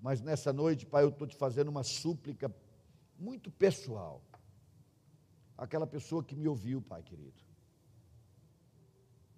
Mas 0.00 0.22
nessa 0.22 0.52
noite, 0.52 0.86
Pai, 0.86 1.04
eu 1.04 1.10
estou 1.10 1.26
te 1.26 1.36
fazendo 1.36 1.68
uma 1.68 1.82
súplica 1.82 2.54
muito 3.18 3.50
pessoal 3.50 4.22
aquela 5.60 5.86
pessoa 5.86 6.24
que 6.24 6.34
me 6.34 6.48
ouviu, 6.48 6.80
Pai 6.80 7.02
querido. 7.02 7.38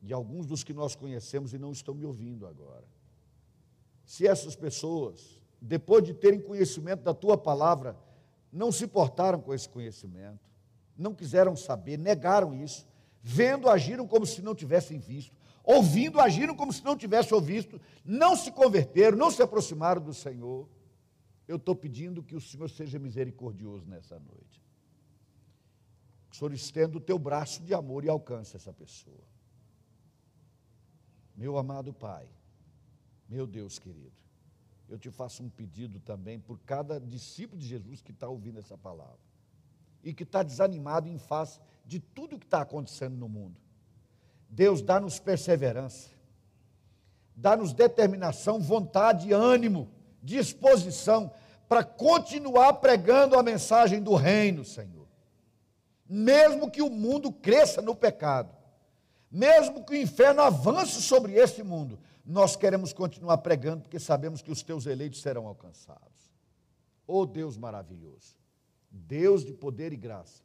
E 0.00 0.12
alguns 0.12 0.46
dos 0.46 0.62
que 0.62 0.72
nós 0.72 0.94
conhecemos 0.94 1.52
e 1.52 1.58
não 1.58 1.72
estão 1.72 1.94
me 1.94 2.04
ouvindo 2.04 2.46
agora. 2.46 2.86
Se 4.04 4.26
essas 4.26 4.54
pessoas, 4.54 5.40
depois 5.60 6.04
de 6.04 6.14
terem 6.14 6.40
conhecimento 6.40 7.02
da 7.02 7.12
tua 7.12 7.36
palavra, 7.36 7.96
não 8.52 8.70
se 8.70 8.86
portaram 8.86 9.40
com 9.40 9.52
esse 9.52 9.68
conhecimento, 9.68 10.48
não 10.96 11.14
quiseram 11.14 11.56
saber, 11.56 11.96
negaram 11.98 12.54
isso, 12.54 12.86
vendo, 13.22 13.68
agiram 13.68 14.06
como 14.06 14.26
se 14.26 14.42
não 14.42 14.54
tivessem 14.54 14.98
visto, 14.98 15.36
ouvindo, 15.62 16.20
agiram 16.20 16.54
como 16.56 16.72
se 16.72 16.84
não 16.84 16.96
tivessem 16.96 17.34
ouvido, 17.34 17.80
não 18.04 18.34
se 18.34 18.50
converteram, 18.50 19.16
não 19.16 19.30
se 19.30 19.42
aproximaram 19.42 20.02
do 20.02 20.12
Senhor. 20.12 20.68
Eu 21.46 21.56
estou 21.56 21.74
pedindo 21.74 22.22
que 22.22 22.34
o 22.34 22.40
Senhor 22.40 22.68
seja 22.68 22.98
misericordioso 22.98 23.86
nessa 23.86 24.18
noite. 24.18 24.62
O 26.32 26.36
Senhor 26.36 26.52
estenda 26.52 26.96
o 26.96 27.00
teu 27.00 27.18
braço 27.18 27.62
de 27.62 27.74
amor 27.74 28.04
e 28.04 28.08
alcance 28.08 28.56
essa 28.56 28.72
pessoa. 28.72 29.22
Meu 31.36 31.56
amado 31.56 31.92
Pai, 31.92 32.28
meu 33.28 33.46
Deus 33.46 33.78
querido, 33.78 34.12
eu 34.88 34.98
te 34.98 35.10
faço 35.10 35.42
um 35.42 35.48
pedido 35.48 36.00
também 36.00 36.38
por 36.38 36.58
cada 36.60 37.00
discípulo 37.00 37.60
de 37.60 37.66
Jesus 37.66 38.02
que 38.02 38.10
está 38.10 38.28
ouvindo 38.28 38.58
essa 38.58 38.76
palavra 38.76 39.20
e 40.02 40.12
que 40.12 40.22
está 40.22 40.42
desanimado 40.42 41.08
em 41.08 41.18
face 41.18 41.60
de 41.84 42.00
tudo 42.00 42.38
que 42.38 42.46
está 42.46 42.62
acontecendo 42.62 43.16
no 43.16 43.28
mundo. 43.28 43.60
Deus, 44.48 44.82
dá-nos 44.82 45.18
perseverança, 45.18 46.10
dá-nos 47.34 47.72
determinação, 47.72 48.60
vontade, 48.60 49.32
ânimo, 49.32 49.90
disposição 50.22 51.32
para 51.68 51.82
continuar 51.82 52.74
pregando 52.74 53.38
a 53.38 53.42
mensagem 53.42 54.02
do 54.02 54.14
reino, 54.14 54.64
Senhor. 54.64 55.08
Mesmo 56.06 56.70
que 56.70 56.82
o 56.82 56.90
mundo 56.90 57.32
cresça 57.32 57.80
no 57.80 57.94
pecado, 57.94 58.54
mesmo 59.30 59.82
que 59.82 59.92
o 59.92 59.96
inferno 59.96 60.42
avance 60.42 61.00
sobre 61.00 61.32
este 61.32 61.62
mundo, 61.62 61.98
nós 62.24 62.54
queremos 62.54 62.92
continuar 62.92 63.38
pregando 63.38 63.82
porque 63.82 63.98
sabemos 63.98 64.42
que 64.42 64.50
os 64.50 64.62
teus 64.62 64.84
eleitos 64.84 65.22
serão 65.22 65.46
alcançados. 65.46 66.30
Oh 67.06 67.24
Deus 67.24 67.56
maravilhoso, 67.56 68.36
Deus 68.90 69.42
de 69.44 69.54
poder 69.54 69.92
e 69.92 69.96
graça, 69.96 70.42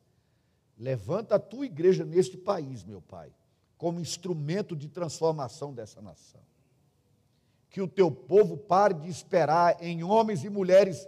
levanta 0.78 1.36
a 1.36 1.40
tua 1.40 1.66
igreja 1.66 2.06
neste 2.06 2.38
país, 2.38 2.84
meu 2.84 3.02
Pai, 3.02 3.32
como 3.78 4.00
instrumento 4.00 4.76
de 4.76 4.88
transformação 4.88 5.74
dessa 5.74 6.02
nação. 6.02 6.42
Que 7.70 7.82
o 7.82 7.88
teu 7.88 8.12
povo 8.12 8.58
pare 8.58 8.94
de 8.94 9.10
esperar 9.10 9.78
em 9.82 10.04
homens 10.04 10.44
e 10.44 10.50
mulheres, 10.50 11.08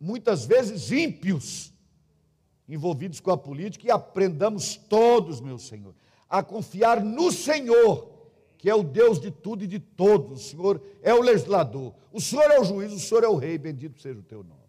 muitas 0.00 0.44
vezes 0.44 0.90
ímpios, 0.90 1.72
envolvidos 2.68 3.20
com 3.20 3.30
a 3.30 3.36
política, 3.36 3.86
e 3.86 3.90
aprendamos 3.90 4.76
todos, 4.76 5.40
meu 5.40 5.58
Senhor, 5.58 5.94
a 6.28 6.42
confiar 6.42 7.02
no 7.02 7.30
Senhor, 7.30 8.12
que 8.58 8.70
é 8.70 8.74
o 8.74 8.82
Deus 8.82 9.20
de 9.20 9.30
tudo 9.30 9.64
e 9.64 9.66
de 9.66 9.78
todos. 9.78 10.46
O 10.46 10.48
Senhor 10.50 10.82
é 11.02 11.12
o 11.12 11.20
legislador, 11.20 11.94
o 12.12 12.20
Senhor 12.20 12.50
é 12.50 12.58
o 12.58 12.64
juiz, 12.64 12.92
o 12.92 12.98
Senhor 12.98 13.22
é 13.22 13.28
o 13.28 13.36
rei, 13.36 13.58
bendito 13.58 14.00
seja 14.00 14.18
o 14.18 14.22
teu 14.22 14.42
nome. 14.42 14.63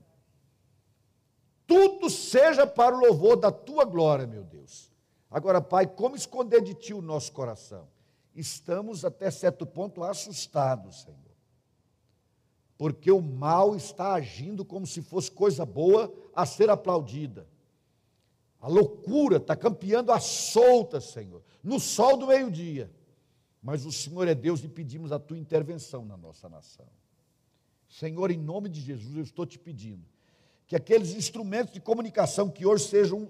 Tudo 1.67 2.09
seja 2.09 2.67
para 2.67 2.95
o 2.95 2.99
louvor 2.99 3.37
da 3.37 3.51
tua 3.51 3.85
glória, 3.85 4.27
meu 4.27 4.43
Deus. 4.43 4.91
Agora, 5.29 5.59
Pai, 5.59 5.87
como 5.87 6.15
esconder 6.15 6.61
de 6.61 6.73
ti 6.73 6.93
o 6.93 7.01
nosso 7.01 7.31
coração? 7.31 7.87
Estamos 8.35 9.03
até 9.03 9.31
certo 9.31 9.65
ponto 9.65 10.03
assustados, 10.03 11.01
Senhor. 11.01 11.19
Porque 12.77 13.11
o 13.11 13.21
mal 13.21 13.75
está 13.75 14.13
agindo 14.13 14.63
como 14.63 14.85
se 14.85 15.01
fosse 15.01 15.31
coisa 15.31 15.65
boa 15.65 16.13
a 16.35 16.45
ser 16.45 16.69
aplaudida. 16.69 17.47
A 18.59 18.67
loucura 18.67 19.37
está 19.37 19.55
campeando 19.55 20.11
a 20.11 20.19
solta, 20.19 20.99
Senhor, 20.99 21.41
no 21.63 21.79
sol 21.79 22.17
do 22.17 22.27
meio-dia. 22.27 22.91
Mas 23.61 23.85
o 23.85 23.91
Senhor 23.91 24.27
é 24.27 24.35
Deus 24.35 24.63
e 24.63 24.67
pedimos 24.67 25.11
a 25.11 25.19
tua 25.19 25.37
intervenção 25.37 26.05
na 26.05 26.17
nossa 26.17 26.47
nação. 26.47 26.87
Senhor, 27.87 28.29
em 28.29 28.37
nome 28.37 28.69
de 28.69 28.81
Jesus, 28.81 29.15
eu 29.15 29.23
estou 29.23 29.45
te 29.45 29.57
pedindo 29.57 30.14
que 30.67 30.75
aqueles 30.75 31.13
instrumentos 31.13 31.73
de 31.73 31.79
comunicação 31.79 32.49
que 32.49 32.65
hoje 32.65 32.87
sejam, 32.87 33.29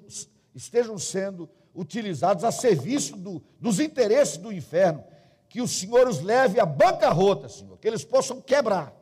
estejam 0.53 0.97
sendo 0.97 1.49
utilizados 1.73 2.43
a 2.43 2.51
serviço 2.51 3.17
do, 3.17 3.43
dos 3.59 3.79
interesses 3.79 4.37
do 4.37 4.51
inferno, 4.51 5.03
que 5.49 5.61
o 5.61 5.67
Senhor 5.67 6.07
os 6.07 6.21
leve 6.21 6.59
à 6.59 6.65
bancarrota, 6.65 7.49
Senhor, 7.49 7.77
que 7.77 7.87
eles 7.87 8.05
possam 8.05 8.41
quebrar. 8.41 8.93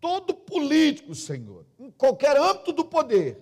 Todo 0.00 0.34
político, 0.34 1.14
Senhor, 1.14 1.66
em 1.78 1.90
qualquer 1.90 2.36
âmbito 2.36 2.72
do 2.72 2.84
poder, 2.84 3.38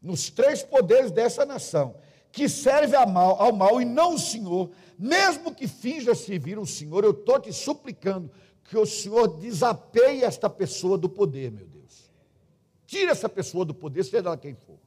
nos 0.00 0.30
três 0.30 0.62
poderes 0.62 1.10
dessa 1.10 1.44
nação, 1.44 1.96
que 2.30 2.48
serve 2.48 2.94
ao 2.94 3.08
mal, 3.08 3.40
ao 3.40 3.52
mal 3.52 3.80
e 3.80 3.84
não 3.84 4.14
o 4.14 4.18
Senhor, 4.18 4.70
mesmo 4.98 5.54
que 5.54 5.66
finja 5.66 6.14
servir 6.14 6.58
o 6.58 6.66
Senhor, 6.66 7.04
eu 7.04 7.10
estou 7.10 7.38
te 7.40 7.52
suplicando 7.52 8.30
que 8.68 8.76
o 8.76 8.84
Senhor 8.84 9.26
desapeie 9.38 10.22
esta 10.22 10.48
pessoa 10.48 10.98
do 10.98 11.08
poder, 11.08 11.50
meu 11.50 11.66
Deus. 11.66 12.12
Tire 12.86 13.10
essa 13.10 13.26
pessoa 13.26 13.64
do 13.64 13.72
poder, 13.72 14.04
seja 14.04 14.18
ela 14.18 14.36
quem 14.36 14.54
for. 14.54 14.78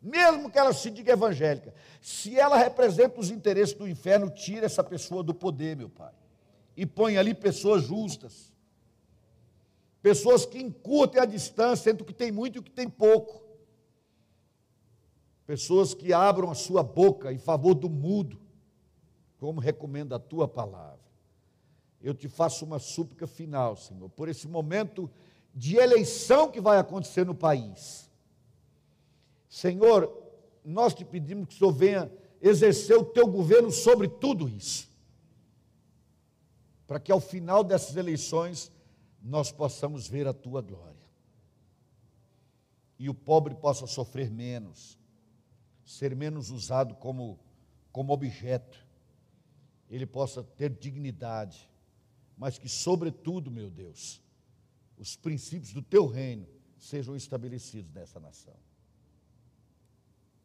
Mesmo 0.00 0.48
que 0.48 0.56
ela 0.56 0.72
se 0.72 0.88
diga 0.92 1.12
evangélica, 1.12 1.74
se 2.00 2.38
ela 2.38 2.56
representa 2.56 3.18
os 3.18 3.28
interesses 3.28 3.74
do 3.74 3.88
inferno, 3.88 4.30
tire 4.30 4.64
essa 4.64 4.82
pessoa 4.84 5.24
do 5.24 5.34
poder, 5.34 5.76
meu 5.76 5.88
Pai. 5.88 6.12
E 6.76 6.86
põe 6.86 7.16
ali 7.16 7.34
pessoas 7.34 7.82
justas. 7.82 8.52
Pessoas 10.00 10.46
que 10.46 10.60
encurtem 10.60 11.20
a 11.20 11.24
distância 11.24 11.90
entre 11.90 12.04
o 12.04 12.06
que 12.06 12.14
tem 12.14 12.30
muito 12.30 12.56
e 12.56 12.58
o 12.60 12.62
que 12.62 12.70
tem 12.70 12.88
pouco. 12.88 13.42
Pessoas 15.44 15.94
que 15.94 16.12
abram 16.12 16.48
a 16.48 16.54
sua 16.54 16.84
boca 16.84 17.32
em 17.32 17.38
favor 17.38 17.74
do 17.74 17.90
mudo, 17.90 18.40
como 19.36 19.58
recomenda 19.58 20.14
a 20.14 20.20
tua 20.20 20.46
palavra 20.46 21.05
eu 22.00 22.14
te 22.14 22.28
faço 22.28 22.64
uma 22.64 22.78
súplica 22.78 23.26
final, 23.26 23.76
Senhor, 23.76 24.08
por 24.10 24.28
esse 24.28 24.46
momento 24.46 25.10
de 25.54 25.76
eleição 25.76 26.50
que 26.50 26.60
vai 26.60 26.78
acontecer 26.78 27.24
no 27.24 27.34
país. 27.34 28.10
Senhor, 29.48 30.12
nós 30.64 30.94
te 30.94 31.04
pedimos 31.04 31.48
que 31.48 31.54
o 31.54 31.58
Senhor 31.58 31.72
venha 31.72 32.12
exercer 32.40 32.96
o 32.96 33.04
teu 33.04 33.26
governo 33.26 33.70
sobre 33.70 34.08
tudo 34.08 34.48
isso, 34.48 34.88
para 36.86 37.00
que 37.00 37.10
ao 37.10 37.20
final 37.20 37.64
dessas 37.64 37.96
eleições 37.96 38.70
nós 39.22 39.50
possamos 39.50 40.06
ver 40.06 40.26
a 40.26 40.34
tua 40.34 40.60
glória 40.60 40.94
e 42.98 43.08
o 43.08 43.14
pobre 43.14 43.54
possa 43.54 43.86
sofrer 43.86 44.30
menos, 44.30 44.98
ser 45.84 46.14
menos 46.14 46.50
usado 46.50 46.94
como, 46.94 47.38
como 47.92 48.12
objeto, 48.12 48.86
ele 49.90 50.06
possa 50.06 50.42
ter 50.42 50.70
dignidade 50.70 51.68
mas 52.36 52.58
que, 52.58 52.68
sobretudo, 52.68 53.50
meu 53.50 53.70
Deus, 53.70 54.22
os 54.98 55.16
princípios 55.16 55.72
do 55.72 55.82
teu 55.82 56.06
reino 56.06 56.46
sejam 56.78 57.16
estabelecidos 57.16 57.92
nessa 57.92 58.20
nação. 58.20 58.56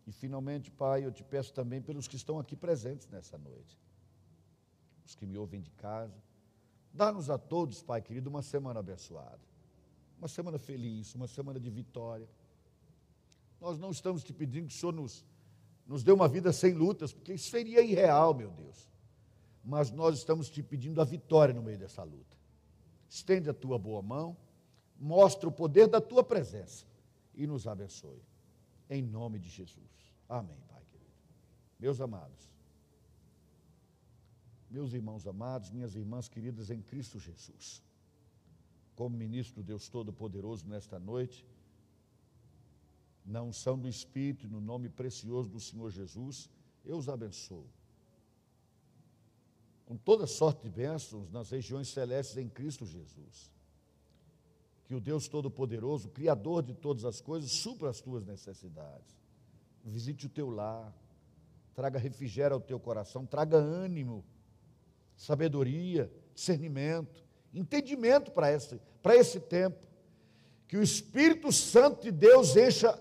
E, 0.07 0.11
finalmente, 0.11 0.71
Pai, 0.71 1.05
eu 1.05 1.11
te 1.11 1.23
peço 1.23 1.53
também 1.53 1.81
pelos 1.81 2.07
que 2.07 2.15
estão 2.15 2.39
aqui 2.39 2.55
presentes 2.55 3.07
nessa 3.09 3.37
noite, 3.37 3.77
os 5.05 5.15
que 5.15 5.25
me 5.25 5.37
ouvem 5.37 5.61
de 5.61 5.69
casa. 5.71 6.17
Dá-nos 6.93 7.29
a 7.29 7.37
todos, 7.37 7.83
Pai 7.83 8.01
querido, 8.01 8.29
uma 8.29 8.41
semana 8.41 8.79
abençoada, 8.79 9.41
uma 10.17 10.27
semana 10.27 10.57
feliz, 10.57 11.13
uma 11.13 11.27
semana 11.27 11.59
de 11.59 11.69
vitória. 11.69 12.27
Nós 13.59 13.77
não 13.77 13.91
estamos 13.91 14.23
te 14.23 14.33
pedindo 14.33 14.67
que 14.67 14.73
o 14.73 14.77
Senhor 14.77 14.93
nos, 14.93 15.25
nos 15.85 16.03
dê 16.03 16.11
uma 16.11 16.27
vida 16.27 16.51
sem 16.51 16.73
lutas, 16.73 17.13
porque 17.13 17.33
isso 17.33 17.49
seria 17.49 17.81
irreal, 17.81 18.33
meu 18.33 18.49
Deus 18.51 18.90
mas 19.63 19.91
nós 19.91 20.17
estamos 20.17 20.49
te 20.49 20.63
pedindo 20.63 21.01
a 21.01 21.05
vitória 21.05 21.53
no 21.53 21.61
meio 21.61 21.77
dessa 21.77 22.03
luta. 22.03 22.37
Estende 23.07 23.49
a 23.49 23.53
tua 23.53 23.77
boa 23.77 24.01
mão, 24.01 24.35
mostra 24.99 25.47
o 25.47 25.51
poder 25.51 25.87
da 25.87 26.01
tua 26.01 26.23
presença 26.23 26.85
e 27.35 27.45
nos 27.45 27.67
abençoe. 27.67 28.21
Em 28.89 29.01
nome 29.01 29.39
de 29.39 29.49
Jesus. 29.49 30.15
Amém, 30.27 30.57
Pai 30.67 30.83
querido. 30.85 31.11
Meus 31.79 32.01
amados, 32.01 32.49
meus 34.69 34.93
irmãos 34.93 35.27
amados, 35.27 35.69
minhas 35.69 35.95
irmãs 35.95 36.27
queridas 36.27 36.69
em 36.69 36.81
Cristo 36.81 37.19
Jesus, 37.19 37.83
como 38.95 39.15
ministro 39.15 39.61
do 39.61 39.67
Deus 39.67 39.89
Todo-Poderoso 39.89 40.67
nesta 40.67 40.99
noite, 40.99 41.45
na 43.25 43.41
unção 43.41 43.77
do 43.77 43.87
Espírito, 43.87 44.47
no 44.47 44.59
nome 44.59 44.89
precioso 44.89 45.49
do 45.49 45.59
Senhor 45.59 45.91
Jesus, 45.91 46.49
eu 46.83 46.97
os 46.97 47.07
abençoo 47.07 47.67
com 49.91 49.97
toda 49.97 50.25
sorte 50.25 50.63
de 50.63 50.69
bênçãos 50.69 51.29
nas 51.29 51.49
regiões 51.49 51.89
celestes 51.89 52.37
em 52.37 52.47
Cristo 52.47 52.85
Jesus. 52.85 53.51
Que 54.85 54.95
o 54.95 55.01
Deus 55.01 55.27
Todo-Poderoso, 55.27 56.07
Criador 56.07 56.63
de 56.63 56.73
todas 56.73 57.03
as 57.03 57.19
coisas, 57.19 57.51
supra 57.51 57.89
as 57.89 57.99
tuas 57.99 58.25
necessidades. 58.25 59.13
Visite 59.83 60.27
o 60.27 60.29
teu 60.29 60.49
lar, 60.49 60.95
traga 61.75 61.99
refrigério 61.99 62.55
ao 62.55 62.61
teu 62.61 62.79
coração, 62.79 63.25
traga 63.25 63.57
ânimo, 63.57 64.23
sabedoria, 65.17 66.09
discernimento, 66.33 67.21
entendimento 67.53 68.31
para 68.31 68.49
esse, 68.49 68.79
para 69.03 69.17
esse 69.17 69.41
tempo. 69.41 69.85
Que 70.69 70.77
o 70.77 70.83
Espírito 70.83 71.51
Santo 71.51 72.03
de 72.03 72.11
Deus 72.11 72.55
encha 72.55 72.97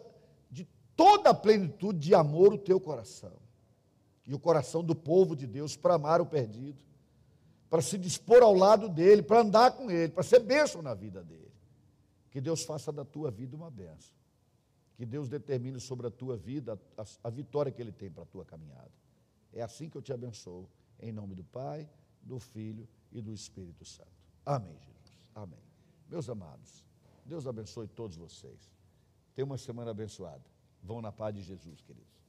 de 0.51 0.67
toda 0.97 1.31
a 1.31 1.35
plenitude 1.35 2.01
de 2.01 2.17
amor 2.17 2.53
o 2.53 2.59
teu 2.59 2.81
coração 2.81 3.40
e 4.31 4.35
o 4.35 4.39
coração 4.39 4.85
do 4.85 4.95
povo 4.95 5.35
de 5.35 5.45
Deus 5.45 5.77
para 5.77 5.95
amar 5.95 6.21
o 6.21 6.25
perdido, 6.25 6.81
para 7.69 7.83
se 7.83 7.99
dispor 7.99 8.45
ao 8.45 8.55
lado 8.55 8.89
dele, 8.89 9.25
para 9.25 9.41
andar 9.41 9.73
com 9.73 9.91
ele, 9.91 10.13
para 10.13 10.23
ser 10.23 10.39
bênção 10.39 10.81
na 10.81 10.95
vida 10.95 11.21
dele. 11.25 11.51
Que 12.31 12.41
Deus 12.41 12.63
faça 12.63 12.93
da 12.93 13.05
tua 13.05 13.29
vida 13.29 13.57
uma 13.57 13.73
bênção. 13.73 14.15
Que 14.95 15.05
Deus 15.05 15.29
determine 15.29 15.81
sobre 15.81 16.07
a 16.07 16.13
tua 16.13 16.37
vida 16.37 16.81
a, 16.97 17.05
a, 17.25 17.29
vitória 17.29 17.73
que 17.73 17.83
Ele 17.83 17.91
tem 17.91 18.09
para 18.09 18.23
a 18.23 18.27
tua 18.27 18.45
caminhada. 18.45 18.93
É 19.53 19.63
assim 19.63 19.89
que 19.89 19.99
eu 19.99 20.03
te 20.03 20.13
abençoo, 20.13 20.71
em 21.01 21.11
nome 21.11 21.35
do 21.35 21.43
Pai, 21.43 21.91
do 22.23 22.39
Filho 22.39 22.89
e 23.11 23.21
do 23.21 23.33
Espírito 23.33 23.85
Santo. 23.85 24.13
Amém, 24.47 24.79
Jesus. 24.79 25.19
Amém. 25.35 25.59
Meus 26.09 26.31
amados, 26.31 26.85
Deus 27.27 27.49
abençoe 27.49 27.89
todos 27.89 28.17
vocês. 28.17 28.71
Tenha 29.35 29.45
uma 29.45 29.59
semana 29.59 29.91
abençoada. 29.91 30.45
Vão 30.81 31.03
na 31.03 31.11
paz 31.11 31.35
de 31.35 31.43
Jesus, 31.43 31.81
queridos. 31.81 32.20